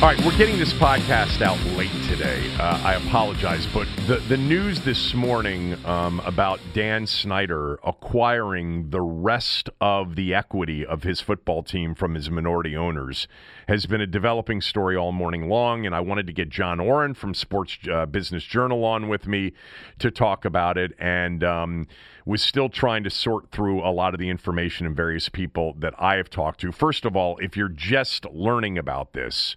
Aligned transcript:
All 0.00 0.06
right, 0.06 0.24
we're 0.24 0.38
getting 0.38 0.60
this 0.60 0.72
podcast 0.74 1.42
out 1.42 1.58
late 1.76 1.90
today. 2.04 2.54
Uh, 2.56 2.80
I 2.84 2.94
apologize, 2.94 3.66
but 3.74 3.88
the, 4.06 4.18
the 4.28 4.36
news 4.36 4.82
this 4.82 5.12
morning 5.12 5.74
um, 5.84 6.20
about 6.20 6.60
Dan 6.72 7.04
Snyder 7.04 7.80
acquiring 7.82 8.90
the 8.90 9.00
rest 9.00 9.68
of 9.80 10.14
the 10.14 10.34
equity 10.34 10.86
of 10.86 11.02
his 11.02 11.20
football 11.20 11.64
team 11.64 11.96
from 11.96 12.14
his 12.14 12.30
minority 12.30 12.76
owners 12.76 13.26
has 13.66 13.86
been 13.86 14.00
a 14.00 14.06
developing 14.06 14.60
story 14.60 14.94
all 14.94 15.10
morning 15.10 15.48
long. 15.48 15.84
And 15.84 15.96
I 15.96 16.00
wanted 16.00 16.28
to 16.28 16.32
get 16.32 16.48
John 16.48 16.78
Ourand 16.78 17.16
from 17.16 17.34
Sports 17.34 17.76
uh, 17.90 18.06
Business 18.06 18.44
Journal 18.44 18.84
on 18.84 19.08
with 19.08 19.26
me 19.26 19.50
to 19.98 20.12
talk 20.12 20.44
about 20.44 20.78
it. 20.78 20.92
And 21.00 21.42
um, 21.42 21.88
was 22.24 22.42
still 22.42 22.68
trying 22.68 23.02
to 23.02 23.10
sort 23.10 23.50
through 23.50 23.82
a 23.82 23.90
lot 23.90 24.14
of 24.14 24.20
the 24.20 24.28
information 24.28 24.86
and 24.86 24.94
various 24.94 25.30
people 25.30 25.74
that 25.78 25.94
I 25.98 26.16
have 26.16 26.28
talked 26.28 26.60
to. 26.60 26.70
First 26.70 27.06
of 27.06 27.16
all, 27.16 27.38
if 27.38 27.56
you're 27.56 27.70
just 27.70 28.26
learning 28.26 28.76
about 28.76 29.14
this, 29.14 29.56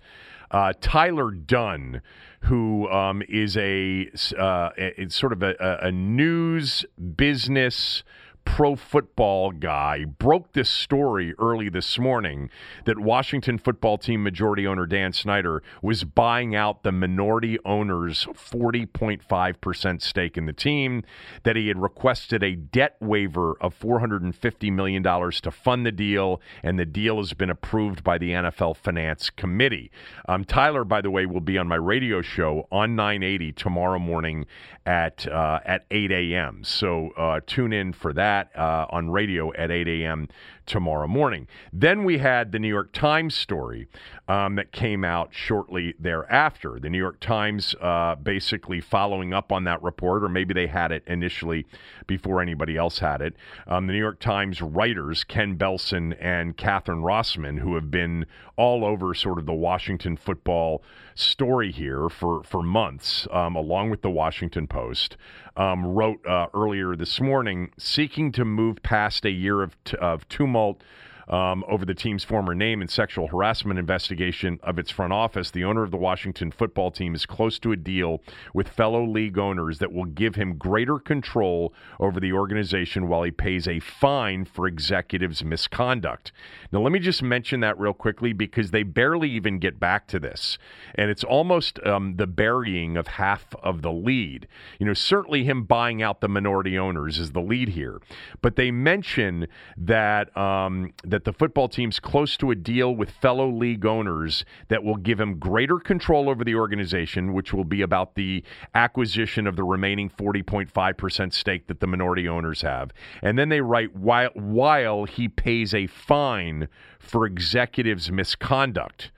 uh, 0.52 0.74
Tyler 0.82 1.32
Dunne, 1.32 2.02
who 2.42 2.88
um, 2.90 3.24
is 3.28 3.58
a, 3.58 4.10
uh, 4.38 4.70
a, 4.78 5.10
sort 5.10 5.34
of 5.34 5.42
a, 5.42 5.80
a 5.82 5.92
news 5.92 6.86
business 7.16 8.04
pro 8.46 8.76
football 8.76 9.52
guy 9.52 10.04
broke 10.06 10.54
this 10.54 10.70
story 10.70 11.34
early 11.40 11.70
this 11.70 11.98
morning 11.98 12.50
that 12.86 13.00
Washington 13.00 13.58
football 13.58 13.98
team 13.98 14.24
majority 14.24 14.68
owner 14.68 14.86
Dan 14.86 15.14
Snyder 15.14 15.64
was 15.82 16.04
buying 16.04 16.56
out 16.56 16.84
the 16.84 16.92
minority 16.92 17.58
owner's 17.66 18.26
40.5% 18.26 20.02
stake 20.02 20.38
in 20.38 20.46
the 20.46 20.54
team, 20.54 21.04
that 21.44 21.56
he 21.56 21.68
had 21.68 21.82
requested 21.82 22.44
a 22.44 22.56
debt 22.56 22.96
waiver 23.00 23.56
of 23.62 23.78
$450 23.80 24.72
million 24.72 25.04
to 25.04 25.52
fund 25.52 25.86
the 25.86 25.92
deal, 25.92 26.42
and 26.64 26.78
the 26.80 26.86
deal 26.86 27.18
has 27.18 27.34
been 27.34 27.50
approved 27.50 28.04
by 28.04 28.18
the 28.18 28.32
NFL 28.32 28.78
Finance 28.78 29.30
Committee. 29.30 29.92
Um, 30.28 30.44
Tyler, 30.44 30.84
by 30.84 31.02
the 31.02 31.12
way, 31.12 31.26
will 31.26 31.42
be 31.42 31.58
on 31.58 31.68
my 31.68 31.76
radio 31.76 32.22
show 32.22 32.68
on 32.72 32.96
980 32.96 33.52
tomorrow 33.54 34.00
morning 34.00 34.46
at, 34.86 35.28
uh, 35.28 35.60
at 35.66 35.86
8 35.92 36.12
a.m. 36.12 36.64
So 36.64 37.12
uh, 37.18 37.42
tune 37.46 37.74
in 37.74 37.94
for 37.94 38.14
that 38.14 38.41
that 38.42 38.60
uh, 38.60 38.86
on 38.90 39.10
radio 39.10 39.54
at 39.54 39.72
8 39.72 39.88
a.m. 39.88 40.28
tomorrow 40.66 41.08
morning. 41.08 41.48
Then 41.74 42.04
we 42.04 42.18
had 42.18 42.52
the 42.52 42.60
New 42.60 42.68
York 42.68 42.92
Times 42.94 43.36
story 43.36 43.88
um, 44.28 44.56
that 44.56 44.72
came 44.72 45.04
out 45.04 45.30
shortly 45.32 45.94
thereafter. 46.00 46.80
The 46.80 46.90
New 46.90 46.98
York 46.98 47.20
Times 47.20 47.76
uh, 47.82 48.16
basically 48.16 48.82
following 48.82 49.34
up 49.34 49.52
on 49.52 49.64
that 49.66 49.82
report, 49.84 50.24
or 50.24 50.30
maybe 50.30 50.54
they 50.54 50.68
had 50.68 50.92
it 50.92 51.04
initially 51.08 51.66
before 52.08 52.42
anybody 52.42 52.78
else 52.78 53.00
had 53.00 53.22
it. 53.22 53.36
Um, 53.68 53.88
the 53.88 53.94
New 53.94 54.00
York 54.00 54.20
Times 54.20 54.62
writers, 54.62 55.24
Ken 55.24 55.58
Belson 55.58 56.16
and 56.20 56.58
Katherine 56.58 57.02
Rosman, 57.02 57.60
who 57.60 57.76
have 57.76 57.92
been 57.92 58.26
all 58.62 58.86
over 58.86 59.16
sort 59.16 59.40
of 59.40 59.48
the 59.48 59.54
Washington 59.54 60.16
football 60.16 60.84
story 61.16 61.72
here 61.72 62.10
for, 62.10 62.44
for 62.44 62.62
months, 62.62 63.28
um, 63.32 63.56
along 63.56 63.90
with 63.90 64.04
the 64.04 64.10
Washington 64.12 64.68
Post, 64.68 65.18
um, 65.58 65.84
wrote 65.84 66.24
uh, 66.28 66.46
earlier 66.54 66.96
this 66.96 67.20
morning 67.20 67.72
seeking 67.80 68.32
to 68.32 68.46
move 68.46 68.84
past 68.84 69.26
a 69.26 69.32
year 69.32 69.64
of, 69.64 69.84
t- 69.84 69.98
of 69.98 70.30
tumult 70.30 70.84
um, 71.32 71.64
over 71.68 71.86
the 71.86 71.96
team's 71.96 72.24
former 72.24 72.54
name 72.54 72.82
and 72.82 72.90
sexual 72.90 73.28
harassment 73.28 73.80
investigation 73.80 74.60
of 74.62 74.78
its 74.78 74.92
front 74.92 75.14
office. 75.14 75.50
The 75.50 75.64
owner 75.64 75.84
of 75.84 75.92
the 75.92 75.98
Washington 75.98 76.52
football 76.52 76.92
team 76.92 77.16
is 77.16 77.26
close 77.26 77.58
to 77.60 77.72
a 77.72 77.78
deal 77.78 78.22
with 78.54 78.68
fellow 78.68 79.06
league 79.06 79.38
owners 79.38 79.80
that 79.80 79.94
will 79.94 80.06
give 80.06 80.36
him 80.36 80.58
greater 80.58 81.00
control 81.00 81.74
over 82.00 82.20
the 82.20 82.34
organization 82.34 83.08
while 83.08 83.24
he 83.24 83.32
pays 83.32 83.68
a 83.68 83.80
fine 83.80 84.44
for 84.44 84.68
executives' 84.68 85.44
misconduct. 85.44 86.34
Now, 86.72 86.82
let 86.82 86.92
me 86.92 87.00
just 87.00 87.24
mention 87.24 87.62
that 87.62 87.80
real 87.80 87.94
quickly 87.94 88.34
because 88.34 88.72
they 88.72 88.84
barely 88.84 89.30
even 89.30 89.60
get 89.60 89.80
back 89.80 90.08
to 90.08 90.20
this. 90.20 90.58
And 90.96 91.10
it's 91.10 91.24
almost 91.24 91.80
um, 91.86 92.18
the 92.18 92.28
burying 92.28 92.98
of 92.98 93.08
half 93.08 93.56
of 93.64 93.82
the 93.82 93.92
lead. 93.92 94.48
You 94.80 94.86
know, 94.86 94.94
certainly 94.94 95.46
him 95.46 95.64
buying 95.64 96.02
out 96.02 96.20
the 96.20 96.28
minority 96.28 96.78
owners 96.78 97.18
is 97.18 97.32
the 97.32 97.42
lead 97.42 97.70
here. 97.70 98.02
But 98.42 98.58
they 98.58 98.72
mention 98.72 99.48
that, 99.78 100.36
um, 100.36 100.94
that 101.04 101.21
that 101.22 101.32
the 101.32 101.38
football 101.38 101.70
team's 101.70 102.00
close 102.00 102.36
to 102.36 102.50
a 102.50 102.56
deal 102.56 102.96
with 102.96 103.12
fellow 103.12 103.48
league 103.48 103.86
owners 103.86 104.44
that 104.70 104.84
will 104.84 104.96
give 104.96 105.20
him 105.20 105.38
greater 105.38 105.78
control 105.78 106.28
over 106.28 106.44
the 106.44 106.56
organization, 106.56 107.34
which 107.34 107.54
will 107.54 107.64
be 107.64 107.84
about 107.84 108.16
the 108.16 108.44
acquisition 108.74 109.46
of 109.46 109.56
the 109.56 109.64
remaining 109.64 110.10
40.5% 110.10 111.34
stake 111.34 111.68
that 111.68 111.80
the 111.80 111.86
minority 111.86 112.28
owners 112.28 112.64
have. 112.64 112.92
And 113.22 113.38
then 113.38 113.50
they 113.50 113.62
write 113.62 113.96
while, 113.96 114.32
while 114.34 115.06
he 115.06 115.28
pays 115.28 115.76
a 115.76 115.86
fine 115.86 116.68
for 116.98 117.28
executives' 117.28 118.12
misconduct. 118.12 119.12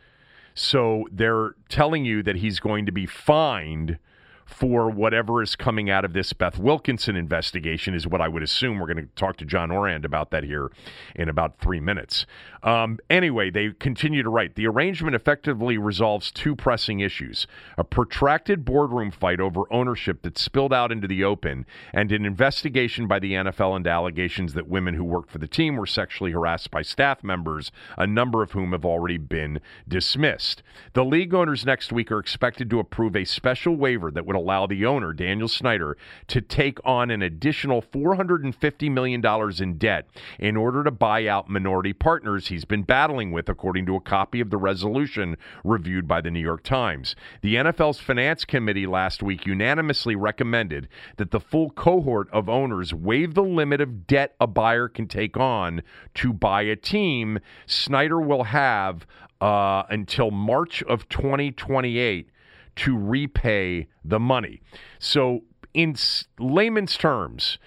So 0.56 1.08
they're 1.10 1.56
telling 1.70 2.04
you 2.04 2.22
that 2.24 2.36
he's 2.36 2.60
going 2.60 2.86
to 2.86 2.92
be 2.92 3.06
fined 3.06 3.98
for 4.46 4.90
whatever 4.90 5.42
is 5.42 5.56
coming 5.56 5.90
out 5.90 6.06
of 6.06 6.14
this 6.14 6.34
Beth 6.34 6.58
Wilkinson 6.58 7.16
investigation, 7.16 7.94
is 7.94 8.08
what 8.08 8.22
I 8.22 8.28
would 8.28 8.44
assume. 8.44 8.80
We're 8.80 8.94
going 8.94 9.06
to 9.06 9.16
talk 9.16 9.38
to 9.38 9.46
John 9.46 9.72
Ourand 9.72 10.06
about 10.06 10.32
that 10.32 10.44
here 10.44 10.72
in 11.16 11.30
about 11.30 11.60
three 11.60 11.80
minutes. 11.80 12.26
Um, 12.64 13.00
anyway, 13.10 13.50
they 13.50 13.72
continue 13.72 14.24
to 14.24 14.30
write 14.30 14.56
the 14.56 14.68
arrangement 14.68 15.16
effectively 15.16 15.78
resolves 15.78 16.32
two 16.32 16.56
pressing 16.56 17.02
issues 17.02 17.46
a 17.78 17.84
protracted 17.84 18.64
boardroom 18.64 19.12
fight 19.12 19.40
over 19.40 19.64
ownership 19.72 20.22
that 20.22 20.38
spilled 20.38 20.74
out 20.74 20.92
into 20.92 21.08
the 21.08 21.24
open, 21.24 21.66
and 21.94 22.12
an 22.12 22.26
investigation 22.26 23.08
by 23.08 23.20
the 23.20 23.34
NFL 23.34 23.76
into 23.76 23.90
allegations 23.90 24.54
that 24.54 24.68
women 24.68 24.94
who 24.94 25.04
worked 25.04 25.32
for 25.32 25.40
the 25.40 25.48
team 25.48 25.76
were 25.76 25.86
sexually 25.86 26.32
harassed 26.32 26.72
by 26.72 26.82
staff 26.82 27.24
members, 27.24 27.72
a 27.98 28.08
number 28.08 28.42
of 28.42 28.52
whom 28.52 28.72
have 28.72 28.86
already 28.86 29.18
been 29.18 29.60
dismissed. 29.88 30.64
The 30.94 31.06
league 31.06 31.34
owners 31.34 31.66
next 31.66 31.92
week 31.92 32.12
are 32.12 32.20
expected 32.20 32.70
to 32.70 32.80
approve 32.80 33.16
a 33.16 33.26
special 33.26 33.76
waiver 33.76 34.12
that 34.12 34.26
would 34.26 34.36
allow 34.44 34.68
the 34.68 34.86
owner, 34.86 35.14
Daniel 35.14 35.48
Snyder, 35.48 35.98
to 36.28 36.42
take 36.42 36.80
on 36.84 37.10
an 37.10 37.22
additional 37.22 37.82
$450 37.82 38.92
million 38.92 39.24
in 39.62 39.78
debt 39.78 40.08
in 40.38 40.58
order 40.58 40.84
to 40.84 40.92
buy 40.92 41.28
out 41.28 41.50
minority 41.50 41.94
partners 41.94 42.48
he's 42.48 42.66
been 42.66 42.84
battling 42.84 43.32
with, 43.32 43.48
according 43.48 43.86
to 43.86 43.96
a 43.96 44.02
copy 44.02 44.42
of 44.42 44.50
the 44.50 44.58
resolution 44.58 45.38
reviewed 45.64 46.08
by 46.08 46.20
the 46.20 46.32
New 46.32 46.40
York 46.40 46.64
Times. 46.64 47.16
The 47.42 47.56
NFL's 47.56 48.00
Finance 48.00 48.46
Committee 48.46 48.86
last 48.86 49.24
week 49.24 49.46
unanimously 49.46 50.16
recommended 50.16 50.90
that 51.18 51.32
the 51.32 51.40
full 51.40 51.70
cohort 51.70 52.30
of 52.32 52.50
owners 52.50 52.94
waive 52.94 53.34
the 53.34 53.44
limit 53.44 53.80
of 53.80 54.06
debt 54.08 54.36
a 54.40 54.48
buyer 54.48 54.88
can 54.90 55.08
take 55.08 55.38
on 55.38 55.82
to 56.16 56.34
buy 56.34 56.64
a 56.64 56.76
team. 56.76 57.40
Snyder 57.66 58.20
will 58.20 58.44
have 58.44 59.06
uh, 59.42 59.84
until 59.90 60.32
March 60.32 60.82
of 60.84 61.10
2028 61.10 62.30
to 62.78 62.98
repay 62.98 63.88
the 64.04 64.20
money. 64.20 64.62
So, 65.00 65.42
in 65.74 65.96
layman's 66.40 66.98
terms, 66.98 67.58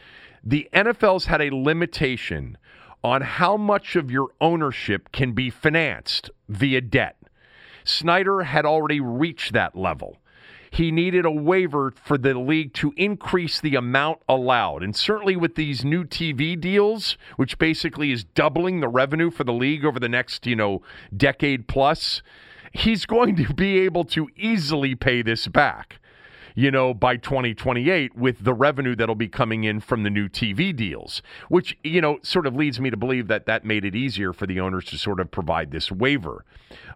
the 0.45 0.69
NFL's 0.73 1.27
had 1.27 1.41
a 1.41 1.55
limitation 1.55 2.57
on 3.03 3.23
how 3.23 3.57
much 3.57 3.97
of 3.97 4.11
your 4.11 4.29
ownership 4.41 5.11
can 5.13 5.33
be 5.33 5.51
financed 5.51 6.31
via 6.49 6.81
debt. 6.81 7.17
Snyder 7.85 8.43
had 8.43 8.65
already 8.65 9.01
reached 9.01 9.53
that 9.53 9.77
level. 9.77 10.19
He 10.71 10.91
needed 10.91 11.25
a 11.25 11.31
waiver 11.31 11.93
for 12.05 12.19
the 12.19 12.35
league 12.39 12.75
to 12.75 12.93
increase 12.97 13.61
the 13.61 13.77
amount 13.77 14.19
allowed. 14.29 14.83
And 14.83 14.95
certainly 14.95 15.37
with 15.37 15.55
these 15.55 15.85
new 15.85 16.05
TV 16.05 16.61
deals, 16.61 17.17
which 17.37 17.59
basically 17.59 18.13
is 18.13 18.25
doubling 18.25 18.81
the 18.81 18.89
revenue 18.89 19.31
for 19.31 19.45
the 19.45 19.53
league 19.53 19.85
over 19.85 19.99
the 19.99 20.09
next, 20.09 20.47
you 20.47 20.57
know, 20.57 20.83
decade 21.17 21.69
plus, 21.69 22.23
he's 22.73 23.07
going 23.07 23.37
to 23.37 23.53
be 23.55 23.79
able 23.81 24.05
to 24.05 24.29
easily 24.37 24.95
pay 24.95 25.23
this 25.23 25.47
back 25.47 26.01
you 26.57 26.71
know, 26.71 26.95
by 26.95 27.19
2028 27.19 28.17
with 28.17 28.43
the 28.43 28.55
revenue 28.55 28.97
that'll 28.97 29.15
be 29.15 29.29
coming 29.29 29.65
in 29.65 29.79
from 29.79 30.03
the 30.03 30.11
new 30.11 30.27
TV 30.27 30.75
deals, 30.75 31.21
which, 31.51 31.77
you 31.85 32.01
know, 32.01 32.19
sort 32.23 32.47
of 32.47 32.57
leads 32.57 32.81
me 32.81 32.89
to 32.89 32.97
believe 32.97 33.29
that 33.29 33.45
that 33.45 33.65
made 33.65 33.85
it 33.85 33.95
easier 33.95 34.33
for 34.33 34.47
the 34.47 34.59
owners 34.59 34.87
to 34.87 34.97
sort 34.97 35.21
of 35.21 35.31
provide 35.31 35.71
this 35.71 35.93
waiver 35.93 36.47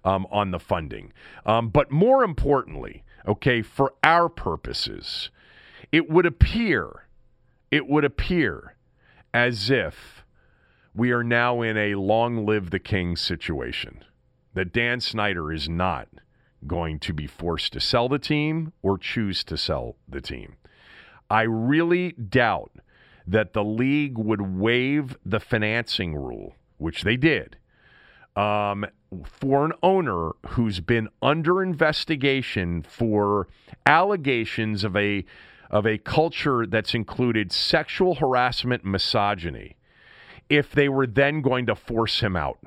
um, 0.02 0.26
on 0.32 0.50
the 0.50 0.58
funding. 0.58 1.12
Um, 1.44 1.68
but 1.68 1.92
more 1.92 2.24
importantly, 2.24 3.04
okay, 3.28 3.60
for 3.60 3.92
our 4.02 4.30
purposes, 4.30 5.28
it 5.92 6.08
would 6.08 6.24
appear, 6.24 7.04
it 7.70 7.86
would 7.86 8.04
appear 8.04 8.76
as 9.34 9.68
if 9.68 10.24
we 10.94 11.12
are 11.12 11.22
now 11.22 11.60
in 11.60 11.76
a 11.76 11.96
long 11.96 12.46
live 12.46 12.70
the 12.70 12.78
king 12.78 13.14
situation. 13.14 14.02
That 14.54 14.72
Dan 14.72 15.00
Snyder 15.00 15.52
is 15.52 15.68
not 15.68 16.08
going 16.66 16.98
to 17.00 17.12
be 17.12 17.26
forced 17.26 17.72
to 17.72 17.80
sell 17.80 18.08
the 18.08 18.18
team 18.18 18.72
or 18.82 18.98
choose 18.98 19.44
to 19.44 19.56
sell 19.56 19.96
the 20.08 20.20
team. 20.20 20.56
I 21.30 21.42
really 21.42 22.12
doubt 22.12 22.72
that 23.26 23.52
the 23.52 23.62
league 23.62 24.18
would 24.18 24.40
waive 24.40 25.16
the 25.24 25.40
financing 25.40 26.16
rule, 26.16 26.54
which 26.78 27.02
they 27.02 27.16
did, 27.16 27.56
um, 28.34 28.84
for 29.24 29.64
an 29.64 29.72
owner 29.82 30.32
who's 30.48 30.80
been 30.80 31.08
under 31.22 31.62
investigation 31.62 32.82
for 32.82 33.48
allegations 33.86 34.84
of 34.84 34.96
a 34.96 35.24
of 35.70 35.86
a 35.86 35.98
culture 35.98 36.66
that's 36.66 36.94
included 36.94 37.52
sexual 37.52 38.16
harassment, 38.16 38.84
misogyny. 38.84 39.76
If 40.48 40.72
they 40.72 40.88
were 40.88 41.06
then 41.06 41.42
going 41.42 41.66
to 41.66 41.76
force 41.76 42.20
him 42.20 42.34
out, 42.34 42.58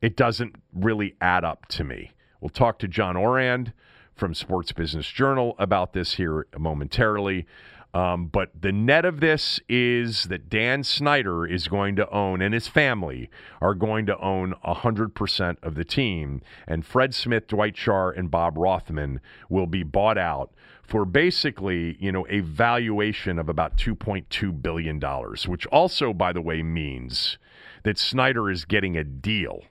it 0.00 0.16
doesn't 0.16 0.56
really 0.72 1.14
add 1.20 1.44
up 1.44 1.66
to 1.66 1.84
me. 1.84 2.12
We'll 2.40 2.50
talk 2.50 2.78
to 2.80 2.88
John 2.88 3.16
Ourand 3.16 3.72
from 4.14 4.34
Sports 4.34 4.72
Business 4.72 5.08
Journal 5.08 5.54
about 5.58 5.92
this 5.92 6.14
here 6.14 6.46
momentarily. 6.56 7.46
Um, 7.94 8.26
but 8.26 8.50
the 8.60 8.70
net 8.70 9.04
of 9.04 9.20
this 9.20 9.60
is 9.68 10.24
that 10.24 10.50
Dan 10.50 10.84
Snyder 10.84 11.46
is 11.46 11.68
going 11.68 11.96
to 11.96 12.08
own, 12.10 12.42
and 12.42 12.52
his 12.52 12.68
family 12.68 13.30
are 13.62 13.74
going 13.74 14.04
to 14.06 14.18
own 14.18 14.54
100% 14.64 15.56
of 15.62 15.74
the 15.74 15.84
team. 15.84 16.42
And 16.66 16.84
Fred 16.84 17.14
Smith, 17.14 17.46
Dwight 17.46 17.74
Schar, 17.74 18.16
and 18.16 18.30
Bob 18.30 18.58
Rothman 18.58 19.20
will 19.48 19.66
be 19.66 19.82
bought 19.82 20.18
out 20.18 20.52
for 20.82 21.04
basically, 21.04 21.96
you 21.98 22.12
know, 22.12 22.26
a 22.28 22.40
valuation 22.40 23.38
of 23.38 23.48
about 23.48 23.78
$2.2 23.78 24.62
billion, 24.62 25.00
which 25.46 25.66
also, 25.66 26.12
by 26.12 26.32
the 26.32 26.42
way, 26.42 26.62
means 26.62 27.38
that 27.84 27.98
Snyder 27.98 28.50
is 28.50 28.64
getting 28.64 28.96
a 28.96 29.04
deal 29.04 29.62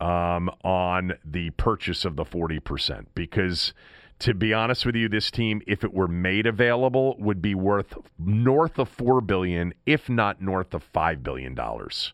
um, 0.00 0.50
on 0.64 1.14
the 1.24 1.50
purchase 1.50 2.04
of 2.04 2.16
the 2.16 2.24
40% 2.24 3.06
because 3.14 3.72
to 4.18 4.34
be 4.34 4.52
honest 4.52 4.84
with 4.84 4.94
you 4.94 5.08
this 5.08 5.30
team 5.30 5.62
if 5.66 5.82
it 5.84 5.94
were 5.94 6.08
made 6.08 6.46
available 6.46 7.16
would 7.18 7.40
be 7.40 7.54
worth 7.54 7.94
north 8.18 8.78
of 8.78 8.88
4 8.88 9.20
billion 9.20 9.72
if 9.86 10.08
not 10.08 10.40
north 10.40 10.74
of 10.74 10.82
5 10.82 11.22
billion 11.22 11.54
dollars 11.54 12.12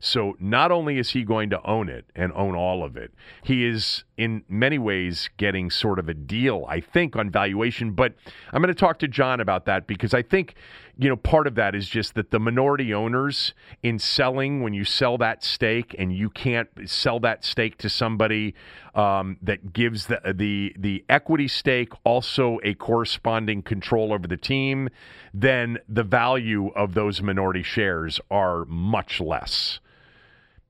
so 0.00 0.36
not 0.38 0.70
only 0.70 0.98
is 0.98 1.10
he 1.10 1.24
going 1.24 1.50
to 1.50 1.64
own 1.66 1.88
it 1.88 2.04
and 2.14 2.32
own 2.34 2.54
all 2.54 2.84
of 2.84 2.96
it, 2.96 3.12
he 3.42 3.66
is 3.66 4.04
in 4.16 4.44
many 4.48 4.78
ways 4.78 5.30
getting 5.36 5.70
sort 5.70 5.98
of 5.98 6.08
a 6.08 6.14
deal, 6.14 6.64
I 6.68 6.80
think, 6.80 7.16
on 7.16 7.30
valuation. 7.30 7.92
But 7.92 8.14
I'm 8.52 8.62
going 8.62 8.74
to 8.74 8.78
talk 8.78 8.98
to 9.00 9.08
John 9.08 9.40
about 9.40 9.64
that 9.66 9.86
because 9.86 10.14
I 10.14 10.22
think, 10.22 10.54
you 10.98 11.10
know, 11.10 11.16
part 11.16 11.46
of 11.46 11.54
that 11.56 11.74
is 11.74 11.88
just 11.88 12.14
that 12.14 12.30
the 12.30 12.38
minority 12.38 12.94
owners 12.94 13.52
in 13.82 13.98
selling, 13.98 14.62
when 14.62 14.72
you 14.72 14.84
sell 14.84 15.18
that 15.18 15.44
stake 15.44 15.94
and 15.98 16.16
you 16.16 16.30
can't 16.30 16.68
sell 16.86 17.20
that 17.20 17.44
stake 17.44 17.76
to 17.78 17.90
somebody 17.90 18.54
um, 18.94 19.36
that 19.42 19.74
gives 19.74 20.06
the, 20.06 20.20
the 20.34 20.74
the 20.78 21.04
equity 21.10 21.48
stake 21.48 21.92
also 22.04 22.58
a 22.64 22.72
corresponding 22.74 23.62
control 23.62 24.10
over 24.12 24.26
the 24.26 24.38
team, 24.38 24.88
then 25.34 25.78
the 25.86 26.02
value 26.02 26.68
of 26.68 26.94
those 26.94 27.20
minority 27.20 27.62
shares 27.62 28.18
are 28.30 28.64
much 28.64 29.20
less. 29.20 29.80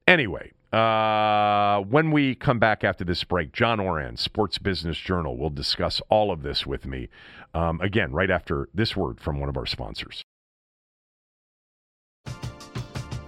Anyway, 0.08 0.50
uh, 0.72 1.80
when 1.82 2.10
we 2.10 2.34
come 2.34 2.58
back 2.58 2.82
after 2.82 3.04
this 3.04 3.22
break, 3.24 3.52
John 3.52 3.80
Ourand, 3.80 4.18
Sports 4.18 4.58
Business 4.58 4.98
Journal, 4.98 5.36
will 5.36 5.50
discuss 5.50 6.00
all 6.08 6.32
of 6.32 6.42
this 6.42 6.66
with 6.66 6.86
me. 6.86 7.08
Um, 7.54 7.80
again, 7.80 8.12
right 8.12 8.30
after 8.30 8.68
this 8.74 8.96
word 8.96 9.20
from 9.20 9.38
one 9.38 9.48
of 9.48 9.56
our 9.56 9.66
sponsors. 9.66 10.22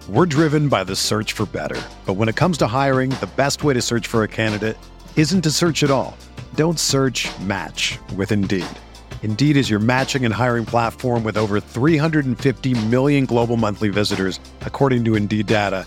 We're 0.08 0.26
driven 0.26 0.69
by 0.69 0.85
the 0.85 0.96
search 0.96 1.32
for 1.32 1.46
better. 1.46 1.81
But 2.06 2.14
when 2.14 2.29
it 2.29 2.37
comes 2.37 2.58
to 2.58 2.67
hiring, 2.67 3.11
the 3.11 3.29
best 3.37 3.62
way 3.62 3.75
to 3.75 3.82
search 3.82 4.06
for 4.06 4.23
a 4.23 4.29
candidate 4.29 4.76
isn't 5.17 5.43
to 5.43 5.50
search 5.50 5.82
at 5.82 5.91
all. 5.91 6.17
Don't 6.55 6.81
search 6.81 7.29
match 7.41 7.99
with 8.17 8.32
Indeed. 8.32 8.67
Indeed 9.23 9.56
is 9.56 9.69
your 9.69 9.81
matching 9.81 10.25
and 10.25 10.32
hiring 10.32 10.64
platform 10.64 11.25
with 11.25 11.37
over 11.37 11.61
350 11.61 12.87
million 12.87 13.26
global 13.26 13.58
monthly 13.58 13.91
visitors, 13.91 14.41
according 14.62 15.05
to 15.05 15.14
Indeed 15.14 15.46
data 15.46 15.87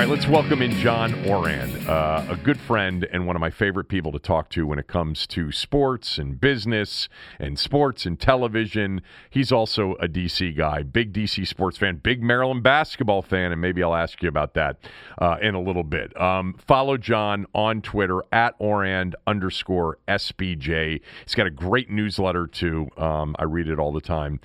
Right, 0.00 0.08
let's 0.08 0.26
welcome 0.26 0.62
in 0.62 0.70
John 0.78 1.12
Ourand, 1.28 1.86
uh, 1.86 2.24
a 2.30 2.36
good 2.36 2.58
friend 2.58 3.06
and 3.12 3.26
one 3.26 3.36
of 3.36 3.40
my 3.40 3.50
favorite 3.50 3.84
people 3.84 4.10
to 4.12 4.18
talk 4.18 4.48
to 4.50 4.66
when 4.66 4.78
it 4.78 4.86
comes 4.86 5.26
to 5.26 5.52
sports 5.52 6.16
and 6.16 6.40
business 6.40 7.10
and 7.38 7.58
sports 7.58 8.06
and 8.06 8.18
television. 8.18 9.02
He's 9.28 9.52
also 9.52 9.96
a 9.96 10.08
DC 10.08 10.56
guy, 10.56 10.84
big 10.84 11.12
DC 11.12 11.46
sports 11.46 11.76
fan, 11.76 11.96
big 11.96 12.22
Maryland 12.22 12.62
basketball 12.62 13.20
fan, 13.20 13.52
and 13.52 13.60
maybe 13.60 13.82
I'll 13.82 13.94
ask 13.94 14.22
you 14.22 14.30
about 14.30 14.54
that 14.54 14.78
uh, 15.18 15.36
in 15.42 15.54
a 15.54 15.60
little 15.60 15.84
bit. 15.84 16.18
Um, 16.18 16.54
follow 16.66 16.96
John 16.96 17.44
on 17.54 17.82
Twitter 17.82 18.22
at 18.32 18.54
Ourand 18.58 19.16
underscore 19.26 19.98
SBJ. 20.08 21.02
He's 21.26 21.34
got 21.34 21.46
a 21.46 21.50
great 21.50 21.90
newsletter 21.90 22.46
too. 22.46 22.88
Um, 22.96 23.36
I 23.38 23.44
read 23.44 23.68
it 23.68 23.78
all 23.78 23.92
the 23.92 24.00
time. 24.00 24.40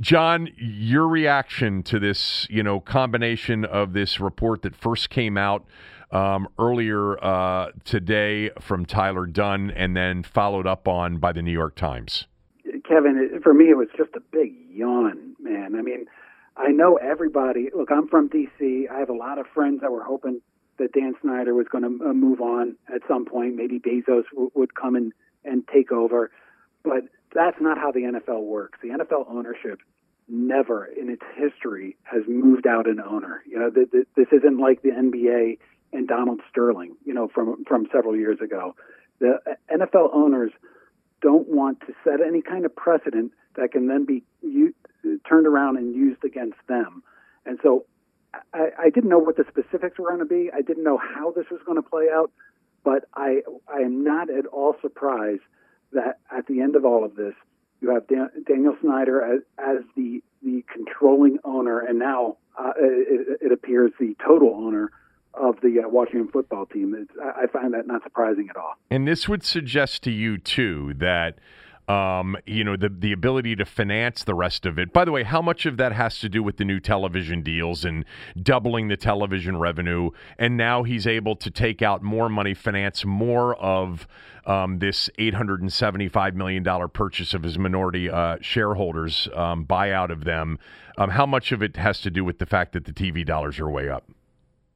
John, 0.00 0.48
your 0.56 1.08
reaction 1.08 1.82
to 1.84 1.98
this, 1.98 2.46
you 2.48 2.62
know, 2.62 2.78
combination 2.78 3.64
of 3.64 3.92
this 3.92 4.20
report 4.20 4.62
that 4.62 4.76
first 4.76 5.10
came 5.10 5.36
out 5.36 5.64
um, 6.12 6.48
earlier 6.58 7.22
uh, 7.22 7.72
today 7.84 8.50
from 8.60 8.86
Tyler 8.86 9.26
Dunne 9.26 9.70
and 9.72 9.96
then 9.96 10.22
followed 10.22 10.66
up 10.66 10.86
on 10.86 11.18
by 11.18 11.32
the 11.32 11.42
New 11.42 11.52
York 11.52 11.74
Times? 11.74 12.26
Kevin, 12.88 13.40
for 13.42 13.52
me, 13.52 13.70
it 13.70 13.76
was 13.76 13.88
just 13.96 14.14
a 14.14 14.20
big 14.20 14.54
yawn, 14.70 15.34
man. 15.40 15.74
I 15.76 15.82
mean, 15.82 16.06
I 16.56 16.68
know 16.68 16.96
everybody. 16.96 17.68
Look, 17.74 17.90
I'm 17.90 18.08
from 18.08 18.28
D.C. 18.28 18.88
I 18.92 18.98
have 18.98 19.10
a 19.10 19.14
lot 19.14 19.38
of 19.38 19.46
friends 19.52 19.80
that 19.80 19.90
were 19.90 20.04
hoping 20.04 20.40
that 20.78 20.92
Dan 20.92 21.14
Snyder 21.20 21.54
was 21.54 21.66
going 21.70 21.82
to 21.82 22.08
uh, 22.08 22.12
move 22.12 22.40
on 22.40 22.76
at 22.92 23.02
some 23.08 23.24
point. 23.24 23.56
Maybe 23.56 23.80
Bezos 23.80 24.24
w- 24.32 24.50
would 24.54 24.74
come 24.74 24.94
and, 24.94 25.12
and 25.44 25.66
take 25.72 25.90
over. 25.90 26.30
But 26.88 27.04
that's 27.34 27.60
not 27.60 27.76
how 27.78 27.90
the 27.92 28.00
NFL 28.00 28.42
works. 28.42 28.78
The 28.82 28.88
NFL 28.88 29.30
ownership 29.30 29.78
never 30.28 30.84
in 30.86 31.08
its 31.10 31.22
history 31.36 31.96
has 32.02 32.22
moved 32.26 32.66
out 32.66 32.86
an 32.86 33.00
owner. 33.00 33.42
You 33.46 33.58
know, 33.60 33.70
th- 33.70 33.90
th- 33.90 34.08
this 34.16 34.28
isn't 34.32 34.58
like 34.58 34.82
the 34.82 34.90
NBA. 34.90 35.58
and 35.90 36.06
Donald 36.06 36.40
Sterling, 36.50 36.96
you 37.06 37.14
know, 37.14 37.28
from 37.34 37.64
from 37.64 37.86
several 37.92 38.14
years 38.14 38.38
ago. 38.42 38.74
The 39.20 39.38
NFL 39.70 40.10
owners 40.12 40.52
don't 41.22 41.48
want 41.48 41.80
to 41.86 41.94
set 42.04 42.20
any 42.20 42.42
kind 42.42 42.64
of 42.66 42.76
precedent 42.76 43.32
that 43.56 43.72
can 43.72 43.88
then 43.88 44.04
be 44.04 44.22
u- 44.42 44.74
turned 45.28 45.46
around 45.46 45.78
and 45.78 45.94
used 45.94 46.22
against 46.24 46.58
them. 46.68 47.02
And 47.46 47.58
so 47.62 47.86
I, 48.52 48.64
I 48.84 48.90
didn't 48.90 49.08
know 49.08 49.18
what 49.18 49.36
the 49.36 49.46
specifics 49.48 49.98
were 49.98 50.08
going 50.08 50.20
to 50.20 50.26
be. 50.26 50.50
I 50.54 50.60
didn't 50.60 50.84
know 50.84 50.98
how 50.98 51.32
this 51.32 51.46
was 51.50 51.60
going 51.64 51.82
to 51.82 51.88
play 51.88 52.06
out, 52.12 52.30
but 52.84 53.08
I 53.14 53.42
I 53.66 53.78
am 53.80 54.04
not 54.04 54.28
at 54.30 54.46
all 54.46 54.76
surprised 54.82 55.42
that 55.92 56.18
at 56.36 56.46
the 56.46 56.60
end 56.60 56.76
of 56.76 56.84
all 56.84 57.04
of 57.04 57.16
this, 57.16 57.34
you 57.80 57.94
have 57.94 58.06
Dan, 58.08 58.30
Daniel 58.46 58.76
Snyder 58.80 59.22
as, 59.22 59.40
as 59.58 59.84
the 59.96 60.22
the 60.42 60.64
controlling 60.72 61.38
owner, 61.44 61.80
and 61.80 61.98
now 61.98 62.36
uh, 62.58 62.72
it, 62.78 63.38
it, 63.40 63.52
appears 63.52 63.90
the 63.98 64.16
total 64.24 64.54
owner 64.54 64.90
of 65.34 65.60
the 65.62 65.82
uh, 65.84 65.88
Washington 65.88 66.28
football 66.28 66.66
team. 66.66 66.94
It's, 66.96 67.10
I 67.20 67.46
find 67.48 67.74
that 67.74 67.86
not 67.86 68.02
surprising 68.04 68.48
at 68.50 68.56
all. 68.56 68.74
And 68.90 69.06
this 69.06 69.28
would 69.28 69.44
suggest 69.44 70.02
to 70.04 70.12
you 70.12 70.38
too 70.38 70.94
that 70.98 71.38
um, 71.88 72.36
you 72.46 72.64
know, 72.64 72.76
the 72.76 72.90
the 72.90 73.12
ability 73.12 73.56
to 73.56 73.64
finance 73.64 74.22
the 74.22 74.34
rest 74.34 74.66
of 74.66 74.78
it. 74.78 74.92
By 74.92 75.04
the 75.04 75.12
way, 75.12 75.22
how 75.22 75.40
much 75.40 75.64
of 75.64 75.78
that 75.78 75.92
has 75.92 76.18
to 76.20 76.28
do 76.28 76.42
with 76.42 76.58
the 76.58 76.64
new 76.64 76.80
television 76.80 77.42
deals 77.42 77.84
and 77.84 78.04
doubling 78.40 78.88
the 78.88 78.96
television 78.96 79.56
revenue? 79.56 80.10
And 80.38 80.56
now 80.56 80.82
he's 80.82 81.06
able 81.06 81.34
to 81.36 81.50
take 81.50 81.80
out 81.80 82.02
more 82.02 82.28
money, 82.28 82.52
finance 82.52 83.04
more 83.06 83.56
of 83.56 84.06
um, 84.44 84.80
this 84.80 85.08
eight 85.18 85.34
hundred 85.34 85.62
and 85.62 85.72
seventy 85.72 86.08
five 86.08 86.34
million 86.34 86.62
dollar 86.62 86.88
purchase 86.88 87.32
of 87.32 87.42
his 87.42 87.58
minority 87.58 88.10
uh, 88.10 88.36
shareholders, 88.42 89.28
um, 89.34 89.64
buyout 89.64 90.10
of 90.10 90.24
them. 90.24 90.58
Um, 90.98 91.10
how 91.10 91.24
much 91.26 91.52
of 91.52 91.62
it 91.62 91.76
has 91.76 92.00
to 92.02 92.10
do 92.10 92.24
with 92.24 92.38
the 92.38 92.46
fact 92.46 92.72
that 92.72 92.84
the 92.84 92.92
TV 92.92 93.24
dollars 93.24 93.58
are 93.58 93.70
way 93.70 93.88
up? 93.88 94.04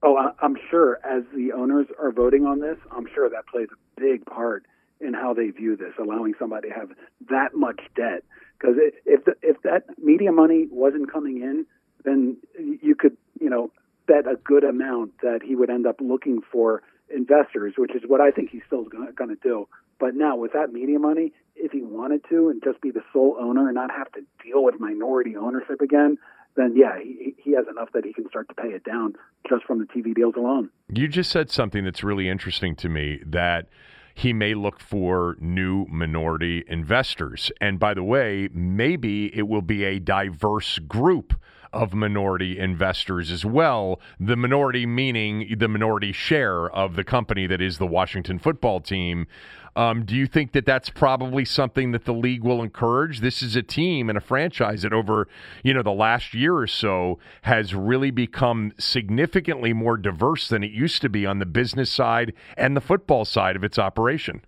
Oh, 0.05 0.17
I'm 0.41 0.57
sure 0.71 0.99
as 1.05 1.23
the 1.35 1.53
owners 1.53 1.87
are 2.01 2.11
voting 2.11 2.45
on 2.45 2.61
this, 2.61 2.77
I'm 2.91 3.07
sure 3.15 3.29
that 3.31 3.47
plays 3.47 3.69
a 3.71 4.01
big 4.01 4.25
part 4.27 4.65
in 5.03 5.15
how 5.15 5.35
they 5.35 5.51
view 5.51 5.77
this, 5.77 5.93
allowing 5.99 6.35
somebody 6.39 6.69
to 6.69 6.75
have 6.75 6.91
that 7.31 7.55
much 7.55 7.81
debt. 7.97 8.25
Because 8.59 8.77
if 9.05 9.25
the, 9.25 9.35
if 9.43 9.61
that 9.63 9.85
media 9.99 10.33
money 10.33 10.69
wasn't 10.71 11.13
coming 11.13 11.43
in, 11.43 11.67
then 12.05 12.37
you 12.59 12.95
could 12.95 13.17
you 13.41 13.51
know 13.51 13.71
bet 14.07 14.27
a 14.27 14.37
good 14.37 14.65
amount 14.65 15.13
that 15.23 15.41
he 15.45 15.57
would 15.57 15.71
end 15.71 15.87
up 15.87 15.97
looking 16.01 16.41
for 16.51 16.83
investors, 17.15 17.75
which 17.77 17.95
is 17.95 18.03
what 18.07 18.21
I 18.21 18.31
think 18.31 18.51
he's 18.51 18.63
still 18.67 18.85
going 18.85 19.29
to 19.29 19.37
do. 19.43 19.69
But 19.99 20.15
now 20.15 20.37
with 20.37 20.53
that 20.53 20.73
media 20.73 20.99
money, 20.99 21.33
if 21.55 21.73
he 21.73 21.83
wanted 21.83 22.23
to 22.31 22.49
and 22.49 22.63
just 22.63 22.81
be 22.81 22.91
the 22.91 23.03
sole 23.13 23.37
owner 23.39 23.67
and 23.69 23.75
not 23.75 23.91
have 23.91 24.11
to 24.13 24.21
deal 24.45 24.65
with 24.65 24.81
minority 24.81 25.37
ownership 25.37 25.81
again, 25.81 26.19
then 26.57 26.75
yeah, 26.77 26.99
he, 27.01 27.35
he 27.39 27.53
has 27.53 27.67
enough 27.71 27.91
that 27.95 28.05
he 28.05 28.13
can 28.13 28.29
start 28.29 28.49
to 28.49 28.55
pay 28.55 28.69
it 28.69 28.85
down 28.85 29.15
just 29.49 29.65
from 29.65 29.79
the 29.79 29.87
TV 29.87 30.15
deals 30.15 30.35
alone. 30.37 30.71
You 30.93 31.09
just 31.09 31.31
said 31.31 31.51
something 31.51 31.85
that's 31.85 32.03
really 32.03 32.29
interesting 32.29 32.75
to 32.77 32.89
me 32.89 33.21
that 33.27 33.69
he 34.15 34.33
may 34.33 34.55
look 34.55 34.81
for 34.81 35.37
new 35.41 35.87
minority 35.89 36.65
investors. 36.67 37.51
And 37.61 37.79
by 37.79 37.95
the 37.95 38.05
way, 38.05 38.49
maybe 38.53 39.37
it 39.37 39.49
will 39.49 39.63
be 39.63 39.85
a 39.85 39.99
diverse 39.99 40.79
group 40.79 41.35
of 41.73 41.95
minority 41.95 42.59
investors 42.59 43.31
as 43.31 43.45
well. 43.45 44.01
The 44.21 44.37
minority 44.37 44.85
meaning 44.85 45.55
the 45.59 45.69
minority 45.69 46.13
share 46.13 46.71
of 46.71 46.97
the 46.97 47.05
company 47.05 47.47
that 47.47 47.63
is 47.63 47.79
the 47.79 47.87
Washington 47.87 48.39
football 48.39 48.81
team. 48.81 49.27
Um, 49.75 50.05
do 50.05 50.15
you 50.15 50.27
think 50.27 50.53
that 50.53 50.67
that's 50.67 50.91
probably 50.91 51.45
something 51.45 51.93
that 51.93 52.05
the 52.05 52.13
league 52.13 52.45
will 52.45 52.63
encourage? 52.63 53.21
This 53.21 53.43
is 53.43 53.57
a 53.57 53.63
team 53.63 54.11
and 54.11 54.19
a 54.19 54.21
franchise 54.21 54.83
that 54.83 54.93
over 54.93 55.29
you 55.63 55.73
know 55.73 55.83
the 55.83 55.93
last 55.93 56.35
year 56.35 56.57
or 56.57 56.67
so 56.67 57.19
has 57.43 57.75
really 57.75 58.11
become 58.11 58.73
significantly 58.79 59.73
more 59.73 59.97
diverse 59.97 60.49
than 60.49 60.63
it 60.63 60.73
used 60.73 61.01
to 61.03 61.09
be 61.09 61.25
on 61.25 61.39
the 61.39 61.47
business 61.47 61.91
side 61.91 62.35
and 62.57 62.77
the 62.77 62.81
football 62.81 63.25
side 63.25 63.57
of 63.57 63.65
its 63.65 63.79
operation. 63.79 64.43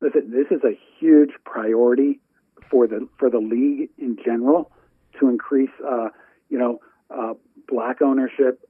Listen, 0.00 0.30
this 0.30 0.46
is 0.56 0.62
a 0.62 0.78
huge 1.00 1.30
priority 1.44 2.20
for 2.70 2.86
the 2.86 3.08
for 3.18 3.30
the 3.30 3.38
league 3.38 3.90
in 3.98 4.16
general 4.24 4.70
to 5.18 5.28
increase, 5.28 5.70
uh, 5.84 6.08
you 6.48 6.58
know, 6.58 6.78
uh, 7.10 7.34
black 7.66 8.02
ownership, 8.02 8.60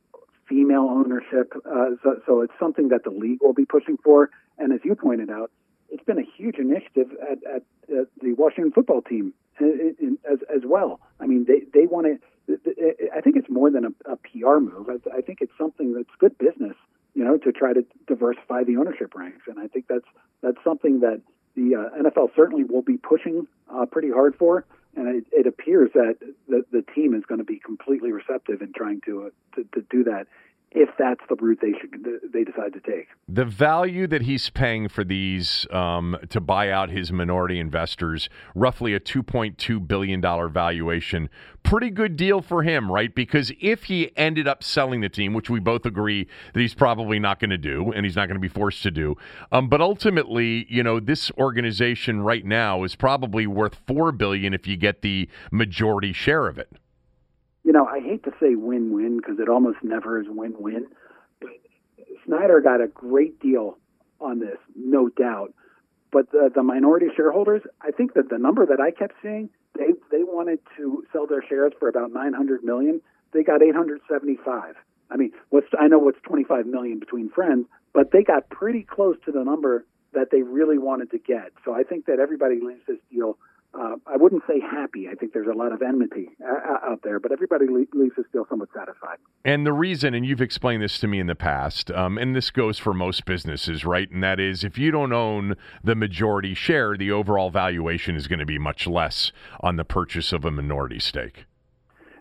female 0.48 0.88
ownership. 0.88 1.52
Uh, 1.66 1.90
so, 2.02 2.20
so 2.26 2.40
it's 2.40 2.52
something 2.58 2.88
that 2.88 3.04
the 3.04 3.10
league 3.10 3.38
will 3.42 3.52
be 3.52 3.64
pushing 3.64 3.96
for. 4.02 4.30
And 4.58 4.72
as 4.72 4.80
you 4.84 4.94
pointed 4.94 5.30
out, 5.30 5.50
it's 5.90 6.04
been 6.04 6.18
a 6.18 6.26
huge 6.36 6.56
initiative 6.56 7.10
at, 7.22 7.38
at, 7.44 7.62
at 7.90 8.06
the 8.22 8.32
Washington 8.34 8.72
football 8.72 9.02
team 9.02 9.32
in, 9.60 9.96
in, 9.98 10.18
as, 10.30 10.38
as 10.54 10.62
well. 10.64 11.00
I 11.20 11.26
mean, 11.26 11.46
they, 11.46 11.62
they 11.72 11.86
want 11.86 12.06
to, 12.06 12.58
I 13.14 13.20
think 13.20 13.36
it's 13.36 13.50
more 13.50 13.70
than 13.70 13.84
a, 13.84 14.12
a 14.12 14.16
PR 14.16 14.58
move. 14.58 14.88
I, 14.88 15.18
I 15.18 15.20
think 15.20 15.38
it's 15.40 15.52
something 15.58 15.94
that's 15.94 16.08
good 16.18 16.36
business, 16.38 16.76
you 17.14 17.24
know, 17.24 17.36
to 17.38 17.52
try 17.52 17.72
to 17.72 17.84
diversify 18.06 18.64
the 18.64 18.76
ownership 18.76 19.14
ranks. 19.14 19.42
And 19.46 19.58
I 19.58 19.66
think 19.66 19.86
that's, 19.88 20.06
that's 20.42 20.58
something 20.64 21.00
that 21.00 21.20
the 21.56 21.74
uh, 21.74 22.02
NFL 22.02 22.34
certainly 22.36 22.64
will 22.64 22.82
be 22.82 22.96
pushing 22.96 23.46
uh, 23.72 23.86
pretty 23.86 24.10
hard 24.10 24.34
for. 24.36 24.64
And 24.96 25.08
it, 25.08 25.26
it 25.32 25.46
appears 25.46 25.90
that 25.94 26.16
the, 26.48 26.64
the 26.72 26.82
team 26.94 27.14
is 27.14 27.24
going 27.24 27.38
to 27.38 27.44
be 27.44 27.58
completely 27.58 28.12
receptive 28.12 28.62
in 28.62 28.72
trying 28.72 29.00
to, 29.02 29.26
uh, 29.26 29.56
to, 29.56 29.64
to 29.74 29.86
do 29.90 30.04
that 30.04 30.26
if 30.72 30.90
that's 30.98 31.20
the 31.28 31.36
route 31.36 31.58
they 31.62 31.72
should 31.80 32.04
they 32.32 32.44
decide 32.44 32.72
to 32.74 32.80
take. 32.80 33.08
The 33.26 33.44
value 33.44 34.06
that 34.06 34.22
he's 34.22 34.50
paying 34.50 34.88
for 34.88 35.02
these 35.02 35.66
um, 35.70 36.16
to 36.28 36.40
buy 36.40 36.70
out 36.70 36.90
his 36.90 37.10
minority 37.10 37.58
investors, 37.58 38.28
roughly 38.54 38.94
a 38.94 39.00
two 39.00 39.22
point 39.22 39.56
two 39.56 39.80
billion 39.80 40.20
dollar 40.20 40.48
valuation, 40.48 41.30
pretty 41.62 41.90
good 41.90 42.16
deal 42.16 42.42
for 42.42 42.62
him, 42.62 42.92
right? 42.92 43.14
Because 43.14 43.50
if 43.60 43.84
he 43.84 44.10
ended 44.16 44.46
up 44.46 44.62
selling 44.62 45.00
the 45.00 45.08
team, 45.08 45.32
which 45.32 45.48
we 45.48 45.58
both 45.58 45.86
agree 45.86 46.28
that 46.52 46.60
he's 46.60 46.74
probably 46.74 47.18
not 47.18 47.40
going 47.40 47.50
to 47.50 47.58
do, 47.58 47.90
and 47.92 48.04
he's 48.04 48.16
not 48.16 48.26
going 48.26 48.36
to 48.36 48.40
be 48.40 48.48
forced 48.48 48.82
to 48.82 48.90
do, 48.90 49.16
um, 49.52 49.68
but 49.68 49.80
ultimately, 49.80 50.66
you 50.68 50.82
know, 50.82 51.00
this 51.00 51.30
organization 51.38 52.20
right 52.20 52.44
now 52.44 52.84
is 52.84 52.94
probably 52.94 53.46
worth 53.46 53.76
four 53.86 54.12
billion 54.12 54.52
if 54.52 54.66
you 54.66 54.76
get 54.76 55.00
the 55.00 55.28
majority 55.50 56.12
share 56.12 56.46
of 56.46 56.58
it 56.58 56.70
you 57.68 57.74
know, 57.74 57.84
I 57.84 58.00
hate 58.00 58.24
to 58.24 58.30
say 58.40 58.54
win-win 58.54 59.18
because 59.18 59.38
it 59.38 59.50
almost 59.50 59.76
never 59.82 60.18
is 60.18 60.26
win-win, 60.26 60.86
but 61.38 61.50
Snyder 62.24 62.62
got 62.62 62.80
a 62.80 62.86
great 62.88 63.38
deal 63.40 63.76
on 64.22 64.38
this, 64.38 64.56
no 64.74 65.10
doubt. 65.10 65.52
But 66.10 66.30
the, 66.32 66.50
the 66.54 66.62
minority 66.62 67.08
shareholders, 67.14 67.60
I 67.82 67.90
think 67.90 68.14
that 68.14 68.30
the 68.30 68.38
number 68.38 68.64
that 68.64 68.80
I 68.80 68.90
kept 68.90 69.16
seeing, 69.20 69.50
they 69.76 69.88
they 70.10 70.24
wanted 70.24 70.60
to 70.78 71.04
sell 71.12 71.26
their 71.26 71.44
shares 71.46 71.74
for 71.78 71.90
about 71.90 72.10
900 72.10 72.64
million. 72.64 73.02
They 73.34 73.42
got 73.42 73.62
875. 73.62 74.74
I 75.10 75.16
mean, 75.16 75.32
what's 75.50 75.66
I 75.78 75.88
know 75.88 75.98
what's 75.98 76.22
25 76.22 76.64
million 76.64 76.98
between 76.98 77.28
friends, 77.28 77.66
but 77.92 78.12
they 78.12 78.22
got 78.22 78.48
pretty 78.48 78.82
close 78.82 79.16
to 79.26 79.30
the 79.30 79.44
number 79.44 79.84
that 80.14 80.28
they 80.32 80.40
really 80.40 80.78
wanted 80.78 81.10
to 81.10 81.18
get. 81.18 81.52
So 81.66 81.74
I 81.74 81.82
think 81.82 82.06
that 82.06 82.18
everybody 82.18 82.60
leaves 82.62 82.80
this 82.88 82.96
deal 83.12 83.36
uh, 83.74 83.96
I 84.06 84.16
wouldn't 84.16 84.42
say 84.46 84.60
happy. 84.60 85.08
I 85.10 85.14
think 85.14 85.32
there's 85.32 85.46
a 85.46 85.56
lot 85.56 85.72
of 85.72 85.82
enmity 85.82 86.30
uh, 86.42 86.90
out 86.90 87.00
there, 87.02 87.20
but 87.20 87.32
everybody 87.32 87.66
leaves 87.68 88.18
us 88.18 88.24
still 88.28 88.46
somewhat 88.48 88.70
satisfied. 88.74 89.18
And 89.44 89.66
the 89.66 89.72
reason, 89.72 90.14
and 90.14 90.24
you've 90.24 90.40
explained 90.40 90.82
this 90.82 90.98
to 91.00 91.06
me 91.06 91.20
in 91.20 91.26
the 91.26 91.34
past, 91.34 91.90
um, 91.90 92.16
and 92.16 92.34
this 92.34 92.50
goes 92.50 92.78
for 92.78 92.94
most 92.94 93.24
businesses, 93.26 93.84
right? 93.84 94.10
And 94.10 94.22
that 94.22 94.40
is 94.40 94.64
if 94.64 94.78
you 94.78 94.90
don't 94.90 95.12
own 95.12 95.54
the 95.84 95.94
majority 95.94 96.54
share, 96.54 96.96
the 96.96 97.12
overall 97.12 97.50
valuation 97.50 98.16
is 98.16 98.26
going 98.26 98.38
to 98.38 98.46
be 98.46 98.58
much 98.58 98.86
less 98.86 99.32
on 99.60 99.76
the 99.76 99.84
purchase 99.84 100.32
of 100.32 100.44
a 100.44 100.50
minority 100.50 100.98
stake. 100.98 101.44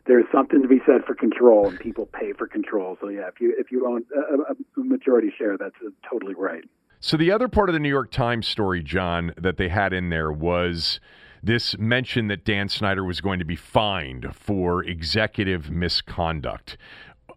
There's 0.05 0.25
something 0.31 0.61
to 0.61 0.67
be 0.67 0.79
said 0.85 1.03
for 1.05 1.15
control, 1.15 1.67
and 1.67 1.79
people 1.79 2.05
pay 2.07 2.33
for 2.33 2.47
control. 2.47 2.97
So 3.01 3.09
yeah, 3.09 3.27
if 3.27 3.41
you 3.41 3.53
if 3.57 3.71
you 3.71 3.85
own 3.87 4.05
a, 4.15 4.53
a 4.53 4.83
majority 4.83 5.33
share, 5.37 5.57
that's 5.57 5.75
uh, 5.85 5.89
totally 6.09 6.33
right. 6.33 6.63
So 6.99 7.15
the 7.15 7.31
other 7.31 7.47
part 7.47 7.69
of 7.69 7.73
the 7.73 7.79
New 7.79 7.89
York 7.89 8.09
Times 8.11 8.47
story, 8.47 8.81
John, 8.81 9.33
that 9.37 9.57
they 9.57 9.69
had 9.69 9.93
in 9.93 10.09
there 10.09 10.31
was 10.31 10.99
this 11.43 11.77
mention 11.77 12.27
that 12.27 12.45
Dan 12.45 12.69
Snyder 12.69 13.03
was 13.03 13.21
going 13.21 13.39
to 13.39 13.45
be 13.45 13.55
fined 13.55 14.35
for 14.35 14.83
executive 14.83 15.69
misconduct. 15.69 16.77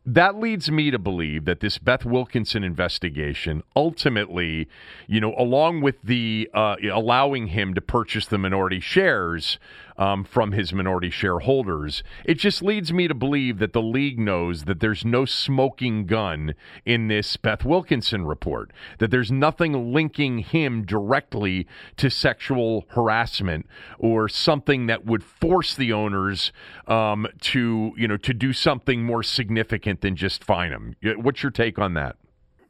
That 0.06 0.36
leads 0.36 0.70
me 0.70 0.90
to 0.90 0.98
believe 0.98 1.44
that 1.44 1.60
this 1.60 1.76
Beth 1.76 2.06
Wilkinson 2.06 2.64
investigation 2.64 3.62
ultimately, 3.76 4.66
you 5.06 5.20
know, 5.20 5.34
along 5.36 5.82
with 5.82 5.96
the 6.02 6.48
uh, 6.54 6.76
allowing 6.90 7.48
him 7.48 7.74
to 7.74 7.80
purchase 7.82 8.26
the 8.26 8.38
minority 8.38 8.80
shares, 8.80 9.58
um, 10.00 10.24
from 10.24 10.52
his 10.52 10.72
minority 10.72 11.10
shareholders. 11.10 12.02
It 12.24 12.38
just 12.38 12.62
leads 12.62 12.90
me 12.92 13.06
to 13.06 13.14
believe 13.14 13.58
that 13.58 13.74
the 13.74 13.82
league 13.82 14.18
knows 14.18 14.64
that 14.64 14.80
there's 14.80 15.04
no 15.04 15.26
smoking 15.26 16.06
gun 16.06 16.54
in 16.86 17.08
this 17.08 17.36
Beth 17.36 17.64
Wilkinson 17.66 18.24
report, 18.24 18.72
that 18.98 19.10
there's 19.10 19.30
nothing 19.30 19.92
linking 19.92 20.38
him 20.38 20.84
directly 20.84 21.66
to 21.98 22.08
sexual 22.08 22.86
harassment 22.88 23.66
or 23.98 24.26
something 24.28 24.86
that 24.86 25.04
would 25.04 25.22
force 25.22 25.76
the 25.76 25.92
owners 25.92 26.50
um, 26.86 27.26
to, 27.40 27.92
you 27.96 28.08
know, 28.08 28.16
to 28.16 28.32
do 28.32 28.54
something 28.54 29.04
more 29.04 29.22
significant 29.22 30.00
than 30.00 30.16
just 30.16 30.42
fine 30.42 30.72
him. 30.72 30.96
What's 31.18 31.42
your 31.42 31.52
take 31.52 31.78
on 31.78 31.92
that? 31.94 32.16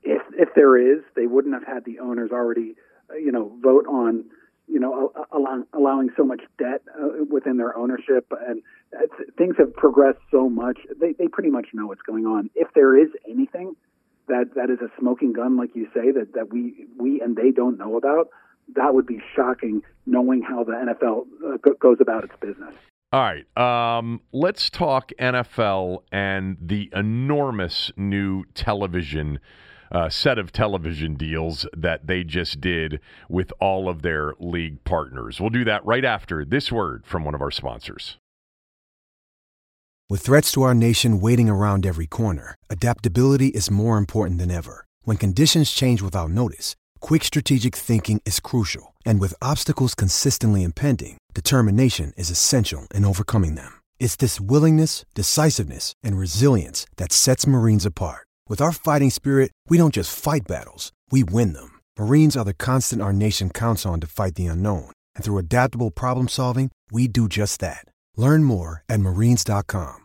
If, 0.03 0.23
if 0.37 0.49
there 0.57 0.77
is, 0.77 1.05
they 1.15 1.27
wouldn't 1.27 1.55
have 1.55 1.65
had 1.65 1.85
the 1.85 2.01
owners 2.01 2.33
already, 2.33 2.75
uh, 3.09 3.15
you 3.15 3.31
know, 3.31 3.57
vote 3.63 3.87
on 3.87 4.25
you 4.81 4.87
know, 4.87 5.13
allowing, 5.75 6.09
so 6.17 6.25
much 6.25 6.41
debt 6.59 6.83
uh, 6.99 7.25
within 7.31 7.59
their 7.59 7.77
ownership, 7.77 8.33
and 8.49 8.63
things 9.37 9.55
have 9.59 9.75
progressed 9.75 10.21
so 10.31 10.49
much. 10.49 10.79
They 10.99 11.13
they 11.13 11.29
pretty 11.29 11.51
much 11.51 11.67
know 11.75 11.87
what's 11.87 12.01
going 12.03 12.25
on. 12.25 12.49
If 12.55 12.69
there 12.75 12.99
is 12.99 13.11
anything 13.29 13.77
that 14.29 14.55
that 14.55 14.71
is 14.71 14.79
a 14.81 14.89
smoking 14.99 15.35
gun, 15.35 15.59
like 15.59 15.77
you 15.77 15.87
say, 15.93 16.11
that 16.13 16.33
that 16.35 16.51
we 16.51 16.87
we 16.99 17.21
and 17.21 17.37
they 17.37 17.51
don't 17.51 17.79
know 17.79 17.97
about. 17.97 18.29
That 18.77 18.95
would 18.95 19.07
be 19.07 19.21
shocking, 19.35 19.83
knowing 20.07 20.43
how 20.43 20.63
the 20.63 20.73
NFL 20.73 21.27
uh, 21.45 21.73
goes 21.81 21.99
about 22.01 22.25
its 22.25 22.35
business. 22.41 22.75
All 23.13 23.21
right, 23.21 23.45
um, 23.59 24.21
let's 24.33 24.71
talk 24.71 25.11
NFL 25.19 26.05
and 26.13 26.57
the 26.61 26.89
enormous 26.95 27.91
new 27.97 28.45
television 28.55 29.41
uh, 29.91 30.09
set 30.09 30.39
of 30.39 30.53
television 30.53 31.15
deals 31.15 31.67
that 31.77 32.07
they 32.07 32.25
just 32.25 32.61
did 32.61 33.01
with 33.29 33.53
all 33.61 33.89
of 33.89 34.03
their 34.03 34.35
league 34.39 34.83
partners. 34.85 35.41
We'll 35.41 35.51
do 35.51 35.65
that 35.65 35.85
right 35.85 36.05
after 36.05 36.45
this 36.45 36.71
word 36.71 37.05
from 37.07 37.25
one 37.25 37.35
of 37.35 37.43
our 37.43 37.51
sponsors. 37.51 38.17
With 40.09 40.23
threats 40.23 40.51
to 40.53 40.63
our 40.63 40.75
nation 40.75 41.21
waiting 41.21 41.49
around 41.49 41.87
every 41.87 42.07
corner, 42.07 42.57
adaptability 42.69 43.49
is 43.49 43.71
more 43.71 43.97
important 43.97 44.41
than 44.41 44.51
ever. 44.51 44.85
When 45.03 45.17
conditions 45.17 45.71
change 45.71 46.03
without 46.03 46.31
notice, 46.31 46.75
quick 46.99 47.23
strategic 47.23 47.77
thinking 47.77 48.21
is 48.25 48.41
crucial. 48.41 48.95
And 49.07 49.21
with 49.21 49.35
obstacles 49.41 49.95
consistently 49.95 50.65
impending, 50.65 51.19
determination 51.33 52.13
is 52.17 52.29
essential 52.29 52.89
in 52.93 53.05
overcoming 53.05 53.55
them. 53.55 53.73
It's 54.01 54.17
this 54.17 54.41
willingness, 54.41 55.05
decisiveness, 55.15 55.93
and 56.03 56.19
resilience 56.19 56.87
that 56.97 57.13
sets 57.13 57.47
Marines 57.47 57.87
apart. 57.87 58.27
With 58.51 58.61
our 58.61 58.73
fighting 58.73 59.11
spirit, 59.11 59.53
we 59.69 59.79
don't 59.79 59.95
just 59.95 60.13
fight 60.13 60.41
battles, 60.49 60.91
we 61.13 61.23
win 61.23 61.53
them. 61.53 61.79
Marines 61.97 62.37
are 62.37 62.45
the 62.45 62.53
constant 62.53 63.01
our 63.01 63.13
nation 63.13 63.49
counts 63.49 63.87
on 63.87 64.01
to 64.01 64.09
fight 64.09 64.35
the 64.35 64.47
unknown. 64.47 64.91
And 65.15 65.25
through 65.25 65.39
adaptable 65.39 65.93
problem 65.93 66.27
solving, 66.27 66.73
we 66.91 67.07
do 67.07 67.29
just 67.29 67.61
that. 67.61 67.85
Learn 68.17 68.43
more 68.43 68.83
at 68.89 68.99
marines.com. 68.99 69.99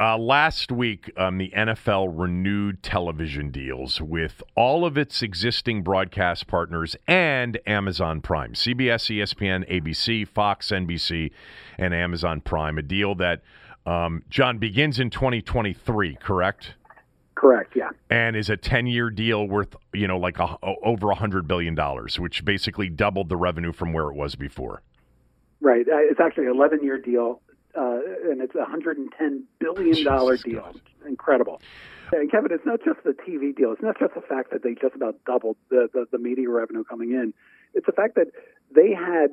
Uh, 0.00 0.16
last 0.16 0.72
week, 0.72 1.12
um, 1.18 1.36
the 1.36 1.52
NFL 1.54 2.10
renewed 2.18 2.82
television 2.82 3.50
deals 3.50 4.00
with 4.00 4.42
all 4.56 4.86
of 4.86 4.96
its 4.96 5.20
existing 5.20 5.82
broadcast 5.82 6.46
partners 6.46 6.96
and 7.06 7.58
Amazon 7.66 8.22
Prime, 8.22 8.54
CBS, 8.54 9.14
ESPN, 9.14 9.70
ABC, 9.70 10.26
Fox, 10.26 10.70
NBC, 10.70 11.32
and 11.76 11.92
Amazon 11.92 12.40
Prime. 12.40 12.78
A 12.78 12.82
deal 12.82 13.14
that, 13.16 13.42
um, 13.84 14.22
John, 14.30 14.56
begins 14.56 14.98
in 14.98 15.10
2023, 15.10 16.14
correct? 16.14 16.76
Correct. 17.40 17.72
Yeah. 17.74 17.88
And 18.10 18.36
is 18.36 18.50
a 18.50 18.56
ten-year 18.58 19.08
deal 19.08 19.48
worth 19.48 19.74
you 19.94 20.06
know 20.06 20.18
like 20.18 20.38
a, 20.38 20.58
over 20.62 21.10
a 21.10 21.14
hundred 21.14 21.48
billion 21.48 21.74
dollars, 21.74 22.20
which 22.20 22.44
basically 22.44 22.90
doubled 22.90 23.30
the 23.30 23.36
revenue 23.36 23.72
from 23.72 23.94
where 23.94 24.08
it 24.08 24.14
was 24.14 24.34
before. 24.34 24.82
Right. 25.62 25.88
Uh, 25.88 25.96
it's 26.00 26.20
actually 26.20 26.48
an 26.48 26.52
eleven-year 26.54 26.98
deal, 26.98 27.40
uh, 27.74 28.00
and 28.28 28.42
it's 28.42 28.54
a 28.54 28.66
hundred 28.66 28.98
and 28.98 29.10
ten 29.16 29.44
billion 29.58 30.04
dollar 30.04 30.36
deal. 30.36 30.60
God. 30.60 30.82
Incredible. 31.06 31.62
And 32.12 32.30
Kevin, 32.30 32.52
it's 32.52 32.66
not 32.66 32.80
just 32.84 33.02
the 33.04 33.12
TV 33.12 33.56
deal. 33.56 33.72
It's 33.72 33.80
not 33.80 33.98
just 33.98 34.12
the 34.14 34.20
fact 34.20 34.50
that 34.50 34.62
they 34.62 34.74
just 34.74 34.94
about 34.94 35.16
doubled 35.24 35.56
the, 35.70 35.88
the, 35.94 36.04
the 36.12 36.18
media 36.18 36.50
revenue 36.50 36.84
coming 36.84 37.12
in. 37.12 37.32
It's 37.72 37.86
the 37.86 37.92
fact 37.92 38.16
that 38.16 38.26
they 38.74 38.92
had 38.92 39.30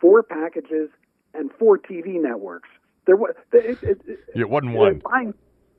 four 0.00 0.22
packages 0.22 0.88
and 1.34 1.50
four 1.58 1.76
TV 1.76 2.22
networks. 2.22 2.70
There 3.04 3.16
was 3.16 3.34
it, 3.52 3.78
it, 3.82 4.00
it, 4.06 4.18
it 4.34 4.48
wasn't 4.48 4.74
one. 4.74 5.02
Buying, 5.04 5.34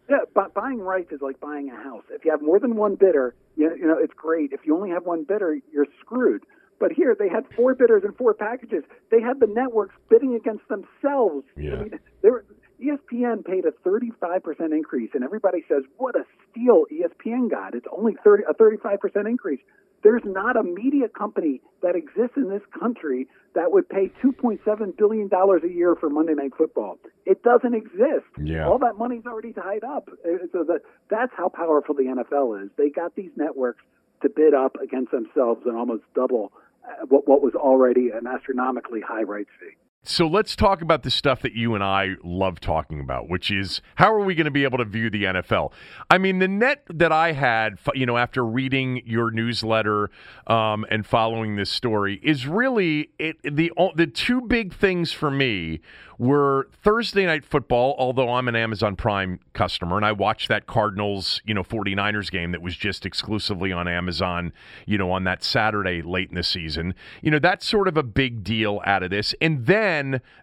yeah, 0.09 0.17
but 0.33 0.53
buying 0.53 0.79
rights 0.79 1.11
is 1.11 1.21
like 1.21 1.39
buying 1.39 1.69
a 1.69 1.75
house. 1.75 2.03
If 2.09 2.25
you 2.25 2.31
have 2.31 2.41
more 2.41 2.59
than 2.59 2.75
one 2.75 2.95
bidder, 2.95 3.35
you 3.55 3.69
know, 3.69 3.75
you 3.75 3.87
know 3.87 3.97
it's 3.97 4.13
great. 4.13 4.51
If 4.53 4.61
you 4.65 4.75
only 4.75 4.89
have 4.89 5.05
one 5.05 5.23
bidder, 5.23 5.57
you're 5.71 5.87
screwed. 5.99 6.43
But 6.79 6.93
here 6.93 7.15
they 7.17 7.27
had 7.27 7.43
four 7.55 7.75
bidders 7.75 8.03
and 8.05 8.15
four 8.15 8.33
packages. 8.33 8.83
They 9.11 9.21
had 9.21 9.39
the 9.39 9.47
networks 9.47 9.95
bidding 10.09 10.33
against 10.33 10.63
themselves. 10.69 11.45
Yeah. 11.57 11.73
I 11.73 11.83
mean, 11.83 11.99
were, 12.23 12.45
ESPN 12.81 13.43
paid 13.43 13.65
a 13.65 13.71
35% 13.87 14.71
increase, 14.71 15.11
and 15.13 15.23
everybody 15.23 15.65
says, 15.67 15.83
"What 15.97 16.15
a 16.15 16.23
steal 16.49 16.85
ESPN 16.89 17.49
got!" 17.49 17.75
It's 17.75 17.87
only 17.91 18.15
30 18.23 18.43
a 18.49 18.53
35% 18.53 19.27
increase. 19.27 19.59
There's 20.03 20.23
not 20.25 20.55
a 20.57 20.63
media 20.63 21.07
company 21.09 21.61
that 21.81 21.95
exists 21.95 22.37
in 22.37 22.49
this 22.49 22.61
country 22.79 23.27
that 23.55 23.71
would 23.71 23.89
pay 23.89 24.11
2.7 24.23 24.97
billion 24.97 25.27
dollars 25.27 25.61
a 25.63 25.69
year 25.69 25.95
for 25.95 26.09
Monday 26.09 26.33
Night 26.33 26.51
Football. 26.57 26.97
It 27.25 27.43
doesn't 27.43 27.73
exist. 27.73 28.27
Yeah. 28.41 28.67
All 28.67 28.77
that 28.79 28.97
money's 28.97 29.25
already 29.25 29.53
tied 29.53 29.83
up. 29.83 30.09
Uh, 30.25 30.45
so 30.51 30.63
that 30.63 30.81
that's 31.09 31.31
how 31.35 31.49
powerful 31.49 31.95
the 31.95 32.03
NFL 32.03 32.63
is. 32.63 32.69
They 32.77 32.89
got 32.89 33.15
these 33.15 33.31
networks 33.35 33.83
to 34.21 34.29
bid 34.29 34.53
up 34.53 34.75
against 34.81 35.11
themselves 35.11 35.61
and 35.65 35.75
almost 35.75 36.03
double 36.13 36.51
uh, 36.83 37.05
what 37.07 37.27
what 37.27 37.41
was 37.41 37.53
already 37.55 38.09
an 38.09 38.27
astronomically 38.27 39.01
high 39.01 39.23
rights 39.23 39.49
fee. 39.59 39.75
So 40.03 40.27
let's 40.27 40.55
talk 40.55 40.81
about 40.81 41.03
the 41.03 41.11
stuff 41.11 41.41
that 41.41 41.53
you 41.53 41.75
and 41.75 41.83
I 41.83 42.15
love 42.23 42.61
talking 42.61 43.01
about, 43.01 43.27
which 43.27 43.51
is 43.51 43.81
how 43.95 44.13
are 44.13 44.23
we 44.23 44.33
going 44.33 44.45
to 44.45 44.51
be 44.51 44.63
able 44.63 44.77
to 44.77 44.85
view 44.85 45.09
the 45.09 45.25
NFL? 45.25 45.73
I 46.09 46.17
mean, 46.17 46.39
the 46.39 46.47
net 46.47 46.83
that 46.89 47.11
I 47.11 47.33
had, 47.33 47.77
you 47.93 48.05
know, 48.05 48.17
after 48.17 48.45
reading 48.45 49.01
your 49.05 49.29
newsletter 49.29 50.09
um, 50.47 50.85
and 50.89 51.05
following 51.05 51.57
this 51.57 51.69
story 51.69 52.21
is 52.23 52.47
really 52.47 53.11
it, 53.19 53.37
the 53.43 53.73
the 53.95 54.07
two 54.07 54.39
big 54.41 54.73
things 54.73 55.11
for 55.11 55.29
me 55.29 55.81
were 56.17 56.69
Thursday 56.83 57.25
night 57.25 57.45
football, 57.45 57.95
although 57.97 58.33
I'm 58.33 58.47
an 58.49 58.55
Amazon 58.55 58.95
Prime 58.97 59.39
customer 59.53 59.95
and 59.95 60.05
I 60.05 60.11
watched 60.11 60.49
that 60.49 60.65
Cardinals, 60.65 61.41
you 61.45 61.53
know, 61.53 61.63
49ers 61.63 62.29
game 62.29 62.51
that 62.51 62.61
was 62.61 62.75
just 62.75 63.05
exclusively 63.05 63.71
on 63.71 63.87
Amazon, 63.87 64.51
you 64.85 64.97
know, 64.97 65.11
on 65.11 65.23
that 65.23 65.43
Saturday 65.43 66.01
late 66.01 66.27
in 66.29 66.35
the 66.35 66.43
season. 66.43 66.93
You 67.21 67.31
know, 67.31 67.39
that's 67.39 67.65
sort 67.65 67.87
of 67.87 67.95
a 67.95 68.03
big 68.03 68.43
deal 68.43 68.81
out 68.85 69.01
of 69.01 69.11
this. 69.11 69.33
And 69.39 69.65
then 69.65 69.88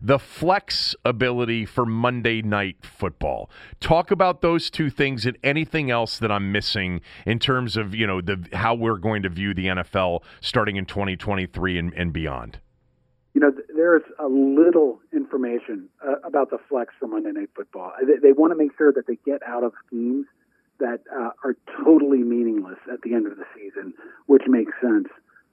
the 0.01 0.19
flex 0.19 0.95
ability 1.05 1.65
for 1.65 1.87
Monday 1.87 2.43
night 2.43 2.77
football. 2.83 3.51
Talk 3.81 4.11
about 4.11 4.41
those 4.41 4.71
two 4.71 4.91
things 4.91 5.27
and 5.27 5.37
anything 5.43 5.91
else 5.91 6.19
that 6.19 6.31
I'm 6.31 6.53
missing 6.53 7.01
in 7.25 7.39
terms 7.39 7.77
of, 7.77 7.95
you 7.95 8.07
know, 8.07 8.21
the 8.21 8.49
how 8.53 8.75
we're 8.75 8.99
going 8.99 9.23
to 9.23 9.29
view 9.29 9.55
the 9.55 9.67
NFL 9.67 10.23
starting 10.41 10.77
in 10.77 10.87
2023 10.87 11.79
and, 11.79 11.95
and 11.95 12.13
beyond 12.13 12.59
you 13.37 13.43
know, 13.43 13.53
there's 13.77 14.03
a 14.19 14.29
little 14.29 14.99
information 15.13 15.91
uh, 16.03 16.15
about 16.25 16.49
the 16.49 16.57
flex 16.71 16.95
for 16.99 17.07
Monday 17.07 17.33
Night 17.33 17.51
Football. 17.55 17.93
They, 18.01 18.29
they 18.29 18.33
want 18.33 18.53
to 18.53 18.57
make 18.57 18.71
sure 18.79 18.95
that 18.95 19.07
they 19.07 19.19
get 19.27 19.43
out 19.47 19.63
of 19.63 19.75
schemes 19.87 20.25
that 20.81 21.01
uh, 21.15 21.33
are 21.45 21.55
totally 21.85 22.21
meaningless 22.21 22.79
at 22.91 23.03
the 23.03 23.13
end 23.13 23.27
of 23.27 23.37
the 23.37 23.45
season, 23.55 23.93
which 24.25 24.45
makes 24.47 24.73
sense. 24.81 25.09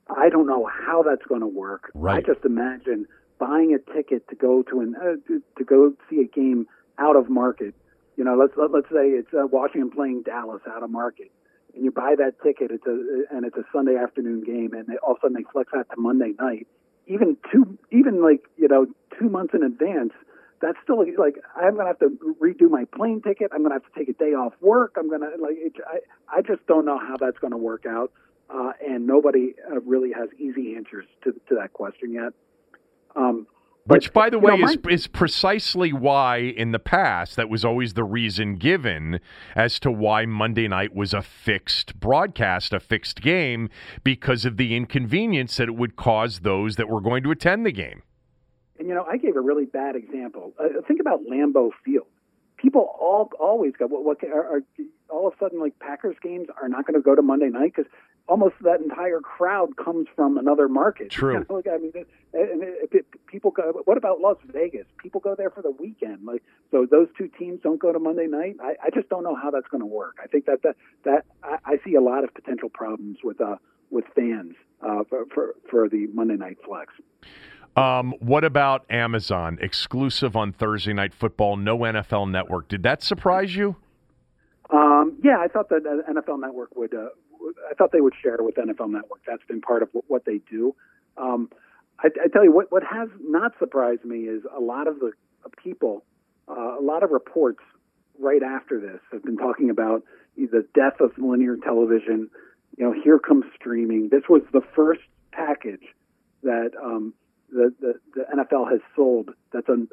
I 0.08 0.30
don't 0.30 0.46
know 0.46 0.66
how 0.66 1.02
that's 1.02 1.26
going 1.28 1.42
to 1.42 1.46
work. 1.46 1.90
Right. 1.94 2.24
I 2.24 2.26
just 2.26 2.46
imagine 2.46 3.06
buying 3.38 3.74
a 3.74 3.92
ticket 3.92 4.28
to 4.28 4.34
go 4.34 4.62
to 4.62 4.80
an 4.80 4.94
uh, 4.96 5.16
to, 5.28 5.42
to, 5.58 5.64
go 5.64 5.94
see 6.10 6.20
a 6.20 6.24
game 6.24 6.66
out 6.98 7.16
of 7.16 7.28
market. 7.28 7.74
You 8.16 8.24
know, 8.24 8.36
let's 8.36 8.52
let, 8.56 8.70
let's 8.70 8.88
say 8.88 9.08
it's 9.08 9.32
uh, 9.34 9.46
Washington 9.46 9.90
playing 9.90 10.22
Dallas 10.22 10.62
out 10.68 10.82
of 10.82 10.90
market, 10.90 11.30
and 11.74 11.84
you 11.84 11.90
buy 11.90 12.14
that 12.18 12.40
ticket. 12.42 12.70
It's 12.70 12.86
a 12.86 13.34
and 13.34 13.44
it's 13.44 13.56
a 13.56 13.64
Sunday 13.72 13.96
afternoon 13.96 14.44
game, 14.44 14.72
and 14.72 14.86
they, 14.86 14.96
all 14.96 15.12
of 15.12 15.18
a 15.18 15.20
sudden 15.22 15.36
they 15.36 15.44
flex 15.52 15.70
that 15.72 15.90
to 15.90 16.00
Monday 16.00 16.32
night 16.38 16.66
even 17.06 17.36
two, 17.52 17.78
even 17.90 18.22
like 18.22 18.44
you 18.56 18.68
know, 18.68 18.86
two 19.18 19.28
months 19.28 19.54
in 19.54 19.62
advance, 19.62 20.12
that's 20.60 20.78
still 20.82 21.04
like 21.18 21.36
I'm 21.56 21.76
gonna 21.76 21.88
have 21.88 21.98
to 22.00 22.10
redo 22.40 22.70
my 22.70 22.84
plane 22.96 23.20
ticket. 23.22 23.50
I'm 23.52 23.62
gonna 23.62 23.74
have 23.74 23.92
to 23.92 23.98
take 23.98 24.08
a 24.08 24.12
day 24.12 24.32
off 24.32 24.54
work. 24.60 24.96
I'm 24.98 25.10
gonna 25.10 25.30
like 25.40 25.56
it, 25.56 25.74
I 25.86 26.38
I 26.38 26.42
just 26.42 26.66
don't 26.66 26.84
know 26.84 26.98
how 26.98 27.16
that's 27.16 27.38
gonna 27.38 27.58
work 27.58 27.84
out, 27.86 28.12
uh, 28.50 28.72
and 28.86 29.06
nobody 29.06 29.54
uh, 29.70 29.80
really 29.80 30.12
has 30.12 30.28
easy 30.38 30.76
answers 30.76 31.06
to 31.24 31.32
to 31.48 31.56
that 31.56 31.72
question 31.72 32.12
yet. 32.12 32.32
Um, 33.16 33.46
which, 33.86 34.14
by 34.14 34.30
the 34.30 34.38
way, 34.38 34.56
know, 34.56 34.66
is, 34.66 34.78
is 34.88 35.06
precisely 35.06 35.92
why 35.92 36.38
in 36.38 36.72
the 36.72 36.78
past 36.78 37.36
that 37.36 37.50
was 37.50 37.66
always 37.66 37.92
the 37.92 38.04
reason 38.04 38.56
given 38.56 39.20
as 39.54 39.78
to 39.80 39.90
why 39.90 40.24
Monday 40.24 40.66
night 40.68 40.94
was 40.94 41.12
a 41.12 41.20
fixed 41.20 42.00
broadcast, 42.00 42.72
a 42.72 42.80
fixed 42.80 43.20
game, 43.20 43.68
because 44.02 44.46
of 44.46 44.56
the 44.56 44.74
inconvenience 44.74 45.58
that 45.58 45.68
it 45.68 45.74
would 45.74 45.96
cause 45.96 46.40
those 46.40 46.76
that 46.76 46.88
were 46.88 47.00
going 47.00 47.22
to 47.24 47.30
attend 47.30 47.66
the 47.66 47.72
game. 47.72 48.02
And, 48.78 48.88
you 48.88 48.94
know, 48.94 49.04
I 49.04 49.18
gave 49.18 49.36
a 49.36 49.40
really 49.40 49.66
bad 49.66 49.96
example. 49.96 50.54
Uh, 50.58 50.80
think 50.88 51.00
about 51.00 51.20
Lambeau 51.30 51.70
Field. 51.84 52.06
People 52.56 52.88
all 52.98 53.30
always 53.38 53.74
go, 53.78 53.86
what, 53.86 54.02
what 54.02 54.24
are, 54.24 54.56
are 54.56 54.62
all 55.10 55.28
of 55.28 55.34
a 55.34 55.36
sudden 55.38 55.60
like 55.60 55.78
Packers 55.78 56.16
games 56.22 56.48
are 56.60 56.68
not 56.70 56.86
going 56.86 56.94
to 56.94 57.04
go 57.04 57.14
to 57.14 57.20
Monday 57.20 57.50
night 57.50 57.74
because 57.76 57.90
almost 58.26 58.54
that 58.62 58.80
entire 58.80 59.20
crowd 59.20 59.76
comes 59.76 60.06
from 60.14 60.38
another 60.38 60.68
market. 60.68 61.10
True. 61.10 61.34
You 61.34 61.46
know, 61.48 61.62
I 61.72 61.78
mean, 61.78 61.92
it, 61.94 62.08
it, 62.32 62.88
it, 62.92 63.26
people 63.26 63.50
go. 63.50 63.82
What 63.84 63.98
about 63.98 64.20
Las 64.20 64.36
Vegas? 64.46 64.86
People 64.98 65.20
go 65.20 65.34
there 65.34 65.50
for 65.50 65.62
the 65.62 65.70
weekend. 65.70 66.24
Like, 66.24 66.42
so 66.70 66.86
those 66.90 67.08
two 67.16 67.28
teams 67.38 67.60
don't 67.62 67.80
go 67.80 67.92
to 67.92 67.98
Monday 67.98 68.26
night. 68.26 68.56
I, 68.62 68.74
I 68.82 68.90
just 68.94 69.08
don't 69.08 69.24
know 69.24 69.36
how 69.36 69.50
that's 69.50 69.68
going 69.68 69.82
to 69.82 69.86
work. 69.86 70.16
I 70.22 70.26
think 70.26 70.46
that 70.46 70.62
that 70.62 70.76
that 71.04 71.24
I, 71.42 71.58
I 71.64 71.76
see 71.84 71.94
a 71.94 72.00
lot 72.00 72.24
of 72.24 72.34
potential 72.34 72.68
problems 72.68 73.18
with 73.22 73.40
uh 73.40 73.56
with 73.90 74.04
fans 74.14 74.54
uh, 74.82 75.04
for, 75.08 75.24
for 75.32 75.54
for 75.70 75.88
the 75.88 76.08
Monday 76.12 76.36
night 76.36 76.58
flex. 76.64 76.92
Um, 77.76 78.14
what 78.20 78.44
about 78.44 78.84
Amazon 78.88 79.58
exclusive 79.60 80.36
on 80.36 80.52
Thursday 80.52 80.92
Night 80.92 81.12
Football? 81.12 81.56
No 81.56 81.78
NFL 81.78 82.30
Network. 82.30 82.68
Did 82.68 82.84
that 82.84 83.02
surprise 83.02 83.56
you? 83.56 83.76
Um, 84.70 85.18
yeah, 85.22 85.38
I 85.40 85.48
thought 85.48 85.68
that 85.70 85.82
NFL 85.82 86.40
Network 86.40 86.74
would. 86.76 86.94
Uh, 86.94 87.08
I 87.70 87.74
thought 87.74 87.92
they 87.92 88.00
would 88.00 88.14
share 88.22 88.38
with 88.40 88.56
NFL 88.56 88.90
Network. 88.90 89.20
That's 89.26 89.44
been 89.46 89.60
part 89.60 89.82
of 89.82 89.88
what 90.08 90.24
they 90.24 90.40
do. 90.50 90.74
Um, 91.16 91.48
I, 91.98 92.08
I, 92.24 92.28
tell 92.28 92.44
you 92.44 92.52
what. 92.52 92.72
What 92.72 92.82
has 92.82 93.08
not 93.20 93.52
surprised 93.58 94.04
me 94.04 94.20
is 94.20 94.42
a 94.54 94.60
lot 94.60 94.88
of 94.88 94.98
the 94.98 95.12
people, 95.62 96.04
uh, 96.48 96.78
a 96.78 96.82
lot 96.82 97.02
of 97.02 97.10
reports 97.10 97.60
right 98.18 98.42
after 98.42 98.80
this 98.80 99.00
have 99.12 99.22
been 99.22 99.36
talking 99.36 99.70
about 99.70 100.02
the 100.36 100.66
death 100.74 101.00
of 101.00 101.12
linear 101.18 101.56
television. 101.56 102.30
You 102.76 102.86
know, 102.86 102.92
here 102.92 103.18
comes 103.18 103.44
streaming. 103.54 104.08
This 104.10 104.24
was 104.28 104.42
the 104.52 104.62
first 104.74 105.02
package 105.32 105.84
that 106.42 106.70
um, 106.82 107.14
the, 107.50 107.72
the 107.80 107.94
the 108.14 108.22
NFL 108.22 108.70
has 108.70 108.80
sold. 108.96 109.30
That's 109.52 109.68
a 109.68 109.86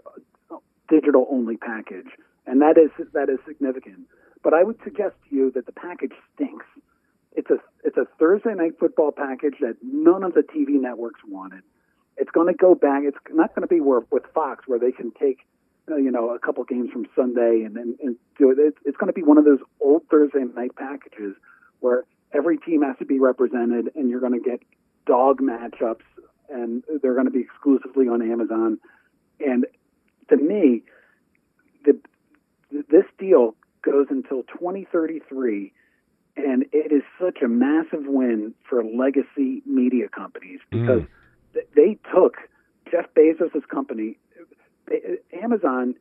digital 0.90 1.28
only 1.32 1.58
package, 1.58 2.08
and 2.46 2.62
that 2.62 2.78
is 2.78 2.90
that 3.14 3.30
is 3.30 3.40
significant. 3.48 4.08
But 4.44 4.54
I 4.54 4.64
would 4.64 4.78
suggest 4.84 5.16
to 5.30 5.36
you 5.36 5.52
that 5.52 5.66
the 5.66 5.72
package 5.72 6.14
stinks. 6.36 6.66
It's 7.34 7.50
a 7.50 7.58
it's 7.84 7.98
a 7.98 8.06
Thursday 8.20 8.54
night 8.54 8.74
football 8.80 9.12
package 9.12 9.56
that 9.62 9.78
none 9.82 10.24
of 10.24 10.34
the 10.34 10.42
TV 10.42 10.80
networks 10.80 11.22
wanted. 11.28 11.64
It's 12.18 12.32
going 12.32 12.48
to 12.48 12.54
go 12.54 12.76
back. 12.76 13.04
It's 13.06 13.18
not 13.32 13.56
going 13.56 13.64
to 13.64 13.74
be 13.74 13.80
where, 13.80 14.02
with 14.12 14.24
Fox 14.34 14.66
where 14.68 14.80
they 14.80 14.92
can 14.92 15.12
take 15.12 15.40
uh, 15.90 15.96
you 15.96 16.12
know 16.12 16.30
a 16.30 16.40
couple 16.40 16.64
games 16.64 16.92
from 16.92 17.08
Sunday 17.16 17.64
and 17.66 17.76
then 17.76 17.98
and 18.02 18.16
do 18.38 18.52
it. 18.52 18.58
It's, 18.60 18.78
it's 18.86 18.98
going 18.98 19.08
to 19.08 19.14
be 19.14 19.24
one 19.24 19.38
of 19.38 19.46
those 19.46 19.60
old 19.80 20.04
Thursday 20.10 20.44
night 20.56 20.76
packages 20.76 21.36
where 21.80 22.04
every 22.34 22.58
team 22.58 22.82
has 22.84 22.98
to 23.00 23.06
be 23.06 23.20
represented, 23.20 23.92
and 23.96 24.10
you're 24.10 24.20
going 24.20 24.40
to 24.40 24.50
get 24.50 24.62
dog 25.06 25.40
matchups, 25.40 26.06
and 26.50 26.84
they're 27.02 27.16
going 27.16 27.26
to 27.26 27.32
be 27.32 27.42
exclusively 27.42 28.08
on 28.08 28.22
Amazon. 28.22 28.78
And 29.40 29.66
to 30.30 30.38
me, 30.38 30.84
the 31.86 31.98
this 32.90 33.06
deal 33.18 33.56
goes 33.82 34.08
until 34.10 34.44
2033 34.44 35.74
and 36.46 36.66
it 36.72 36.92
is 36.92 37.04
such 37.20 37.42
a 37.44 37.48
massive 37.48 38.06
win 38.06 38.54
for 38.68 38.84
legacy 38.84 39.62
media 39.66 40.08
companies 40.10 40.60
because 40.70 41.02
mm. 41.02 41.62
they 41.76 41.98
took 42.14 42.38
Jeff 42.90 43.06
Bezos' 43.16 43.68
company. 43.68 44.18
Amazon 45.42 45.96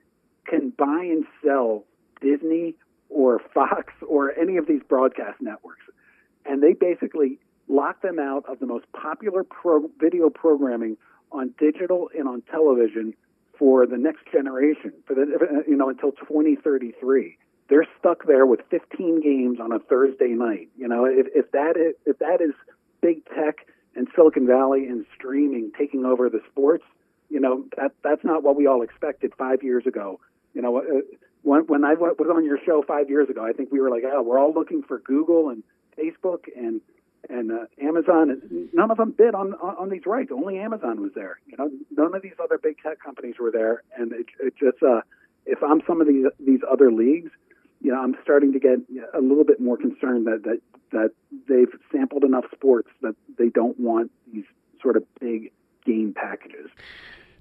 can 0.46 0.70
buy 0.70 1.04
and 1.04 1.24
sell 1.44 1.84
Disney 2.20 2.74
or 3.08 3.40
Fox 3.54 3.92
or 4.06 4.36
any 4.38 4.56
of 4.56 4.66
these 4.66 4.82
broadcast 4.88 5.40
networks, 5.40 5.84
and 6.44 6.62
they 6.62 6.72
basically 6.72 7.38
lock 7.68 8.02
them 8.02 8.18
out 8.18 8.44
of 8.48 8.58
the 8.58 8.66
most 8.66 8.86
popular 8.92 9.44
pro- 9.44 9.90
video 10.00 10.30
programming 10.30 10.96
on 11.32 11.54
digital 11.58 12.10
and 12.18 12.28
on 12.28 12.42
television 12.42 13.14
for 13.56 13.86
the 13.86 13.96
next 13.96 14.22
generation, 14.32 14.92
for 15.06 15.14
the 15.14 15.64
you 15.68 15.76
know 15.76 15.88
until 15.88 16.12
2033 16.12 17.36
they're 17.70 17.86
stuck 17.98 18.26
there 18.26 18.44
with 18.44 18.60
15 18.68 19.22
games 19.22 19.58
on 19.60 19.72
a 19.72 19.78
Thursday 19.78 20.30
night. 20.30 20.68
You 20.76 20.88
know, 20.88 21.06
if, 21.06 21.28
if 21.34 21.50
that 21.52 21.76
is 21.76 21.94
if 22.04 22.18
that 22.18 22.40
is 22.42 22.52
big 23.00 23.24
tech 23.26 23.66
and 23.94 24.08
Silicon 24.14 24.46
Valley 24.46 24.86
and 24.86 25.06
streaming 25.16 25.70
taking 25.78 26.04
over 26.04 26.28
the 26.28 26.40
sports, 26.50 26.84
you 27.30 27.40
know 27.40 27.64
that 27.76 27.92
that's 28.02 28.24
not 28.24 28.42
what 28.42 28.56
we 28.56 28.66
all 28.66 28.82
expected 28.82 29.32
five 29.38 29.62
years 29.62 29.86
ago. 29.86 30.20
You 30.52 30.62
know, 30.62 30.78
uh, 30.78 30.82
when 31.42 31.62
when 31.62 31.84
I 31.84 31.94
was 31.94 32.16
on 32.34 32.44
your 32.44 32.58
show 32.66 32.82
five 32.86 33.08
years 33.08 33.30
ago, 33.30 33.44
I 33.44 33.52
think 33.52 33.70
we 33.70 33.80
were 33.80 33.88
like, 33.88 34.02
oh, 34.04 34.20
we're 34.20 34.38
all 34.38 34.52
looking 34.52 34.82
for 34.82 34.98
Google 34.98 35.48
and 35.48 35.62
Facebook 35.96 36.46
and 36.56 36.80
and 37.28 37.52
uh, 37.52 37.66
Amazon. 37.80 38.30
And 38.30 38.68
none 38.74 38.90
of 38.90 38.96
them 38.96 39.12
bid 39.16 39.34
on, 39.36 39.54
on 39.54 39.90
these 39.90 40.06
rights. 40.06 40.30
Only 40.32 40.58
Amazon 40.58 41.00
was 41.00 41.12
there. 41.14 41.38
You 41.46 41.56
know, 41.56 41.70
none 41.96 42.14
of 42.16 42.22
these 42.22 42.34
other 42.42 42.58
big 42.58 42.78
tech 42.82 42.98
companies 42.98 43.36
were 43.38 43.52
there. 43.52 43.84
And 43.96 44.12
it, 44.12 44.26
it 44.40 44.54
just 44.56 44.82
uh, 44.82 45.02
if 45.46 45.62
I'm 45.62 45.82
some 45.86 46.00
of 46.00 46.08
these 46.08 46.26
these 46.40 46.60
other 46.68 46.90
leagues 46.90 47.30
you 47.80 47.92
know, 47.92 48.00
I'm 48.00 48.16
starting 48.22 48.52
to 48.52 48.58
get 48.58 48.78
a 49.16 49.20
little 49.20 49.44
bit 49.44 49.60
more 49.60 49.76
concerned 49.76 50.26
that 50.26 50.42
that 50.44 50.60
that 50.92 51.10
they've 51.48 51.72
sampled 51.92 52.24
enough 52.24 52.44
sports 52.52 52.88
that 53.02 53.14
they 53.38 53.48
don't 53.48 53.78
want 53.78 54.10
these 54.32 54.44
sort 54.82 54.96
of 54.96 55.04
big 55.20 55.52
game 55.84 56.14
packages. 56.14 56.70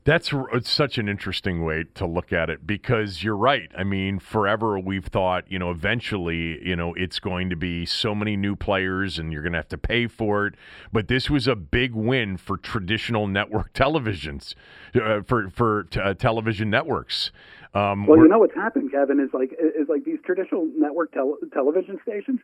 That's 0.06 0.34
such 0.64 0.98
an 0.98 1.10
interesting 1.10 1.64
way 1.64 1.84
to 1.96 2.06
look 2.08 2.32
at 2.32 2.50
it 2.50 2.66
because 2.66 3.22
you're 3.22 3.38
right. 3.38 3.70
I 3.78 3.84
mean, 3.84 4.18
forever 4.18 4.80
we've 4.80 5.06
thought, 5.06 5.44
you 5.52 5.60
know, 5.60 5.70
eventually, 5.70 6.66
you 6.68 6.76
know, 6.76 6.94
it's 6.96 7.20
going 7.20 7.50
to 7.50 7.56
be 7.56 7.86
so 7.86 8.16
many 8.16 8.36
new 8.38 8.56
players 8.56 9.20
and 9.20 9.32
you're 9.32 9.44
going 9.44 9.54
to 9.54 9.60
have 9.60 9.68
to 9.68 9.78
pay 9.78 10.08
for 10.08 10.48
it. 10.48 10.56
But 10.92 11.10
this 11.10 11.30
was 11.30 11.48
a 11.48 11.56
big 11.56 11.94
win 11.94 12.38
for 12.38 12.58
traditional 12.58 13.28
network 13.28 13.74
televisions, 13.74 14.56
uh, 14.96 15.22
for 15.22 15.50
for 15.50 15.84
t- 15.84 16.00
uh, 16.00 16.14
television 16.14 16.70
networks. 16.70 17.32
Um, 17.74 18.08
well, 18.08 18.18
you 18.18 18.28
know 18.28 18.40
what's 18.40 18.56
happened, 18.56 18.92
Kevin, 18.92 19.20
is 19.20 19.30
like 19.34 19.54
is 19.54 19.88
like 19.88 20.04
these 20.04 20.18
traditional 20.26 20.68
network 20.76 21.14
tel- 21.14 21.38
television 21.54 22.00
stations. 22.04 22.40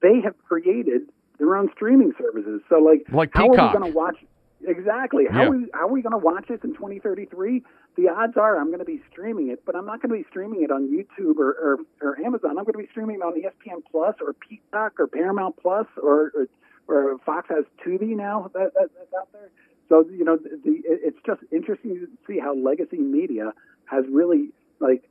They 0.00 0.20
have 0.24 0.34
created 0.48 1.02
their 1.38 1.56
own 1.56 1.70
streaming 1.74 2.12
services. 2.18 2.62
So, 2.68 2.76
like, 2.78 3.04
like 3.12 3.30
how 3.34 3.48
Peacock. 3.48 3.58
are 3.58 3.66
we 3.66 3.78
going 3.78 3.92
to 3.92 3.96
watch? 3.96 4.16
Exactly. 4.66 5.24
How, 5.28 5.42
yeah. 5.42 5.48
are 5.48 5.50
we, 5.50 5.66
how 5.74 5.80
are 5.88 5.92
we 5.92 6.02
going 6.02 6.12
to 6.12 6.18
watch 6.18 6.46
this 6.48 6.60
in 6.62 6.72
2033? 6.74 7.62
The 7.96 8.08
odds 8.08 8.36
are 8.36 8.58
I'm 8.58 8.68
going 8.68 8.78
to 8.78 8.84
be 8.84 9.02
streaming 9.10 9.50
it, 9.50 9.64
but 9.66 9.74
I'm 9.74 9.84
not 9.84 10.00
going 10.00 10.10
to 10.10 10.22
be 10.22 10.28
streaming 10.30 10.62
it 10.62 10.70
on 10.70 10.88
YouTube 10.88 11.36
or, 11.38 11.50
or, 11.50 11.76
or 12.00 12.20
Amazon. 12.20 12.50
I'm 12.58 12.64
going 12.64 12.74
to 12.74 12.78
be 12.78 12.88
streaming 12.90 13.16
it 13.16 13.22
on 13.22 13.34
ESPN 13.34 13.82
Plus 13.90 14.14
or 14.24 14.34
Peacock 14.34 15.00
or 15.00 15.08
Paramount 15.08 15.56
Plus 15.60 15.86
or, 16.00 16.32
or, 16.34 16.48
or 16.86 17.18
Fox 17.26 17.48
has 17.50 17.64
Tubi 17.84 18.16
now 18.16 18.50
that, 18.54 18.72
that, 18.74 18.90
that's 18.96 19.12
out 19.18 19.28
there. 19.32 19.50
So 19.88 20.06
you 20.10 20.24
know, 20.24 20.36
the, 20.36 20.80
it's 20.86 21.18
just 21.26 21.40
interesting 21.50 21.96
to 21.96 22.08
see 22.26 22.38
how 22.38 22.54
legacy 22.54 22.98
media 22.98 23.52
has 23.92 24.04
really 24.10 24.48
like 24.80 25.04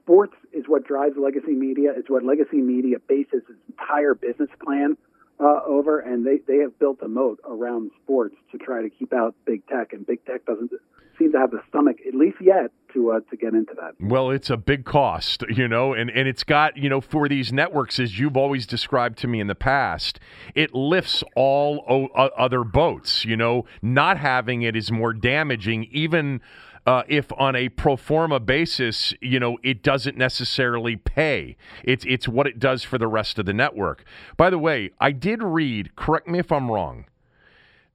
sports 0.00 0.34
is 0.52 0.64
what 0.66 0.84
drives 0.86 1.16
legacy 1.16 1.52
media. 1.52 1.92
It's 1.96 2.10
what 2.10 2.24
legacy 2.24 2.56
media 2.58 2.96
bases 3.06 3.42
its 3.48 3.58
entire 3.68 4.14
business 4.14 4.50
plan 4.64 4.96
uh, 5.40 5.60
over, 5.66 6.00
and 6.00 6.26
they, 6.26 6.38
they 6.46 6.58
have 6.58 6.78
built 6.78 6.98
a 7.02 7.08
moat 7.08 7.40
around 7.44 7.90
sports 8.02 8.36
to 8.52 8.58
try 8.58 8.82
to 8.82 8.90
keep 8.90 9.12
out 9.12 9.34
big 9.44 9.66
tech, 9.66 9.92
and 9.92 10.06
big 10.06 10.24
tech 10.24 10.44
doesn't 10.46 10.70
seem 11.18 11.32
to 11.32 11.38
have 11.38 11.50
the 11.50 11.60
stomach, 11.68 11.96
at 12.06 12.14
least 12.14 12.36
yet, 12.40 12.70
to 12.92 13.12
uh, 13.12 13.20
to 13.30 13.36
get 13.36 13.54
into 13.54 13.72
that. 13.74 13.92
Well, 14.00 14.30
it's 14.30 14.50
a 14.50 14.56
big 14.56 14.84
cost, 14.84 15.44
you 15.48 15.68
know, 15.68 15.92
and 15.92 16.10
and 16.10 16.28
it's 16.28 16.44
got 16.44 16.76
you 16.76 16.88
know 16.88 17.00
for 17.00 17.28
these 17.28 17.52
networks, 17.52 17.98
as 17.98 18.18
you've 18.18 18.36
always 18.36 18.66
described 18.66 19.18
to 19.18 19.28
me 19.28 19.40
in 19.40 19.46
the 19.46 19.54
past, 19.54 20.20
it 20.54 20.74
lifts 20.74 21.22
all 21.34 21.84
o- 21.88 22.08
other 22.36 22.64
boats. 22.64 23.24
You 23.24 23.36
know, 23.36 23.64
not 23.82 24.18
having 24.18 24.62
it 24.62 24.76
is 24.76 24.90
more 24.92 25.12
damaging, 25.12 25.88
even 25.90 26.40
uh, 26.86 27.02
if 27.08 27.32
on 27.38 27.56
a 27.56 27.68
pro 27.70 27.96
forma 27.96 28.38
basis, 28.40 29.14
you 29.20 29.40
know, 29.40 29.58
it 29.62 29.82
doesn't 29.82 30.16
necessarily 30.16 30.96
pay. 30.96 31.56
It's 31.82 32.04
it's 32.06 32.28
what 32.28 32.46
it 32.46 32.58
does 32.58 32.82
for 32.82 32.98
the 32.98 33.08
rest 33.08 33.38
of 33.38 33.46
the 33.46 33.54
network. 33.54 34.04
By 34.36 34.50
the 34.50 34.58
way, 34.58 34.90
I 35.00 35.12
did 35.12 35.42
read. 35.42 35.96
Correct 35.96 36.28
me 36.28 36.38
if 36.38 36.52
I'm 36.52 36.70
wrong. 36.70 37.06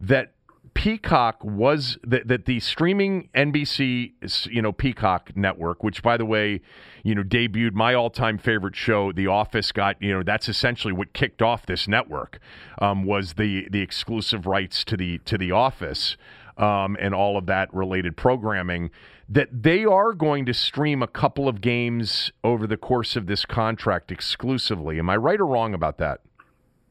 That 0.01 0.33
Peacock 0.73 1.43
was 1.43 1.97
that, 2.03 2.27
that 2.29 2.45
the 2.45 2.59
streaming 2.59 3.29
NBC, 3.35 4.13
you 4.49 4.61
know, 4.61 4.71
Peacock 4.71 5.35
network, 5.35 5.83
which 5.83 6.01
by 6.01 6.15
the 6.15 6.25
way, 6.25 6.61
you 7.03 7.13
know, 7.13 7.23
debuted 7.23 7.73
my 7.73 7.93
all-time 7.93 8.37
favorite 8.37 8.75
show, 8.75 9.11
The 9.11 9.27
Office. 9.27 9.71
Got 9.71 10.01
you 10.01 10.13
know, 10.13 10.23
that's 10.23 10.49
essentially 10.49 10.93
what 10.93 11.13
kicked 11.13 11.41
off 11.41 11.65
this 11.65 11.87
network. 11.87 12.39
Um, 12.81 13.03
was 13.03 13.33
the 13.33 13.67
the 13.69 13.81
exclusive 13.81 14.47
rights 14.47 14.83
to 14.85 14.97
the 14.97 15.19
to 15.19 15.37
The 15.37 15.51
Office 15.51 16.17
um, 16.59 16.97
and 16.99 17.15
all 17.15 17.37
of 17.37 17.45
that 17.47 17.73
related 17.73 18.15
programming, 18.17 18.91
that 19.27 19.47
they 19.51 19.85
are 19.85 20.13
going 20.13 20.45
to 20.45 20.53
stream 20.53 21.01
a 21.01 21.07
couple 21.07 21.47
of 21.47 21.61
games 21.61 22.31
over 22.43 22.67
the 22.67 22.77
course 22.77 23.15
of 23.15 23.27
this 23.27 23.45
contract 23.45 24.11
exclusively. 24.11 24.99
Am 24.99 25.09
I 25.09 25.15
right 25.15 25.39
or 25.39 25.45
wrong 25.45 25.73
about 25.73 25.97
that? 25.97 26.21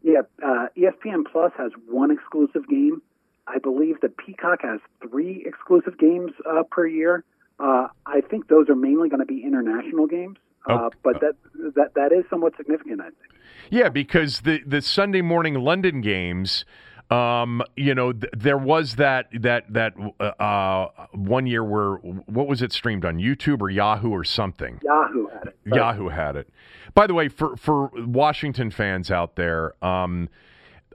Yeah, 0.02 0.22
uh, 0.44 0.66
ESPN 0.76 1.24
Plus 1.30 1.52
has 1.58 1.72
one 1.88 2.10
exclusive 2.10 2.68
game. 2.68 3.02
I 3.46 3.58
believe 3.58 4.00
that 4.02 4.16
Peacock 4.16 4.60
has 4.62 4.80
three 5.08 5.44
exclusive 5.46 5.98
games 5.98 6.32
uh, 6.48 6.62
per 6.70 6.86
year. 6.86 7.24
Uh, 7.58 7.88
I 8.06 8.20
think 8.20 8.48
those 8.48 8.68
are 8.68 8.76
mainly 8.76 9.08
going 9.08 9.20
to 9.20 9.26
be 9.26 9.42
international 9.42 10.06
games. 10.06 10.36
Uh, 10.66 10.90
but 11.02 11.20
that 11.20 11.34
that 11.76 11.94
that 11.94 12.12
is 12.12 12.24
somewhat 12.28 12.54
significant, 12.56 13.00
I 13.00 13.04
think. 13.04 13.40
Yeah, 13.70 13.88
because 13.88 14.42
the 14.42 14.60
the 14.66 14.82
Sunday 14.82 15.22
morning 15.22 15.54
London 15.54 16.02
games 16.02 16.66
um, 17.10 17.62
you 17.76 17.94
know, 17.94 18.12
th- 18.12 18.32
there 18.36 18.58
was 18.58 18.96
that 18.96 19.28
that 19.40 19.72
that 19.72 19.94
uh, 20.20 20.22
uh, 20.22 21.06
one 21.12 21.46
year 21.46 21.64
where 21.64 21.94
what 22.26 22.46
was 22.46 22.60
it 22.60 22.72
streamed 22.72 23.04
on 23.04 23.16
YouTube 23.16 23.60
or 23.62 23.70
Yahoo 23.70 24.10
or 24.10 24.24
something? 24.24 24.80
Yahoo 24.82 25.26
had 25.28 25.48
it. 25.48 25.58
Right. 25.64 25.76
Yahoo 25.76 26.08
had 26.08 26.36
it. 26.36 26.48
By 26.94 27.06
the 27.06 27.14
way, 27.14 27.28
for 27.28 27.56
for 27.56 27.90
Washington 27.94 28.70
fans 28.70 29.10
out 29.10 29.36
there, 29.36 29.72
um, 29.82 30.28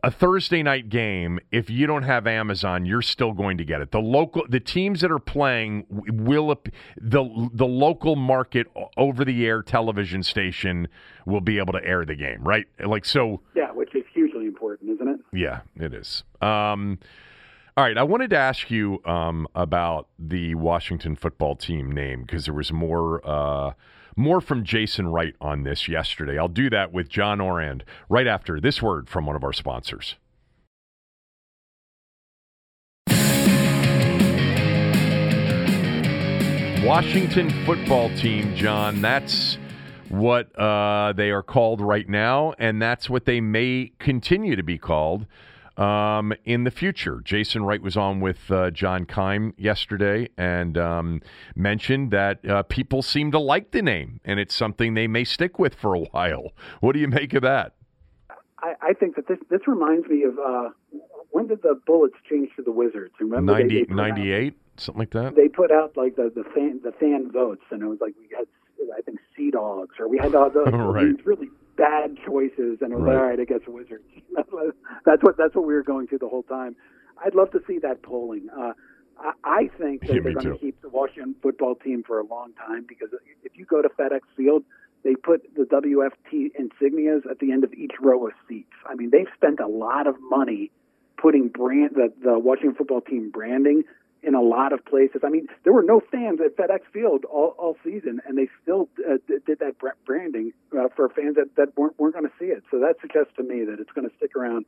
a 0.03 0.11
Thursday 0.11 0.61
night 0.61 0.89
game, 0.89 1.39
if 1.51 1.69
you 1.69 1.87
don't 1.87 2.03
have 2.03 2.27
Amazon, 2.27 2.85
you're 2.85 3.01
still 3.01 3.31
going 3.31 3.57
to 3.57 3.63
get 3.63 3.79
it. 3.79 3.91
The 3.91 4.01
local, 4.01 4.43
the 4.49 4.59
teams 4.59 4.99
that 5.01 5.11
are 5.11 5.19
playing 5.19 5.85
will 5.89 6.53
the 6.97 7.49
the 7.53 7.65
local 7.65 8.17
market 8.17 8.67
over 8.97 9.23
the 9.23 9.47
air 9.47 9.61
television 9.61 10.21
station 10.21 10.89
will 11.25 11.41
be 11.41 11.57
able 11.57 11.71
to 11.73 11.83
air 11.83 12.05
the 12.05 12.15
game, 12.15 12.43
right? 12.43 12.65
Like 12.85 13.05
so. 13.05 13.41
Yeah, 13.55 13.71
which 13.71 13.95
is 13.95 14.03
hugely 14.13 14.45
important, 14.45 14.91
isn't 14.91 15.07
it? 15.07 15.19
Yeah, 15.33 15.61
it 15.75 15.93
is. 15.93 16.23
Um, 16.41 16.99
all 17.75 17.83
right, 17.83 17.97
I 17.97 18.03
wanted 18.03 18.29
to 18.29 18.37
ask 18.37 18.69
you 18.69 19.01
um, 19.03 19.47
about 19.55 20.07
the 20.19 20.53
Washington 20.55 21.15
football 21.15 21.55
team 21.55 21.91
name 21.91 22.21
because 22.21 22.45
there 22.45 22.53
was 22.53 22.71
more. 22.71 23.21
Uh, 23.27 23.73
more 24.15 24.41
from 24.41 24.63
Jason 24.63 25.07
Wright 25.07 25.35
on 25.41 25.63
this 25.63 25.87
yesterday. 25.87 26.37
I'll 26.37 26.47
do 26.47 26.69
that 26.69 26.93
with 26.93 27.09
John 27.09 27.41
Ourand 27.41 27.83
right 28.09 28.27
after 28.27 28.61
this 28.61 28.79
word 28.79 29.09
from 29.09 29.25
one 29.25 29.35
of 29.35 29.43
our 29.43 29.53
sponsors. 29.53 30.17
Washington 36.85 37.49
football 37.65 38.13
team, 38.17 38.53
John, 38.55 39.01
that's 39.01 39.57
what 40.13 40.57
uh, 40.59 41.11
they 41.13 41.31
are 41.31 41.41
called 41.41 41.81
right 41.81 42.07
now, 42.07 42.53
and 42.59 42.81
that's 42.81 43.09
what 43.09 43.25
they 43.25 43.41
may 43.41 43.91
continue 43.99 44.55
to 44.55 44.63
be 44.63 44.77
called 44.77 45.25
um, 45.75 46.33
in 46.45 46.63
the 46.65 46.71
future. 46.71 47.19
Jason 47.23 47.63
Wright 47.63 47.81
was 47.81 47.97
on 47.97 48.19
with 48.19 48.51
uh, 48.51 48.69
John 48.69 49.05
Keim 49.05 49.53
yesterday 49.57 50.29
and 50.37 50.77
um, 50.77 51.21
mentioned 51.55 52.11
that 52.11 52.47
uh, 52.47 52.61
people 52.63 53.01
seem 53.01 53.31
to 53.31 53.39
like 53.39 53.71
the 53.71 53.81
name, 53.81 54.19
and 54.23 54.39
it's 54.39 54.53
something 54.53 54.93
they 54.93 55.07
may 55.07 55.23
stick 55.23 55.57
with 55.57 55.73
for 55.73 55.95
a 55.95 55.99
while. 56.11 56.51
What 56.79 56.93
do 56.93 56.99
you 56.99 57.07
make 57.07 57.33
of 57.33 57.41
that? 57.41 57.73
I, 58.59 58.73
I 58.81 58.93
think 58.93 59.15
that 59.15 59.27
this 59.27 59.39
this 59.49 59.61
reminds 59.67 60.07
me 60.07 60.23
of 60.23 60.37
uh, 60.37 60.69
when 61.31 61.47
did 61.47 61.63
the 61.63 61.79
Bullets 61.87 62.15
change 62.29 62.49
to 62.55 62.61
the 62.61 62.71
Wizards? 62.71 63.13
Remember 63.19 63.53
90, 63.53 63.67
they, 63.67 63.83
they 63.85 63.93
98, 63.93 64.53
something 64.77 64.99
like 64.99 65.11
that. 65.11 65.35
They 65.35 65.47
put 65.47 65.71
out 65.71 65.97
like 65.97 66.15
the 66.15 66.31
the 66.33 66.43
fan 66.53 66.81
the 66.83 66.91
fan 66.91 67.31
votes, 67.31 67.63
and 67.71 67.81
it 67.81 67.87
was 67.87 67.97
like 67.99 68.13
we 68.19 68.29
had 68.37 68.45
I 68.97 69.01
think 69.01 69.19
Sea 69.35 69.51
Dogs, 69.51 69.95
or 69.99 70.07
we 70.07 70.17
had 70.17 70.33
all 70.35 70.49
the, 70.49 70.61
right. 70.71 71.15
these 71.15 71.25
really 71.25 71.49
bad 71.77 72.17
choices, 72.25 72.79
and 72.81 72.91
it 72.91 72.95
was 72.97 73.03
Right. 73.05 73.15
all 73.15 73.23
right, 73.23 73.39
I 73.39 73.45
guess 73.45 73.61
Wizards. 73.67 74.03
that's 75.05 75.21
what 75.23 75.37
that's 75.37 75.55
what 75.55 75.65
we 75.65 75.73
were 75.73 75.83
going 75.83 76.07
through 76.07 76.19
the 76.19 76.29
whole 76.29 76.43
time. 76.43 76.75
I'd 77.23 77.35
love 77.35 77.51
to 77.51 77.59
see 77.67 77.79
that 77.79 78.01
polling. 78.03 78.47
Uh, 78.49 78.73
I, 79.19 79.31
I 79.43 79.69
think 79.79 80.01
that 80.07 80.13
Yeah, 80.15 80.21
they're 80.23 80.33
going 80.33 80.45
to 80.53 80.57
keep 80.59 80.81
the 80.81 80.89
Washington 80.89 81.35
football 81.41 81.75
team 81.75 82.03
for 82.05 82.19
a 82.19 82.25
long 82.25 82.53
time 82.53 82.85
because 82.87 83.09
if 83.43 83.51
you 83.55 83.65
go 83.65 83.81
to 83.81 83.89
FedEx 83.89 84.21
Field, 84.35 84.63
they 85.03 85.15
put 85.15 85.41
the 85.55 85.63
WFT 85.63 86.51
insignias 86.59 87.29
at 87.29 87.39
the 87.39 87.51
end 87.51 87.63
of 87.63 87.73
each 87.73 87.91
row 88.01 88.25
of 88.27 88.33
seats. 88.47 88.71
I 88.89 88.95
mean, 88.95 89.09
they've 89.11 89.27
spent 89.35 89.59
a 89.59 89.67
lot 89.67 90.07
of 90.07 90.15
money 90.29 90.71
putting 91.21 91.47
brand 91.49 91.91
the, 91.95 92.11
the 92.23 92.39
Washington 92.39 92.75
football 92.75 93.01
team 93.01 93.29
branding 93.31 93.83
in 94.23 94.35
a 94.35 94.41
lot 94.41 94.73
of 94.73 94.83
places. 94.85 95.21
I 95.23 95.29
mean, 95.29 95.47
there 95.63 95.73
were 95.73 95.83
no 95.83 96.01
fans 96.11 96.39
at 96.39 96.55
FedEx 96.55 96.79
Field 96.91 97.25
all, 97.25 97.55
all 97.57 97.77
season, 97.83 98.21
and 98.25 98.37
they 98.37 98.49
still 98.61 98.89
uh, 98.99 99.17
did 99.27 99.59
that 99.59 99.75
branding 100.05 100.53
uh, 100.77 100.87
for 100.95 101.09
fans 101.09 101.35
that, 101.35 101.55
that 101.57 101.77
weren't, 101.77 101.99
weren't 101.99 102.15
going 102.15 102.25
to 102.25 102.31
see 102.39 102.45
it. 102.45 102.63
So 102.71 102.79
that 102.79 102.95
suggests 103.01 103.33
to 103.37 103.43
me 103.43 103.65
that 103.65 103.79
it's 103.79 103.91
going 103.91 104.09
to 104.09 104.15
stick 104.15 104.35
around 104.35 104.65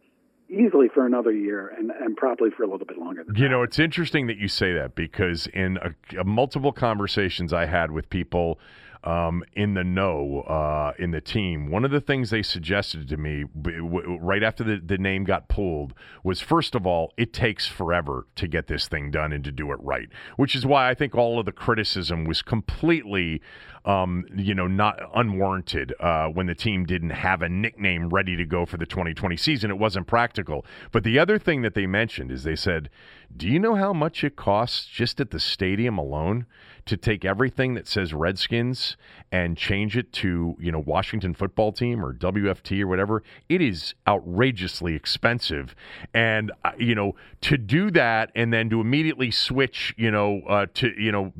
easily 0.50 0.88
for 0.94 1.06
another 1.06 1.32
year 1.32 1.74
and, 1.76 1.92
and 1.92 2.16
probably 2.16 2.52
for 2.52 2.64
a 2.64 2.68
little 2.68 2.86
bit 2.86 2.98
longer. 2.98 3.24
Than 3.24 3.36
You 3.36 3.50
know, 3.50 3.64
it's 3.64 3.80
interesting 3.80 4.28
that 4.28 4.38
you 4.38 4.48
say 4.48 4.74
that 4.74 4.94
because 4.94 5.48
in 5.48 5.78
a, 5.78 6.20
a 6.20 6.24
multiple 6.24 6.72
conversations 6.72 7.52
I 7.54 7.66
had 7.66 7.92
with 7.92 8.10
people 8.10 8.60
um, 9.06 9.44
in 9.54 9.76
the 9.76 9.84
know 9.84 10.42
uh, 10.42 10.94
in 10.98 11.12
the 11.12 11.22
team, 11.22 11.70
one 11.70 11.86
of 11.86 11.92
the 11.92 12.02
things 12.02 12.32
they 12.32 12.42
suggested 12.42 13.08
to 13.10 13.18
me 13.18 13.46
w- 13.56 14.18
right 14.20 14.42
after 14.42 14.64
the, 14.64 14.82
the 14.84 14.98
name 14.98 15.24
got 15.24 15.48
pulled 15.48 15.94
was 16.24 16.42
first 16.42 16.74
of 16.74 16.88
all, 16.88 17.14
it 17.16 17.32
takes 17.32 17.68
forever 17.68 18.26
to 18.36 18.48
get 18.48 18.66
this 18.66 18.88
thing 18.88 19.12
done 19.12 19.32
and 19.32 19.44
to 19.44 19.52
do 19.52 19.72
it 19.72 19.80
right, 19.82 20.10
which 20.38 20.56
is 20.56 20.66
why 20.66 20.90
I 20.90 20.96
think 20.96 21.14
all 21.14 21.40
of 21.40 21.46
the 21.46 21.52
criticism 21.52 22.26
was 22.26 22.42
completely, 22.42 23.42
um, 23.86 24.26
you 24.36 24.56
know, 24.56 24.66
not 24.66 25.00
unwarranted 25.16 25.94
uh, 26.00 26.28
when 26.28 26.48
the 26.48 26.56
team 26.56 26.84
didn't 26.86 27.12
have 27.12 27.44
a 27.44 27.50
nickname 27.50 28.10
ready 28.10 28.36
to 28.36 28.46
go 28.46 28.66
for 28.66 28.78
the 28.78 28.88
2020 28.88 29.38
season. 29.38 29.70
It 29.70 29.78
wasn't 29.78 30.08
practical. 30.08 30.66
But 30.92 31.04
the 31.04 31.20
other 31.20 31.38
thing 31.38 31.62
that 31.62 31.76
they 31.76 31.86
mentioned 31.86 32.32
is 32.32 32.44
they 32.44 32.56
said, 32.56 32.90
do 33.38 33.48
you 33.48 33.60
know 33.60 33.76
how 33.76 33.94
much 33.94 34.24
it 34.24 34.36
costs 34.36 34.88
just 34.88 35.20
at 35.22 35.30
the 35.30 35.40
stadium 35.40 36.00
alone 36.00 36.48
to 36.86 36.96
take 36.96 37.26
everything 37.26 37.74
that 37.74 37.88
says 37.88 38.14
Redskins 38.14 38.96
and 39.32 39.58
change 39.58 39.98
it 39.98 40.14
to, 40.14 40.56
you 40.60 40.72
know, 40.72 40.84
Washington 40.86 41.34
football 41.34 41.72
team 41.72 42.06
or 42.06 42.14
WFT 42.14 42.82
or 42.82 42.88
whatever? 42.88 43.24
It 43.50 43.60
is 43.60 43.96
outrageously 44.08 44.94
expensive. 44.96 45.76
And, 46.14 46.52
uh, 46.64 46.72
you 46.78 46.94
know, 46.94 47.16
to 47.42 47.58
do 47.58 47.90
that 47.92 48.32
and 48.36 48.54
then 48.54 48.70
to 48.70 48.82
immediately 48.82 49.32
switch, 49.32 49.96
you 49.98 50.12
know, 50.12 50.42
uh, 50.48 50.68
to, 50.76 50.92
you 51.02 51.12
know, 51.12 51.34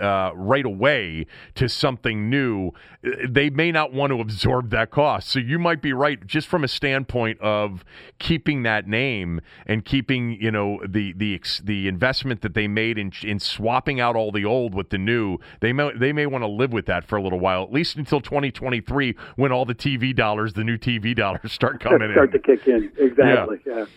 uh, 0.00 0.30
right 0.36 0.64
away 0.64 1.26
to 1.56 1.68
something 1.68 2.30
new, 2.30 2.70
uh, 3.04 3.10
they 3.28 3.50
may 3.50 3.72
not 3.72 3.92
want 3.92 4.12
to 4.12 4.20
absorb 4.20 4.70
that 4.70 4.92
cost. 4.92 5.28
So 5.28 5.40
you 5.40 5.58
might 5.58 5.82
be 5.82 5.92
right, 5.92 6.24
just 6.24 6.46
from 6.46 6.62
a 6.62 6.68
standpoint 6.68 7.40
of 7.40 7.84
keeping 8.20 8.62
that 8.62 8.86
name 8.86 9.40
and 9.66 9.84
keeping, 9.84 10.40
you 10.40 10.52
know, 10.52 10.80
the 10.86 11.12
the 11.14 11.40
the 11.64 11.88
investment 11.88 12.42
that 12.42 12.54
they 12.54 12.68
made 12.68 12.98
in 12.98 13.10
in 13.24 13.40
swapping 13.40 13.98
out 13.98 14.14
all 14.14 14.30
the 14.30 14.44
old 14.44 14.74
with 14.74 14.91
the 14.92 14.98
new. 14.98 15.38
They 15.60 15.72
may 15.72 15.90
they 15.96 16.12
may 16.12 16.26
want 16.26 16.42
to 16.42 16.48
live 16.48 16.72
with 16.72 16.86
that 16.86 17.04
for 17.04 17.16
a 17.16 17.22
little 17.22 17.40
while, 17.40 17.64
at 17.64 17.72
least 17.72 17.96
until 17.96 18.20
2023, 18.20 19.16
when 19.34 19.50
all 19.50 19.64
the 19.64 19.74
TV 19.74 20.14
dollars, 20.14 20.52
the 20.52 20.62
new 20.62 20.78
TV 20.78 21.16
dollars, 21.16 21.50
start 21.52 21.80
coming 21.80 22.02
in. 22.02 22.12
start 22.12 22.30
to 22.30 22.38
kick 22.38 22.68
in. 22.68 22.92
Exactly. 22.96 23.58
Yeah. 23.66 23.86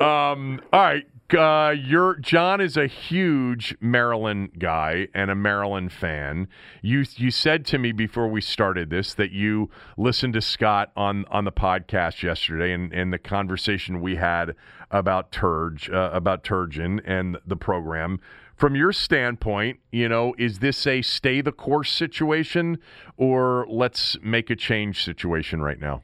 Um, 0.00 0.60
all 0.72 0.80
right. 0.80 1.06
Uh, 1.32 1.70
you're 1.70 2.16
John 2.16 2.60
is 2.60 2.76
a 2.76 2.86
huge 2.86 3.74
Maryland 3.80 4.50
guy 4.58 5.08
and 5.14 5.30
a 5.30 5.34
Maryland 5.34 5.92
fan. 5.92 6.48
You 6.82 7.04
you 7.16 7.30
said 7.30 7.64
to 7.66 7.78
me 7.78 7.92
before 7.92 8.28
we 8.28 8.40
started 8.40 8.90
this 8.90 9.14
that 9.14 9.30
you 9.30 9.70
listened 9.96 10.34
to 10.34 10.42
Scott 10.42 10.90
on 10.96 11.24
on 11.30 11.44
the 11.44 11.52
podcast 11.52 12.22
yesterday 12.22 12.72
and, 12.72 12.92
and 12.92 13.12
the 13.12 13.18
conversation 13.18 14.00
we 14.02 14.16
had 14.16 14.54
about 14.90 15.32
Turge 15.32 15.92
uh, 15.92 16.10
about 16.12 16.44
Turgeon 16.44 17.00
and 17.04 17.38
the 17.46 17.56
program. 17.56 18.20
From 18.56 18.76
your 18.76 18.92
standpoint, 18.92 19.80
you 19.90 20.08
know, 20.08 20.34
is 20.38 20.60
this 20.60 20.86
a 20.86 21.02
stay 21.02 21.40
the 21.40 21.52
course 21.52 21.92
situation 21.92 22.78
or 23.16 23.66
let's 23.68 24.16
make 24.22 24.48
a 24.48 24.56
change 24.56 25.04
situation 25.04 25.60
right 25.60 25.80
now? 25.80 26.02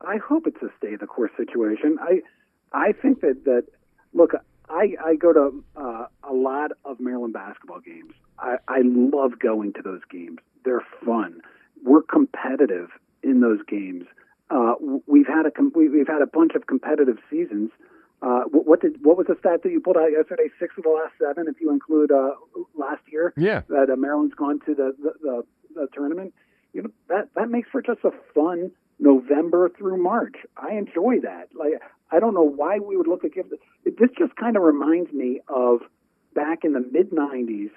I 0.00 0.16
hope 0.16 0.46
it's 0.46 0.62
a 0.62 0.70
stay 0.78 0.96
the 0.96 1.06
course 1.06 1.30
situation. 1.36 1.98
I 2.00 2.20
I 2.72 2.92
think 2.92 3.20
that 3.20 3.44
that 3.44 3.64
look, 4.14 4.32
I 4.70 4.94
I 5.04 5.16
go 5.16 5.32
to 5.32 5.64
uh, 5.76 6.06
a 6.24 6.32
lot 6.32 6.72
of 6.86 6.98
Maryland 6.98 7.34
basketball 7.34 7.80
games. 7.80 8.14
I, 8.38 8.56
I 8.66 8.80
love 8.82 9.38
going 9.38 9.74
to 9.74 9.82
those 9.82 10.00
games. 10.10 10.38
They're 10.64 10.84
fun. 11.04 11.42
We're 11.84 12.02
competitive 12.02 12.88
in 13.22 13.40
those 13.40 13.60
games. 13.68 14.06
Uh, 14.48 14.74
we've 15.06 15.26
had 15.26 15.44
a 15.44 15.52
we've 15.74 16.08
had 16.08 16.22
a 16.22 16.26
bunch 16.26 16.52
of 16.54 16.66
competitive 16.66 17.18
seasons. 17.30 17.70
Uh, 18.22 18.42
what, 18.50 18.66
what 18.66 18.80
did 18.80 19.02
what 19.02 19.16
was 19.16 19.26
the 19.28 19.36
stat 19.40 19.62
that 19.62 19.72
you 19.72 19.80
pulled 19.80 19.96
out 19.96 20.12
yesterday? 20.12 20.48
Six 20.58 20.74
of 20.76 20.84
the 20.84 20.90
last 20.90 21.14
seven, 21.18 21.46
if 21.48 21.60
you 21.60 21.70
include 21.70 22.12
uh, 22.12 22.32
last 22.74 23.02
year. 23.10 23.32
Yeah. 23.36 23.62
that 23.68 23.88
uh, 23.90 23.96
Maryland's 23.96 24.34
gone 24.34 24.60
to 24.66 24.74
the 24.74 24.94
the, 25.02 25.12
the 25.22 25.44
the 25.74 25.88
tournament. 25.94 26.34
You 26.72 26.82
know 26.82 26.90
that 27.08 27.30
that 27.34 27.48
makes 27.50 27.68
for 27.70 27.80
just 27.80 28.00
a 28.04 28.10
fun 28.34 28.72
November 28.98 29.70
through 29.70 30.02
March. 30.02 30.36
I 30.56 30.74
enjoy 30.74 31.20
that. 31.22 31.48
Like 31.58 31.80
I 32.10 32.20
don't 32.20 32.34
know 32.34 32.42
why 32.42 32.78
we 32.78 32.96
would 32.96 33.08
look 33.08 33.24
at 33.24 33.32
gift. 33.32 33.52
It, 33.84 33.98
this 33.98 34.10
just 34.18 34.36
kind 34.36 34.56
of 34.56 34.62
reminds 34.62 35.12
me 35.12 35.40
of 35.48 35.80
back 36.34 36.64
in 36.64 36.74
the 36.74 36.80
mid 36.92 37.10
'90s 37.10 37.70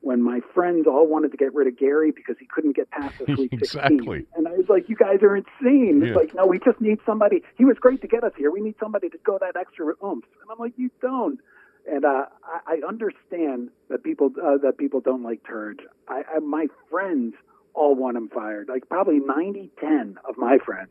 when 0.00 0.22
my 0.22 0.40
friends 0.54 0.86
all 0.86 1.06
wanted 1.08 1.32
to 1.32 1.36
get 1.36 1.54
rid 1.54 1.66
of 1.66 1.76
Gary 1.76 2.12
because 2.12 2.36
he 2.38 2.46
couldn't 2.46 2.76
get 2.76 2.90
past 2.90 3.18
the 3.18 3.34
Sweet 3.34 3.50
16. 3.58 3.60
Exactly. 3.60 4.26
And 4.36 4.45
I 4.56 4.60
was 4.60 4.68
like, 4.68 4.88
"You 4.88 4.96
guys 4.96 5.22
are 5.22 5.36
insane." 5.36 6.02
Yeah. 6.04 6.14
Like, 6.14 6.34
no, 6.34 6.46
we 6.46 6.58
just 6.58 6.80
need 6.80 6.98
somebody. 7.04 7.42
He 7.56 7.64
was 7.64 7.76
great 7.78 8.00
to 8.00 8.08
get 8.08 8.24
us 8.24 8.32
here. 8.36 8.50
We 8.50 8.60
need 8.60 8.76
somebody 8.80 9.08
to 9.10 9.18
go 9.18 9.38
that 9.38 9.56
extra 9.56 9.86
oomph. 10.02 10.24
And 10.40 10.50
I'm 10.50 10.58
like, 10.58 10.72
you 10.76 10.90
don't. 11.02 11.40
And 11.88 12.04
uh, 12.04 12.26
I, 12.44 12.74
I 12.74 12.88
understand 12.88 13.70
that 13.90 14.02
people 14.02 14.30
uh, 14.42 14.56
that 14.62 14.78
people 14.78 15.00
don't 15.00 15.22
like 15.22 15.42
Turge. 15.44 15.80
I, 16.08 16.22
I, 16.34 16.38
my 16.40 16.66
friends 16.90 17.34
all 17.74 17.94
want 17.94 18.16
him 18.16 18.28
fired. 18.28 18.68
Like 18.68 18.88
probably 18.88 19.20
90, 19.20 19.70
10 19.78 20.18
of 20.28 20.38
my 20.38 20.58
friends, 20.64 20.90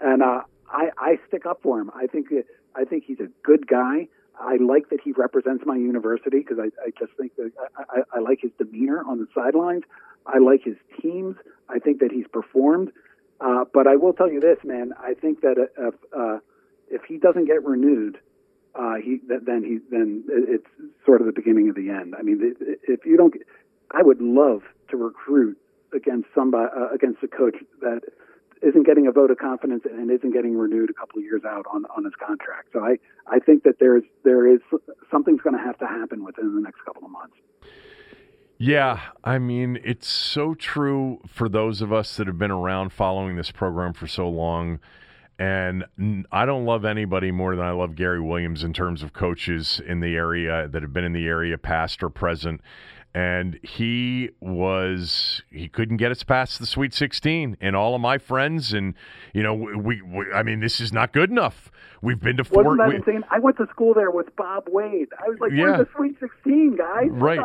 and 0.00 0.22
uh, 0.22 0.42
I, 0.70 0.90
I 0.96 1.18
stick 1.28 1.44
up 1.46 1.60
for 1.62 1.80
him. 1.80 1.90
I 1.94 2.06
think 2.06 2.28
I 2.74 2.84
think 2.84 3.04
he's 3.06 3.20
a 3.20 3.28
good 3.42 3.66
guy. 3.66 4.08
I 4.40 4.56
like 4.56 4.88
that 4.90 5.00
he 5.02 5.12
represents 5.12 5.64
my 5.66 5.76
university 5.76 6.38
because 6.38 6.58
I, 6.58 6.70
I 6.84 6.90
just 6.98 7.12
think 7.18 7.36
that 7.36 7.52
I, 7.76 7.82
I, 7.98 8.02
I 8.16 8.20
like 8.20 8.40
his 8.40 8.50
demeanor 8.58 9.04
on 9.06 9.18
the 9.18 9.26
sidelines. 9.34 9.84
I 10.26 10.38
like 10.38 10.62
his 10.64 10.76
teams. 11.00 11.36
I 11.68 11.78
think 11.78 12.00
that 12.00 12.10
he's 12.10 12.26
performed. 12.26 12.90
Uh, 13.40 13.64
but 13.72 13.86
I 13.86 13.96
will 13.96 14.12
tell 14.12 14.30
you 14.30 14.40
this, 14.40 14.58
man. 14.64 14.92
I 14.98 15.14
think 15.14 15.40
that 15.42 15.56
if 15.78 15.94
uh, 16.16 16.38
if 16.88 17.02
he 17.04 17.16
doesn't 17.16 17.46
get 17.46 17.64
renewed, 17.64 18.18
uh, 18.74 18.94
he 18.96 19.18
th- 19.18 19.40
then 19.46 19.62
he 19.62 19.78
then 19.90 20.24
it's 20.28 20.66
sort 21.06 21.20
of 21.20 21.26
the 21.26 21.32
beginning 21.32 21.68
of 21.68 21.74
the 21.74 21.88
end. 21.90 22.14
I 22.18 22.22
mean, 22.22 22.54
if 22.60 23.06
you 23.06 23.16
don't, 23.16 23.34
I 23.90 24.02
would 24.02 24.20
love 24.20 24.62
to 24.90 24.96
recruit 24.96 25.56
against 25.94 26.28
somebody 26.34 26.70
uh, 26.76 26.88
against 26.94 27.22
a 27.22 27.28
coach 27.28 27.56
that 27.80 28.02
isn't 28.62 28.86
getting 28.86 29.06
a 29.06 29.12
vote 29.12 29.30
of 29.30 29.38
confidence 29.38 29.84
and 29.84 30.10
isn't 30.10 30.32
getting 30.32 30.56
renewed 30.56 30.90
a 30.90 30.94
couple 30.94 31.18
of 31.18 31.24
years 31.24 31.42
out 31.44 31.66
on 31.72 31.84
on 31.96 32.04
his 32.04 32.14
contract. 32.24 32.68
So 32.72 32.80
I 32.80 32.96
I 33.26 33.38
think 33.38 33.64
that 33.64 33.76
there's 33.78 34.04
there 34.24 34.46
is 34.52 34.60
something's 35.10 35.40
going 35.40 35.56
to 35.56 35.62
have 35.62 35.78
to 35.78 35.86
happen 35.86 36.24
within 36.24 36.54
the 36.54 36.60
next 36.60 36.84
couple 36.84 37.04
of 37.04 37.10
months. 37.10 37.36
Yeah, 38.62 39.00
I 39.24 39.38
mean, 39.38 39.78
it's 39.82 40.06
so 40.06 40.54
true 40.54 41.20
for 41.26 41.48
those 41.48 41.80
of 41.80 41.94
us 41.94 42.18
that 42.18 42.26
have 42.26 42.38
been 42.38 42.50
around 42.50 42.92
following 42.92 43.36
this 43.36 43.50
program 43.50 43.94
for 43.94 44.06
so 44.06 44.28
long. 44.28 44.80
And 45.38 45.86
I 46.30 46.44
don't 46.44 46.66
love 46.66 46.84
anybody 46.84 47.30
more 47.30 47.56
than 47.56 47.64
I 47.64 47.70
love 47.70 47.94
Gary 47.94 48.20
Williams 48.20 48.62
in 48.62 48.74
terms 48.74 49.02
of 49.02 49.14
coaches 49.14 49.80
in 49.86 50.00
the 50.00 50.14
area 50.14 50.68
that 50.68 50.82
have 50.82 50.92
been 50.92 51.04
in 51.04 51.14
the 51.14 51.26
area, 51.26 51.56
past 51.56 52.02
or 52.02 52.10
present. 52.10 52.60
And 53.14 53.58
he 53.62 54.30
was 54.40 55.42
he 55.50 55.68
couldn't 55.68 55.96
get 55.96 56.10
us 56.12 56.22
past 56.22 56.60
the 56.60 56.66
Sweet 56.66 56.94
16. 56.94 57.56
And 57.60 57.74
all 57.74 57.94
of 57.94 58.00
my 58.00 58.18
friends, 58.18 58.72
and 58.72 58.94
you 59.34 59.42
know, 59.42 59.54
we, 59.54 60.00
we 60.00 60.32
I 60.32 60.42
mean, 60.42 60.60
this 60.60 60.80
is 60.80 60.92
not 60.92 61.12
good 61.12 61.30
enough. 61.30 61.70
We've 62.02 62.20
been 62.20 62.38
to 62.38 62.44
four. 62.44 62.64
Wasn't 62.64 62.78
that 62.78 62.88
we, 62.88 62.96
insane? 62.96 63.24
I 63.30 63.38
went 63.40 63.58
to 63.58 63.66
school 63.68 63.92
there 63.92 64.10
with 64.10 64.34
Bob 64.36 64.68
Wade. 64.70 65.08
I 65.22 65.28
was 65.28 65.38
like, 65.38 65.50
Yeah. 65.52 65.64
"We're 65.64 65.78
the 65.78 65.88
Sweet 65.94 66.16
16, 66.18 66.76
guys." 66.76 67.08
Right. 67.10 67.40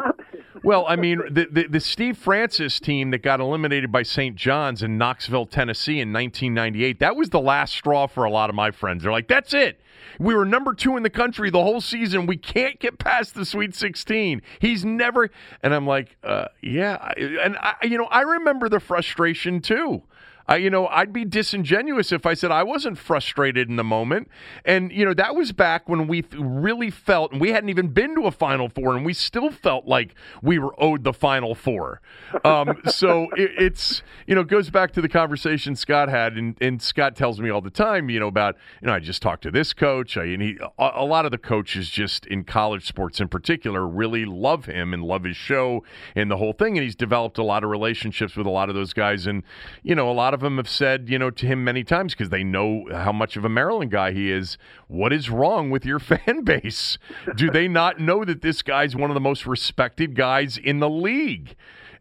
Well, 0.63 0.86
I 0.88 0.95
mean, 0.95 1.21
the, 1.30 1.47
the 1.51 1.67
the 1.67 1.80
Steve 1.80 2.17
Francis 2.17 2.80
team 2.80 3.12
that 3.12 3.21
got 3.21 3.39
eliminated 3.41 3.91
by 3.91 4.04
St. 4.04 4.36
John's 4.36 4.82
in 4.82 4.97
Knoxville, 4.97 5.47
Tennessee 5.47 5.99
in 5.99 6.13
1998, 6.13 6.99
that 6.99 7.15
was 7.15 7.30
the 7.32 7.41
last 7.41 7.73
straw 7.73 8.08
for 8.08 8.23
a 8.23 8.30
lot 8.32 8.49
of 8.49 8.56
my 8.56 8.71
friends. 8.71 9.04
They're 9.04 9.12
like, 9.12 9.28
"That's 9.28 9.54
it. 9.54 9.82
We 10.20 10.34
were 10.34 10.46
number 10.46 10.74
2 10.74 10.98
in 10.98 11.04
the 11.04 11.10
country 11.10 11.50
the 11.50 11.62
whole 11.62 11.82
season. 11.82 12.26
We 12.26 12.38
can't 12.38 12.80
get 12.80 13.00
past 13.00 13.36
the 13.36 13.46
Sweet 13.46 13.76
16. 13.76 14.41
He's 14.60 14.86
never." 14.86 15.30
And 15.63 15.74
I'm 15.74 15.88
like, 15.88 16.18
uh, 16.24 16.48
"Yeah." 16.62 17.13
And 17.18 17.58
I 17.58 17.76
you 17.84 17.98
know, 17.98 18.06
I 18.06 18.22
remember 18.22 18.70
the 18.70 18.80
frustration 18.80 19.62
too. 19.62 20.04
I, 20.47 20.58
you 20.58 20.69
know, 20.69 20.88
I'd 20.88 21.12
be 21.12 21.25
disingenuous 21.25 22.12
if 22.12 22.25
I 22.25 22.36
said 22.36 22.51
I 22.51 22.63
wasn't 22.63 22.97
frustrated 22.97 23.69
in 23.69 23.77
the 23.77 23.84
moment. 23.84 24.29
And, 24.63 24.91
you 24.91 25.03
know, 25.03 25.13
that 25.15 25.36
was 25.36 25.51
back 25.51 25.89
when 25.89 26.08
we 26.08 26.23
really 26.38 26.91
felt, 26.91 27.31
and 27.31 27.41
we 27.41 27.51
hadn't 27.51 27.69
even 27.69 27.88
been 27.88 28.15
to 28.15 28.27
a 28.27 28.31
Final 28.31 28.69
Four, 28.69 28.95
and 28.95 29.05
we 29.05 29.13
still 29.13 29.49
felt 29.49 29.88
like 29.88 30.13
we 30.43 30.60
were 30.60 30.75
owed 30.81 31.03
the 31.03 31.13
Final 31.13 31.55
Four. 31.55 32.01
Um, 32.43 32.79
so 32.86 33.27
it, 33.36 33.51
it's, 33.58 34.03
you 34.27 34.36
know, 34.36 34.41
it 34.41 34.47
goes 34.47 34.69
back 34.69 34.91
to 34.93 35.01
the 35.01 35.10
conversation 35.10 35.75
Scott 35.75 36.10
had, 36.10 36.34
and, 36.34 36.55
and 36.62 36.81
Scott 36.81 37.15
tells 37.15 37.39
me 37.39 37.49
all 37.49 37.62
the 37.62 37.71
time, 37.71 38.10
you 38.10 38.19
know, 38.19 38.27
about, 38.27 38.55
you 38.81 38.88
know, 38.88 38.93
I 38.93 38.99
just 38.99 39.21
talked 39.21 39.43
to 39.43 39.51
this 39.51 39.73
coach. 39.73 40.15
I, 40.15 40.25
and 40.25 40.41
he, 40.41 40.60
a, 40.77 40.91
a 40.95 41.05
lot 41.05 41.25
of 41.25 41.31
the 41.31 41.39
coaches 41.39 41.89
just 41.89 42.27
in 42.27 42.43
college 42.43 42.86
sports 42.86 43.19
in 43.19 43.29
particular 43.29 43.88
really 43.88 44.25
love 44.25 44.65
him 44.65 44.93
and 44.93 45.03
love 45.03 45.23
his 45.23 45.36
show 45.36 45.84
and 46.15 46.29
the 46.29 46.38
whole 46.38 46.53
thing. 46.53 46.77
And 46.77 46.84
he's 46.84 46.95
developed 46.95 47.39
a 47.39 47.43
lot 47.43 47.63
of 47.63 47.71
relationships 47.71 48.36
with 48.36 48.45
a 48.45 48.51
lot 48.51 48.69
of 48.69 48.75
those 48.75 48.93
guys. 48.93 49.25
And, 49.25 49.41
you 49.81 49.95
know, 49.95 50.10
a 50.10 50.13
lot 50.13 50.35
of 50.36 50.41
them 50.41 50.58
have 50.58 50.69
said, 50.69 51.10
you 51.10 51.17
know, 51.17 51.32
to 51.32 51.48
him 51.48 51.63
many 51.63 51.84
times 51.84 52.13
because 52.13 52.30
they 52.30 52.43
know 52.43 52.86
how 52.91 53.12
much 53.12 53.36
of 53.36 53.43
a 53.43 53.50
Maryland 53.50 53.89
guy 53.89 54.12
he 54.12 54.32
is. 54.32 54.60
What 54.88 55.12
is 55.12 55.30
wrong 55.32 55.71
with 55.71 55.86
your 55.86 56.00
fan 56.12 56.43
base? 56.43 57.00
Do 57.36 57.50
they 57.50 57.67
not 57.67 58.00
know 58.00 58.24
that 58.24 58.43
this 58.43 58.62
guy's 58.62 58.95
one 58.95 59.10
of 59.10 59.15
the 59.15 59.21
most 59.21 59.48
respected 59.48 60.15
guys 60.15 60.58
in 60.58 60.80
the 60.80 60.89
league? 60.89 61.56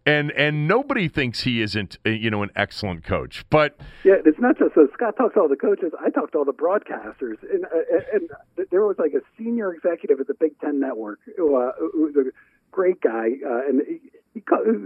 And 0.06 0.32
and 0.32 0.68
nobody 0.68 1.08
thinks 1.08 1.44
he 1.44 1.62
isn't, 1.62 1.96
uh, 2.04 2.10
you 2.10 2.30
know, 2.30 2.42
an 2.42 2.50
excellent 2.54 3.04
coach. 3.04 3.42
But 3.48 3.78
Yeah, 4.04 4.16
it's 4.22 4.38
not 4.38 4.58
just 4.58 4.74
so. 4.74 4.86
Scott 4.92 5.16
talks 5.16 5.32
to 5.32 5.40
all 5.40 5.48
the 5.48 5.56
coaches. 5.56 5.92
I 5.98 6.10
talked 6.10 6.32
to 6.32 6.38
all 6.38 6.44
the 6.44 6.52
broadcasters, 6.52 7.38
and 7.50 7.64
uh, 7.64 8.00
and 8.12 8.28
there 8.70 8.84
was 8.84 8.96
like 8.98 9.14
a 9.14 9.22
senior 9.38 9.72
executive 9.72 10.20
at 10.20 10.26
the 10.26 10.34
Big 10.34 10.60
Ten 10.60 10.78
Network 10.78 11.20
who, 11.38 11.56
uh, 11.56 11.72
was 11.94 12.14
a 12.16 12.24
great 12.70 13.00
guy, 13.00 13.30
uh, 13.46 13.66
and 13.66 13.80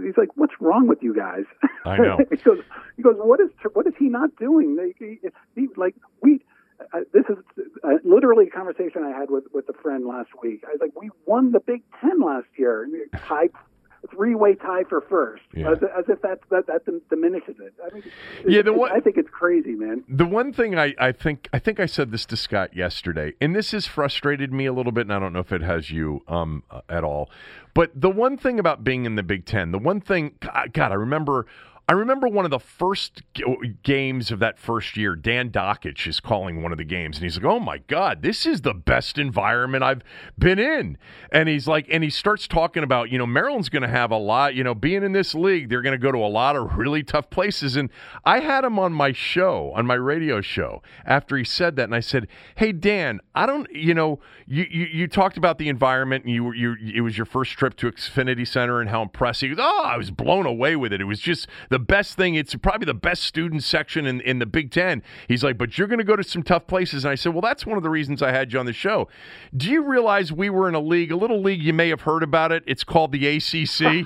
he's 0.03 0.17
like, 0.17 0.29
"What's 0.35 0.53
wrong 0.59 0.87
with 0.87 0.99
you 1.01 1.15
guys?" 1.15 1.45
I 1.85 1.97
know. 1.97 2.17
he 2.29 2.37
goes, 2.37 2.59
"He 2.97 3.03
goes, 3.03 3.15
what 3.17 3.39
is 3.39 3.49
what 3.73 3.87
is 3.87 3.93
he 3.97 4.09
not 4.09 4.35
doing? 4.37 4.75
They, 4.75 4.93
he, 4.97 5.19
he 5.55 5.67
like 5.75 5.95
we." 6.21 6.41
Uh, 6.93 6.99
this 7.13 7.25
is 7.29 7.35
uh, 7.83 7.95
literally 8.05 8.47
a 8.47 8.49
conversation 8.49 9.03
I 9.03 9.17
had 9.17 9.29
with 9.29 9.43
with 9.53 9.67
a 9.67 9.73
friend 9.73 10.05
last 10.05 10.29
week. 10.41 10.63
I 10.65 10.71
was 10.71 10.79
like, 10.79 10.91
"We 10.95 11.09
won 11.25 11.51
the 11.51 11.59
Big 11.59 11.83
Ten 11.99 12.21
last 12.21 12.47
year, 12.57 12.87
tied 13.27 13.51
three 14.13 14.35
way 14.35 14.55
tie 14.55 14.83
for 14.87 15.01
first, 15.01 15.43
Yeah. 15.53 15.71
as, 15.71 15.77
as 15.97 16.05
if 16.07 16.21
that 16.21 16.39
that 16.49 16.67
that 16.67 16.85
diminishes 17.09 17.55
it." 17.59 17.73
I 17.85 17.93
mean, 17.93 18.03
Yeah, 18.47 18.61
the 18.61 18.73
one- 18.73 18.91
I 18.91 18.99
think 18.99 19.17
it's 19.17 19.29
crazy, 19.29 19.75
man. 19.75 20.03
The 20.07 20.25
one 20.25 20.53
thing 20.53 20.77
I, 20.77 20.93
I 20.97 21.11
think 21.11 21.49
I 21.53 21.59
think 21.59 21.79
I 21.79 21.85
said 21.85 22.11
this 22.11 22.25
to 22.27 22.37
Scott 22.37 22.75
yesterday, 22.75 23.33
and 23.41 23.55
this 23.55 23.71
has 23.71 23.85
frustrated 23.87 24.53
me 24.53 24.65
a 24.65 24.73
little 24.73 24.91
bit, 24.91 25.01
and 25.01 25.13
I 25.13 25.19
don't 25.19 25.33
know 25.33 25.39
if 25.39 25.51
it 25.51 25.61
has 25.61 25.91
you 25.91 26.23
um 26.27 26.63
uh, 26.71 26.81
at 26.89 27.03
all. 27.03 27.29
But 27.73 27.91
the 27.93 28.09
one 28.09 28.35
thing 28.37 28.59
about 28.59 28.83
being 28.83 29.05
in 29.05 29.15
the 29.15 29.23
Big 29.23 29.45
Ten, 29.45 29.71
the 29.71 29.77
one 29.79 30.01
thing, 30.01 30.33
God, 30.73 30.91
I 30.91 30.95
remember. 30.95 31.45
I 31.89 31.93
remember 31.93 32.27
one 32.27 32.45
of 32.45 32.51
the 32.51 32.59
first 32.59 33.23
g- 33.33 33.43
oh, 33.47 33.57
games 33.81 34.29
of 34.29 34.37
that 34.37 34.59
first 34.59 34.95
year. 34.95 35.15
Dan 35.15 35.49
Dakich 35.49 36.05
is 36.05 36.19
calling 36.19 36.61
one 36.61 36.71
of 36.71 36.77
the 36.77 36.83
games, 36.83 37.17
and 37.17 37.23
he's 37.23 37.35
like, 37.35 37.51
"Oh 37.51 37.59
my 37.59 37.79
God, 37.79 38.21
this 38.21 38.45
is 38.45 38.61
the 38.61 38.75
best 38.75 39.17
environment 39.17 39.83
I've 39.83 40.03
been 40.37 40.59
in." 40.59 40.99
And 41.31 41.49
he's 41.49 41.67
like, 41.67 41.87
and 41.89 42.03
he 42.03 42.11
starts 42.11 42.47
talking 42.47 42.83
about, 42.83 43.09
you 43.09 43.17
know, 43.17 43.25
Maryland's 43.25 43.69
going 43.69 43.81
to 43.81 43.87
have 43.87 44.11
a 44.11 44.17
lot, 44.17 44.53
you 44.53 44.63
know, 44.63 44.75
being 44.75 45.01
in 45.01 45.13
this 45.13 45.33
league, 45.33 45.69
they're 45.69 45.81
going 45.81 45.93
to 45.93 45.97
go 45.97 46.11
to 46.11 46.19
a 46.19 46.29
lot 46.29 46.55
of 46.55 46.77
really 46.77 47.01
tough 47.01 47.31
places. 47.31 47.75
And 47.75 47.89
I 48.23 48.41
had 48.41 48.63
him 48.63 48.77
on 48.77 48.93
my 48.93 49.11
show, 49.11 49.71
on 49.75 49.87
my 49.87 49.95
radio 49.95 50.41
show, 50.41 50.83
after 51.05 51.37
he 51.37 51.43
said 51.43 51.75
that, 51.77 51.85
and 51.85 51.95
I 51.95 52.01
said, 52.01 52.27
"Hey 52.53 52.71
Dan, 52.71 53.19
I 53.33 53.47
don't, 53.47 53.67
you 53.71 53.95
know, 53.95 54.19
you 54.45 54.67
you, 54.69 54.85
you 54.85 55.07
talked 55.07 55.37
about 55.37 55.57
the 55.57 55.69
environment, 55.69 56.23
and 56.25 56.31
you 56.31 56.53
you 56.53 56.75
it 56.93 57.01
was 57.01 57.17
your 57.17 57.25
first 57.25 57.53
trip 57.53 57.75
to 57.77 57.91
Xfinity 57.91 58.47
Center, 58.47 58.79
and 58.79 58.91
how 58.91 59.01
impressive." 59.01 59.49
He 59.49 59.55
goes, 59.55 59.65
"Oh, 59.67 59.83
I 59.85 59.97
was 59.97 60.11
blown 60.11 60.45
away 60.45 60.75
with 60.75 60.93
it. 60.93 61.01
It 61.01 61.05
was 61.05 61.19
just 61.19 61.47
the 61.69 61.78
best 61.79 62.17
thing. 62.17 62.35
It's 62.35 62.55
probably 62.55 62.85
the 62.85 62.93
best 62.93 63.23
student 63.23 63.63
section 63.63 64.05
in 64.05 64.21
in 64.21 64.39
the 64.39 64.45
Big 64.45 64.71
Ten. 64.71 65.03
He's 65.27 65.43
like, 65.43 65.57
"But 65.57 65.77
you're 65.77 65.87
going 65.87 65.99
to 65.99 66.05
go 66.05 66.15
to 66.15 66.23
some 66.23 66.43
tough 66.43 66.67
places," 66.67 67.05
and 67.05 67.11
I 67.11 67.15
said, 67.15 67.33
"Well, 67.33 67.41
that's 67.41 67.65
one 67.65 67.77
of 67.77 67.83
the 67.83 67.89
reasons 67.89 68.21
I 68.21 68.31
had 68.31 68.53
you 68.53 68.59
on 68.59 68.65
the 68.65 68.73
show. 68.73 69.07
Do 69.55 69.69
you 69.69 69.83
realize 69.83 70.31
we 70.31 70.49
were 70.49 70.67
in 70.67 70.75
a 70.75 70.79
league, 70.79 71.11
a 71.11 71.15
little 71.15 71.41
league 71.41 71.61
you 71.61 71.73
may 71.73 71.89
have 71.89 72.01
heard 72.01 72.23
about 72.23 72.51
it? 72.51 72.63
It's 72.67 72.83
called 72.83 73.11
the 73.11 73.27
ACC, 73.27 74.05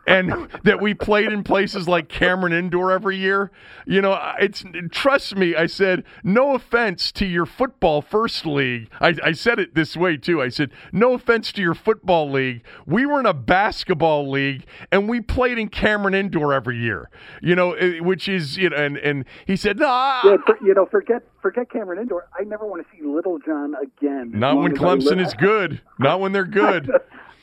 and 0.06 0.48
that 0.64 0.80
we 0.80 0.94
played 0.94 1.32
in 1.32 1.42
places 1.42 1.88
like 1.88 2.08
Cameron 2.08 2.52
Indoor 2.52 2.92
every 2.92 3.16
year. 3.16 3.50
You 3.86 4.00
know, 4.00 4.18
it's 4.38 4.64
trust 4.90 5.36
me. 5.36 5.54
I 5.54 5.66
said, 5.66 6.04
no 6.22 6.54
offense 6.54 7.12
to 7.12 7.26
your 7.26 7.46
football 7.46 8.02
first 8.02 8.46
league. 8.46 8.88
I, 9.00 9.14
I 9.22 9.32
said 9.32 9.58
it 9.58 9.74
this 9.74 9.96
way 9.96 10.16
too. 10.16 10.42
I 10.42 10.48
said, 10.48 10.70
no 10.92 11.14
offense 11.14 11.52
to 11.52 11.62
your 11.62 11.74
football 11.74 12.30
league. 12.30 12.62
We 12.86 13.06
were 13.06 13.20
in 13.20 13.26
a 13.26 13.34
basketball 13.34 14.30
league, 14.30 14.64
and 14.90 15.08
we 15.08 15.20
played 15.20 15.58
in 15.58 15.68
Cameron 15.68 16.14
Indoor 16.14 16.52
every 16.52 16.78
year. 16.78 17.07
You 17.42 17.54
know, 17.54 17.74
which 18.00 18.28
is 18.28 18.56
you 18.56 18.70
know, 18.70 18.76
and 18.76 18.96
and 18.98 19.24
he 19.46 19.56
said, 19.56 19.78
no, 19.78 19.86
I- 19.88 20.22
Yeah, 20.24 20.36
for, 20.46 20.56
you 20.64 20.74
know, 20.74 20.86
forget 20.86 21.22
forget 21.42 21.70
Cameron 21.70 22.00
Indoor. 22.00 22.26
I 22.38 22.44
never 22.44 22.66
want 22.66 22.86
to 22.86 22.96
see 22.96 23.02
Littlejohn 23.04 23.74
again. 23.74 24.32
not 24.34 24.56
when 24.58 24.72
I 24.72 24.80
Clemson 24.80 25.20
is 25.24 25.34
good. 25.34 25.80
Not 25.98 26.20
when 26.20 26.32
they're 26.32 26.44
good." 26.62 26.90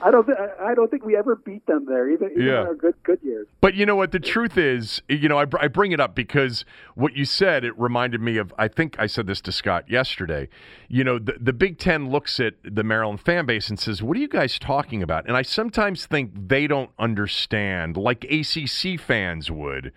I 0.02 0.12
don't. 0.12 0.26
Th- 0.26 0.38
I 0.62 0.74
don't 0.76 0.92
think 0.92 1.06
we 1.06 1.16
ever 1.16 1.36
beat 1.38 1.66
them 1.68 1.86
there, 1.88 2.10
even, 2.10 2.32
even 2.32 2.44
Yeah. 2.46 2.62
in 2.62 2.68
our 2.68 2.76
good 2.76 2.96
good 3.04 3.20
years. 3.24 3.48
But 3.62 3.76
you 3.76 3.86
know 3.86 3.96
what? 3.96 4.12
The 4.12 4.20
truth 4.20 4.58
is, 4.58 5.02
you 5.08 5.30
know, 5.30 5.38
I, 5.38 5.46
br- 5.46 5.60
I 5.60 5.68
bring 5.70 5.94
it 5.94 6.00
up 6.02 6.16
because 6.16 6.66
what 6.96 7.16
you 7.16 7.24
said, 7.24 7.64
it 7.64 7.78
reminded 7.80 8.20
me 8.22 8.38
of, 8.38 8.54
I 8.58 8.68
think 8.68 8.98
I 9.00 9.08
said 9.08 9.26
this 9.26 9.40
to 9.42 9.52
Scott 9.54 9.90
yesterday. 9.90 10.50
You 10.90 11.04
know, 11.06 11.18
the, 11.18 11.36
the 11.40 11.54
Big 11.54 11.78
Ten 11.80 12.10
looks 12.10 12.40
at 12.42 12.56
the 12.64 12.84
Maryland 12.84 13.22
fan 13.22 13.46
base 13.46 13.70
and 13.70 13.80
says, 13.80 14.04
What 14.04 14.18
are 14.18 14.20
you 14.20 14.28
guys 14.28 14.60
talking 14.60 15.02
about? 15.02 15.28
And 15.28 15.38
I 15.38 15.42
sometimes 15.44 16.06
think 16.06 16.32
they 16.50 16.68
don't 16.68 16.92
understand, 17.00 17.96
like 17.98 18.26
ACC 18.26 19.00
fans 19.00 19.50
would, 19.50 19.92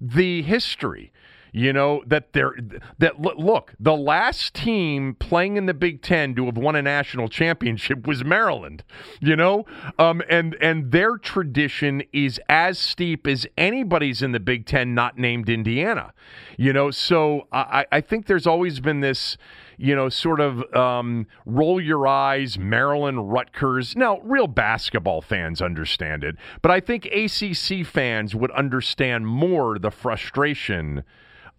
the 0.00 0.42
history. 0.42 1.12
You 1.52 1.74
know 1.74 2.02
that 2.06 2.32
they're 2.32 2.56
that 2.98 3.20
look 3.20 3.74
the 3.78 3.94
last 3.94 4.54
team 4.54 5.14
playing 5.18 5.58
in 5.58 5.66
the 5.66 5.74
Big 5.74 6.00
Ten 6.00 6.34
to 6.36 6.46
have 6.46 6.56
won 6.56 6.74
a 6.76 6.80
national 6.80 7.28
championship 7.28 8.06
was 8.06 8.24
Maryland. 8.24 8.82
You 9.20 9.36
know, 9.36 9.66
um, 9.98 10.22
and 10.30 10.56
and 10.62 10.92
their 10.92 11.18
tradition 11.18 12.04
is 12.10 12.40
as 12.48 12.78
steep 12.78 13.26
as 13.26 13.46
anybody's 13.58 14.22
in 14.22 14.32
the 14.32 14.40
Big 14.40 14.64
Ten 14.64 14.94
not 14.94 15.18
named 15.18 15.50
Indiana. 15.50 16.14
You 16.56 16.72
know, 16.72 16.90
so 16.90 17.48
I, 17.52 17.84
I 17.92 18.00
think 18.00 18.26
there's 18.26 18.46
always 18.46 18.80
been 18.80 19.00
this 19.00 19.36
you 19.78 19.96
know, 19.96 20.08
sort 20.08 20.40
of 20.40 20.72
um, 20.74 21.26
roll 21.44 21.80
your 21.80 22.06
eyes, 22.06 22.56
Maryland, 22.56 23.32
Rutgers. 23.32 23.96
Now, 23.96 24.20
real 24.20 24.46
basketball 24.46 25.22
fans 25.22 25.60
understand 25.60 26.22
it, 26.22 26.36
but 26.60 26.70
I 26.70 26.78
think 26.78 27.06
ACC 27.06 27.84
fans 27.84 28.32
would 28.32 28.52
understand 28.52 29.26
more 29.26 29.80
the 29.80 29.90
frustration 29.90 31.02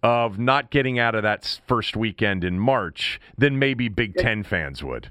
of 0.04 0.38
not 0.38 0.70
getting 0.70 0.98
out 0.98 1.14
of 1.14 1.22
that 1.22 1.60
first 1.66 1.96
weekend 1.96 2.44
in 2.44 2.58
March 2.58 3.18
than 3.38 3.58
maybe 3.58 3.88
Big 3.88 4.14
Ten 4.14 4.44
fans 4.44 4.84
would. 4.84 5.10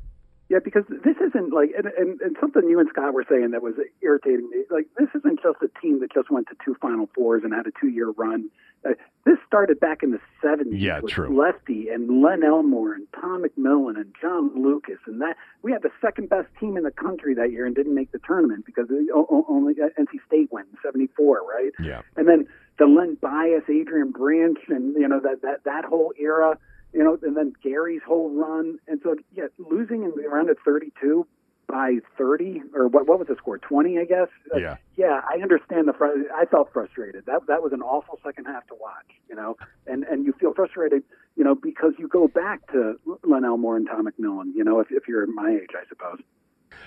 Yeah, 0.54 0.60
because 0.63 0.84
this 0.88 1.18
isn't 1.18 1.52
like, 1.52 1.72
and, 1.76 1.88
and, 1.98 2.22
and 2.22 2.38
something 2.39 2.70
you 2.70 2.80
and 2.80 2.88
Scott 2.89 3.12
were 3.12 3.26
saying 3.28 3.50
that 3.52 3.63
was 3.63 3.74
irritating 4.04 4.48
me. 4.52 4.66
Like, 4.70 4.86
this 5.00 5.10
isn't 5.16 5.42
just 5.42 5.58
a 5.63 5.70
team 5.82 6.00
that 6.02 6.13
just 6.13 6.30
went 6.30 6.46
to 6.50 6.56
two 6.63 6.76
Final 6.80 7.10
Fours 7.16 7.42
and 7.44 7.52
had 7.52 7.66
a 7.66 7.72
two-year 7.82 8.12
run. 8.12 8.50
Uh, 8.86 8.89
this 9.26 9.38
started 9.48 9.80
back 9.80 10.04
in 10.04 10.12
the 10.12 10.20
'70s 10.44 10.66
Yeah, 10.80 11.00
with 11.00 11.12
true. 11.13 11.36
Lefty 11.36 11.89
and 11.89 12.22
Len 12.22 12.44
Elmore 12.44 12.94
and 12.94 13.08
Tom 13.20 13.44
McMillan 13.44 13.96
and 13.96 14.13
John 14.22 14.52
Lucas, 14.62 15.00
and 15.08 15.22
that 15.22 15.38
we 15.63 15.72
had 15.72 15.82
the 15.82 15.89
second 16.02 16.30
best 16.30 16.50
team 16.60 16.78
in 16.78 16.84
the 16.84 16.92
country 16.92 17.34
that 17.34 17.52
year 17.52 17.66
and 17.66 17.74
didn't 17.74 17.96
make 17.96 18.12
the 18.12 18.20
tournament 18.28 18.66
because 18.66 18.89
the, 18.89 19.08
o- 19.16 19.26
o- 19.32 19.46
only 19.50 19.74
uh, 19.82 19.88
NC 20.00 20.20
State 20.28 20.52
went 20.52 20.68
in 20.72 20.78
'74, 20.84 21.40
right? 21.50 21.71
Yeah. 21.82 22.02
and 22.15 22.27
then 22.27 22.46
the 22.77 22.86
Len 22.86 23.15
Bias, 23.21 23.63
Adrian 23.69 24.12
Branch, 24.12 24.60
and 24.67 24.94
you 24.96 25.08
know 25.08 25.19
that 25.21 25.42
that 25.42 25.63
that 25.63 25.86
whole 25.86 26.12
era, 26.19 26.58
you 26.94 27.04
know, 27.04 27.17
and 27.21 27.35
then 27.35 27.54
Gary's 27.63 28.02
whole 28.06 28.29
run, 28.29 28.79
and 28.87 29.00
so 29.04 29.15
yeah, 29.33 29.46
losing 29.58 30.04
in 30.04 30.13
around 30.25 30.50
at 30.50 30.58
32 30.65 31.25
by 31.67 31.96
30 32.17 32.62
or 32.75 32.87
what 32.87 33.08
what 33.08 33.19
was 33.19 33.27
the 33.27 33.35
score? 33.35 33.58
20 33.58 33.98
I 33.98 34.06
guess? 34.06 34.27
Yeah. 34.56 34.75
yeah 34.96 35.21
I 35.27 35.41
understand 35.41 35.87
the 35.87 35.94
fr- 35.94 36.29
I 36.35 36.46
felt 36.46 36.71
frustrated. 36.73 37.25
That 37.25 37.48
that 37.48 37.63
was 37.63 37.71
an 37.73 37.81
awful 37.81 38.19
second 38.23 38.46
half 38.46 38.67
to 38.67 38.75
watch 38.79 39.08
you 39.29 39.35
know? 39.35 39.58
And 39.87 40.04
and 40.04 40.25
you 40.25 40.33
feel 40.33 40.54
frustrated 40.54 41.04
you 41.35 41.44
know 41.44 41.56
because 41.56 41.94
you 41.98 42.08
go 42.08 42.27
back 42.27 42.69
to 42.73 43.00
Len 43.23 43.46
Elmore 43.46 43.77
and 43.77 43.87
Tom 43.87 44.06
McMillan 44.06 44.52
you 44.54 44.63
know 44.63 44.81
if 44.81 44.87
if 44.91 45.08
you're 45.08 45.25
my 45.25 45.52
age 45.52 45.71
I 45.73 45.87
suppose. 45.87 46.19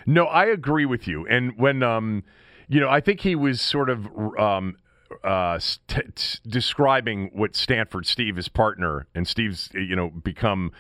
No, 0.05 0.27
I 0.27 0.45
agree 0.45 0.85
with 0.85 1.09
you. 1.09 1.27
And 1.27 1.59
when 1.59 1.83
um 1.83 2.23
you 2.69 2.81
know, 2.81 2.89
I 2.89 3.01
think 3.01 3.21
he 3.21 3.35
was 3.35 3.61
sort 3.61 3.89
of 3.89 4.09
um, 4.39 4.77
uh, 5.25 5.59
st- 5.59 6.41
describing 6.47 7.31
what 7.33 7.57
Stanford 7.57 8.07
Steve, 8.07 8.37
his 8.37 8.49
partner, 8.49 9.07
and 9.15 9.27
Steve's, 9.27 9.71
you 9.75 9.97
know, 9.97 10.11
become 10.11 10.73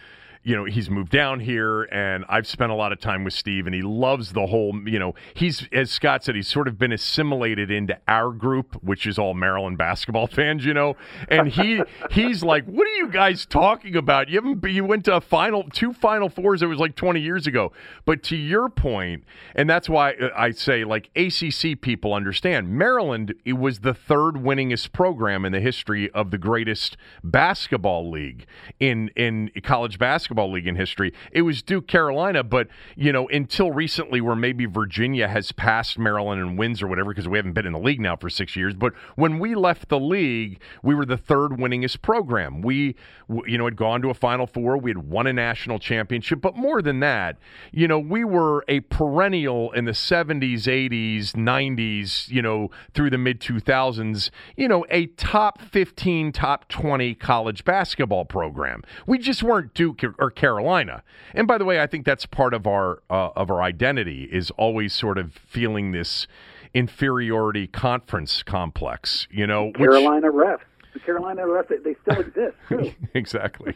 you 0.47 0.55
know, 0.55 0.65
he's 0.65 0.89
moved 0.89 1.11
down 1.11 1.41
here, 1.41 1.89
and 1.91 2.25
I've 2.29 2.47
spent 2.47 2.71
a 2.71 2.75
lot 2.77 2.93
of 2.93 3.01
time 3.01 3.25
with 3.25 3.33
Steve, 3.33 3.67
and 3.67 3.75
he 3.75 3.83
loves 3.83 4.33
the 4.33 4.47
whole, 4.47 4.81
you 4.89 4.97
know, 4.97 5.17
he's, 5.35 5.67
as 5.73 5.91
Scott 5.91 6.23
said, 6.23 6.37
he's 6.37 6.47
sort 6.47 6.69
of 6.69 6.79
been 6.79 6.93
assimilated 6.93 7.69
into 7.69 7.99
our 8.07 8.31
group, 8.31 8.77
which 8.81 9.09
is 9.09 9.19
all 9.19 9.35
Maryland 9.35 9.77
basketball 9.77 10.27
fans, 10.29 10.65
you 10.65 10.73
know, 10.73 10.95
and 11.29 11.49
he, 11.49 11.83
he's 12.13 12.45
like, 12.45 12.65
what 12.67 12.87
are 12.87 12.95
you 12.95 13.09
guys 13.09 13.45
talking 13.45 13.97
about? 13.97 14.29
You 14.29 14.37
haven't, 14.41 14.65
you 14.71 14.85
went 14.85 15.05
to 15.07 15.17
a 15.17 15.21
final, 15.21 15.65
two 15.65 15.93
Final 15.93 16.29
Fours, 16.29 16.63
it 16.63 16.67
was 16.67 16.79
like 16.79 16.95
20 16.95 17.19
years 17.19 17.49
ago. 17.49 17.73
But 18.05 18.23
to 18.25 18.37
your 18.37 18.69
point, 18.69 19.25
and 19.57 19.69
that's 19.69 19.89
why 19.89 20.15
I 20.37 20.53
say, 20.53 20.85
like, 20.85 21.11
ACC 21.17 21.81
people 21.81 22.15
understand, 22.15 22.69
Maryland, 22.69 23.35
it 23.45 23.55
was 23.55 23.81
the 23.81 23.95
third 23.95 24.35
winningest 24.37 24.93
program 24.93 25.45
in 25.45 25.51
the 25.51 25.61
history 25.61 26.09
of 26.13 26.31
the 26.31 26.39
greatest 26.39 26.97
basketball 27.25 28.09
league 28.09 28.47
in, 28.79 29.09
in 29.17 29.51
college 29.65 29.99
basketball 29.99 30.36
basketball 30.37 30.53
league 30.53 30.67
in 30.67 30.77
history. 30.77 31.13
It 31.33 31.43
was 31.43 31.63
Duke 31.63 31.89
Carolina, 31.89 32.45
but 32.45 32.69
you 32.95 33.13
know, 33.13 33.27
until 33.29 33.73
recently, 33.73 34.21
where 34.21 34.37
maybe 34.37 34.67
Virginia 34.67 35.29
has 35.29 35.51
passed 35.53 35.99
Maryland 35.99 36.41
and 36.41 36.59
wins 36.59 36.83
or 36.83 36.87
whatever, 36.87 37.11
because 37.11 37.27
we 37.27 37.39
haven't 37.39 37.55
been 37.55 37.67
in 37.67 37.73
the 37.73 37.79
league 37.79 38.01
now 38.01 38.17
for 38.17 38.29
six 38.29 38.55
years. 38.55 38.75
But 38.75 38.93
when 39.17 39.39
we 39.39 39.55
left 39.55 39.89
the 39.89 39.99
league, 39.99 40.61
we 40.83 40.95
were 40.95 41.07
the 41.07 41.17
third 41.17 41.53
winningest 41.53 42.03
program. 42.03 42.61
We, 42.61 42.95
you 43.47 43.57
know, 43.57 43.65
had 43.65 43.77
gone 43.77 44.03
to 44.03 44.11
a 44.11 44.15
Final 44.15 44.47
Four. 44.47 44.77
We 44.79 44.91
had 44.91 44.99
won 44.99 45.27
a 45.27 45.33
national 45.33 45.79
championship, 45.79 46.41
but 46.41 46.57
more 46.57 46.83
than 46.83 47.01
that, 47.01 47.39
you 47.73 47.89
know, 47.89 47.99
we 47.99 48.25
were 48.25 48.65
a 48.69 48.81
perennial 48.81 49.73
in 49.73 49.87
the 49.87 49.93
'70s, 49.93 50.65
'80s, 50.65 51.33
'90s, 51.33 52.29
you 52.29 52.43
know, 52.43 52.71
through 52.93 53.11
the 53.11 53.19
mid 53.19 53.41
2000s. 53.41 54.31
You 54.57 54.69
know, 54.69 54.85
a 54.91 55.07
top 55.07 55.63
15, 55.63 56.33
top 56.33 56.69
20 56.69 57.15
college 57.15 57.65
basketball 57.65 58.25
program. 58.25 58.83
We 59.07 59.19
just 59.19 59.43
weren't 59.43 59.73
Duke 59.75 60.03
or 60.27 60.31
Carolina. 60.31 61.03
And 61.35 61.47
by 61.47 61.59
the 61.59 61.65
way, 61.65 61.81
I 61.81 61.87
think 61.87 62.05
that's 62.05 62.27
part 62.27 62.55
of 62.55 62.67
our 62.67 63.03
uh, 63.09 63.31
of 63.37 63.51
our 63.51 63.63
identity 63.63 64.25
is 64.25 64.51
always 64.53 64.93
sort 64.93 65.19
of 65.19 65.33
feeling 65.33 65.93
this 65.93 66.27
inferiority 66.75 67.67
conference 67.67 68.43
complex. 68.43 69.27
You 69.31 69.47
know, 69.47 69.73
Carolina 69.73 70.31
which, 70.31 70.47
refs. 70.47 70.61
The 70.93 71.01
Carolina 71.01 71.43
refs, 71.43 71.69
they, 71.69 71.77
they 71.79 71.97
still 72.03 72.21
exist 72.21 72.57
too. 72.69 72.93
exactly. 73.15 73.75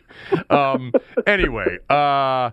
Um, 0.50 0.92
anyway. 1.26 1.78
Uh, 1.88 2.50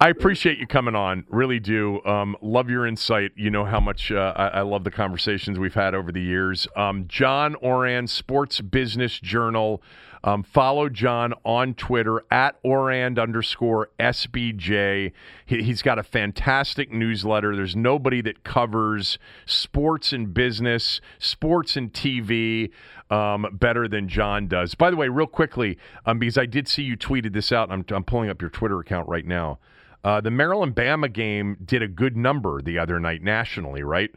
I 0.00 0.08
appreciate 0.08 0.58
you 0.58 0.66
coming 0.66 0.96
on. 0.96 1.24
Really 1.30 1.60
do. 1.60 2.04
Um, 2.04 2.36
love 2.42 2.68
your 2.68 2.84
insight. 2.84 3.30
You 3.36 3.48
know 3.48 3.64
how 3.64 3.78
much 3.78 4.10
uh, 4.10 4.34
I, 4.36 4.48
I, 4.48 4.60
love 4.62 4.82
the 4.82 4.90
conversations 4.90 5.56
we've 5.58 5.72
had 5.72 5.94
over 5.94 6.10
the 6.10 6.20
years. 6.20 6.66
Um, 6.76 7.06
John 7.06 7.54
Ourand, 7.64 8.10
Sports 8.10 8.60
Business 8.60 9.18
Journal. 9.20 9.80
Um, 10.24 10.42
follow 10.42 10.88
John 10.88 11.34
on 11.44 11.74
Twitter 11.74 12.24
at 12.30 12.56
Ourand 12.64 13.18
underscore 13.18 13.90
SBJ. 14.00 15.12
He, 15.44 15.62
he's 15.62 15.82
got 15.82 15.98
a 15.98 16.02
fantastic 16.02 16.90
newsletter. 16.90 17.54
There's 17.54 17.76
nobody 17.76 18.22
that 18.22 18.42
covers 18.42 19.18
sports 19.44 20.14
and 20.14 20.32
business, 20.32 21.02
sports 21.18 21.76
and 21.76 21.92
TV 21.92 22.70
um, 23.10 23.46
better 23.52 23.86
than 23.86 24.08
John 24.08 24.48
does. 24.48 24.74
By 24.74 24.90
the 24.90 24.96
way, 24.96 25.08
real 25.08 25.26
quickly, 25.26 25.76
um, 26.06 26.18
because 26.18 26.38
I 26.38 26.46
did 26.46 26.68
see 26.68 26.82
you 26.82 26.96
tweeted 26.96 27.34
this 27.34 27.52
out, 27.52 27.70
I'm, 27.70 27.84
I'm 27.90 28.04
pulling 28.04 28.30
up 28.30 28.40
your 28.40 28.50
Twitter 28.50 28.80
account 28.80 29.06
right 29.06 29.26
now. 29.26 29.58
Uh, 30.02 30.22
the 30.22 30.30
Maryland 30.30 30.74
Bama 30.74 31.12
game 31.12 31.58
did 31.62 31.82
a 31.82 31.88
good 31.88 32.16
number 32.16 32.62
the 32.62 32.78
other 32.78 32.98
night 32.98 33.22
nationally, 33.22 33.82
right? 33.82 34.10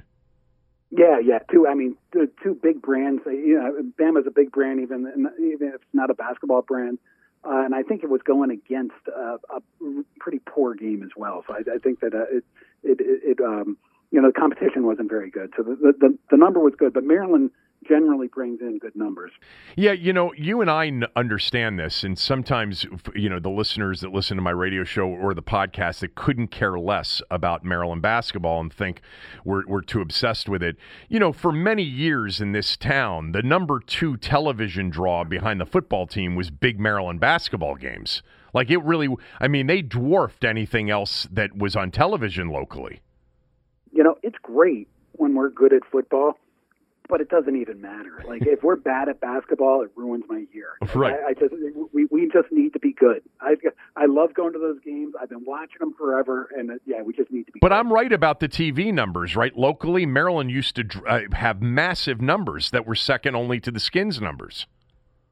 Yeah, 0.90 1.20
yeah. 1.20 1.40
Two. 1.52 1.68
I 1.68 1.74
mean, 1.74 1.98
two, 2.14 2.30
two 2.42 2.58
big 2.62 2.82
brands. 2.82 3.22
Uh, 3.26 3.32
you 3.32 3.56
know, 3.56 3.82
Bama's 4.00 4.26
a 4.26 4.32
big 4.32 4.52
brand, 4.52 4.80
even 4.80 5.30
even 5.40 5.68
if 5.70 5.76
it's 5.76 5.84
not 5.94 6.10
a 6.10 6.14
basketball 6.14 6.62
brand. 6.62 6.98
Uh, 7.44 7.64
and 7.64 7.76
I 7.76 7.84
think 7.84 8.04
it 8.04 8.10
was 8.10 8.22
going 8.24 8.52
against 8.52 8.96
a, 9.08 9.38
a 9.54 9.62
pretty 10.20 10.40
poor 10.40 10.74
game 10.74 11.04
as 11.04 11.12
well. 11.16 11.44
So 11.48 11.54
I, 11.54 11.76
I 11.76 11.78
think 11.78 12.00
that 12.02 12.14
uh, 12.14 12.24
it, 12.32 12.44
it, 12.84 12.98
it, 13.00 13.40
um, 13.42 13.78
you 14.12 14.22
know, 14.22 14.30
the 14.30 14.34
competition 14.40 14.86
wasn't 14.86 15.10
very 15.10 15.30
good. 15.30 15.54
So 15.56 15.64
the, 15.64 15.94
the 16.00 16.18
the 16.32 16.38
number 16.38 16.60
was 16.60 16.74
good, 16.78 16.94
but 16.94 17.04
Maryland 17.04 17.52
generally 17.88 18.28
brings 18.28 18.62
in 18.62 18.78
good 18.80 18.96
numbers. 18.96 19.32
Yeah, 19.76 19.92
you 19.92 20.14
know, 20.14 20.34
you 20.34 20.62
and 20.62 20.70
I 20.70 20.92
understand 21.16 21.80
this, 21.80 22.04
and 22.04 22.18
sometimes, 22.18 22.86
you 23.16 23.30
know, 23.30 23.40
the 23.40 23.50
listeners 23.50 24.02
that 24.02 24.12
listen 24.12 24.38
to 24.38 24.44
my 24.44 24.52
radio 24.52 24.84
show 24.84 25.08
or 25.08 25.34
the 25.34 25.44
podcast 25.44 26.00
that 26.00 26.16
couldn't 26.16 26.48
care 26.48 26.78
less 26.80 27.22
about 27.30 27.64
Maryland 27.64 28.02
basketball 28.02 28.60
and 28.60 28.74
think 28.74 29.02
we're, 29.46 29.66
we're 29.68 29.82
too 29.82 30.02
obsessed 30.02 30.50
with 30.50 30.64
it. 30.64 30.78
You 31.08 31.20
know, 31.20 31.32
for 31.32 31.52
many 31.52 31.84
years 31.84 32.42
in 32.42 32.52
this 32.52 32.78
town, 32.78 33.32
the 33.32 33.42
number 33.42 33.80
two 33.80 34.18
television 34.18 34.90
draw 34.90 35.24
behind 35.24 35.62
the 35.62 35.66
football 35.66 36.08
team 36.08 36.36
was 36.36 36.50
big 36.50 36.80
Maryland 36.80 37.20
basketball 37.20 37.76
games. 37.76 38.22
Like 38.54 38.70
it 38.70 38.84
really, 38.84 39.10
I 39.40 39.48
mean, 39.48 39.68
they 39.68 39.82
dwarfed 39.82 40.44
anything 40.44 40.90
else 40.90 41.28
that 41.32 41.58
was 41.58 41.76
on 41.76 41.92
television 41.92 42.50
locally. 42.50 43.02
You 43.92 44.04
know, 44.04 44.16
it's 44.24 44.38
great 44.42 44.88
when 45.14 45.36
we're 45.36 45.50
good 45.50 45.74
at 45.74 45.82
football 45.92 46.38
but 47.08 47.22
it 47.22 47.30
doesn't 47.30 47.56
even 47.56 47.82
matter. 47.82 48.24
Like 48.28 48.46
if 48.46 48.64
we're 48.64 48.76
bad 48.76 49.10
at 49.10 49.20
basketball, 49.20 49.82
it 49.82 49.92
ruins 49.96 50.26
my 50.28 50.46
year. 50.54 50.78
Right. 50.94 51.16
I, 51.26 51.30
I 51.30 51.34
just 51.34 51.54
we, 51.94 52.06
we 52.06 52.30
just 52.32 52.52
need 52.52 52.74
to 52.74 52.80
be 52.80 52.94
good. 52.94 53.22
I 53.42 53.56
I 53.96 54.06
love 54.06 54.34
going 54.34 54.54
to 54.54 54.60
those 54.60 54.80
games. 54.84 55.14
I've 55.20 55.30
been 55.30 55.46
watching 55.46 55.80
them 55.80 55.94
forever, 55.98 56.50
and 56.56 56.72
uh, 56.72 56.74
yeah, 56.86 57.02
we 57.02 57.14
just 57.14 57.32
need 57.32 57.46
to 57.48 57.52
be. 57.52 57.60
But 57.60 57.70
good. 57.70 57.78
I'm 57.78 57.92
right 57.92 58.12
about 58.12 58.40
the 58.40 58.50
TV 58.50 58.94
numbers, 58.94 59.36
right? 59.36 59.56
Locally, 59.56 60.06
Maryland 60.06 60.52
used 60.52 60.76
to 60.76 60.86
uh, 61.08 61.22
have 61.34 61.62
massive 61.62 62.22
numbers 62.22 62.72
that 62.72 62.86
were 62.86 62.96
second 62.96 63.36
only 63.36 63.60
to 63.62 63.72
the 63.72 63.80
Skins 63.80 64.22
numbers. 64.22 64.66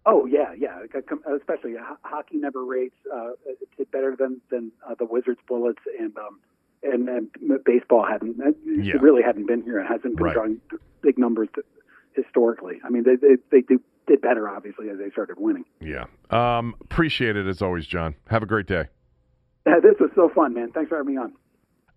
Oh 0.05 0.25
yeah, 0.25 0.53
yeah. 0.57 0.79
Especially 1.35 1.75
hockey 2.03 2.37
never 2.37 2.63
rates 2.63 2.95
uh, 3.13 3.31
it 3.77 3.91
better 3.91 4.15
than 4.17 4.41
than 4.49 4.71
uh, 4.87 4.95
the 4.97 5.05
Wizards 5.05 5.39
Bullets 5.47 5.81
and. 5.99 6.15
Um, 6.17 6.39
and, 6.85 7.09
and 7.09 7.63
baseball 7.65 8.05
hadn't 8.09 8.37
yeah. 8.65 8.93
really 9.01 9.21
hadn't 9.23 9.47
been 9.47 9.63
here 9.63 9.79
and 9.79 9.87
hasn't 9.87 10.15
been 10.15 10.25
right. 10.25 10.33
drawing 10.33 10.61
big 11.01 11.17
numbers 11.17 11.49
to, 11.55 11.63
historically. 12.13 12.79
I 12.83 12.89
mean, 12.89 13.03
they 13.03 13.15
they, 13.15 13.35
they 13.51 13.61
do 13.61 13.81
did 14.07 14.21
better 14.21 14.47
obviously 14.49 14.89
as 14.89 14.97
they 14.97 15.09
started 15.11 15.37
winning. 15.39 15.65
Yeah, 15.81 16.05
um, 16.29 16.75
appreciate 16.81 17.35
it 17.35 17.47
as 17.47 17.61
always, 17.61 17.85
John. 17.85 18.15
Have 18.29 18.43
a 18.43 18.45
great 18.45 18.67
day. 18.67 18.85
Yeah, 19.65 19.79
this 19.81 19.95
was 19.99 20.11
so 20.15 20.29
fun, 20.33 20.53
man. 20.53 20.71
Thanks 20.71 20.89
for 20.89 20.97
having 20.97 21.15
me 21.15 21.19
on. 21.19 21.33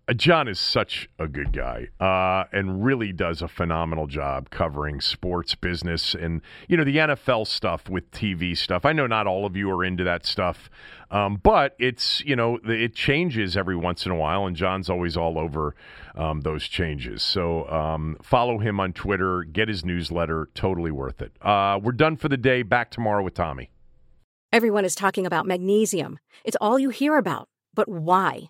Uh, 0.09 0.13
John 0.13 0.47
is 0.47 0.59
such 0.59 1.07
a 1.19 1.27
good 1.27 1.53
guy 1.53 1.89
uh, 1.99 2.45
and 2.51 2.83
really 2.83 3.13
does 3.13 3.43
a 3.43 3.47
phenomenal 3.47 4.07
job 4.07 4.49
covering 4.49 5.01
sports 5.01 5.53
business 5.53 6.15
and 6.15 6.41
you 6.67 6.77
know 6.77 6.83
the 6.83 6.97
NFL 6.97 7.45
stuff 7.45 7.87
with 7.87 8.09
TV 8.09 8.57
stuff. 8.57 8.85
I 8.85 8.93
know 8.93 9.05
not 9.05 9.27
all 9.27 9.45
of 9.45 9.55
you 9.55 9.69
are 9.69 9.83
into 9.83 10.03
that 10.05 10.25
stuff, 10.25 10.69
um, 11.11 11.39
but 11.43 11.75
it's 11.77 12.21
you 12.21 12.35
know 12.35 12.57
it 12.65 12.95
changes 12.95 13.55
every 13.55 13.75
once 13.75 14.05
in 14.07 14.11
a 14.11 14.15
while, 14.15 14.47
and 14.47 14.55
John's 14.55 14.89
always 14.89 15.15
all 15.15 15.37
over 15.37 15.75
um, 16.15 16.41
those 16.41 16.63
changes. 16.67 17.21
So 17.21 17.69
um, 17.69 18.17
follow 18.23 18.57
him 18.57 18.79
on 18.79 18.93
Twitter, 18.93 19.43
get 19.43 19.67
his 19.67 19.85
newsletter, 19.85 20.49
totally 20.55 20.91
worth 20.91 21.21
it. 21.21 21.33
Uh, 21.39 21.79
we're 21.81 21.91
done 21.91 22.17
for 22.17 22.29
the 22.29 22.37
day. 22.37 22.63
Back 22.63 22.89
tomorrow 22.89 23.23
with 23.23 23.35
Tommy. 23.35 23.69
Everyone 24.51 24.85
is 24.85 24.95
talking 24.95 25.27
about 25.27 25.45
magnesium. 25.45 26.17
It's 26.43 26.57
all 26.59 26.79
you 26.79 26.89
hear 26.89 27.17
about, 27.17 27.47
but 27.75 27.87
why? 27.87 28.49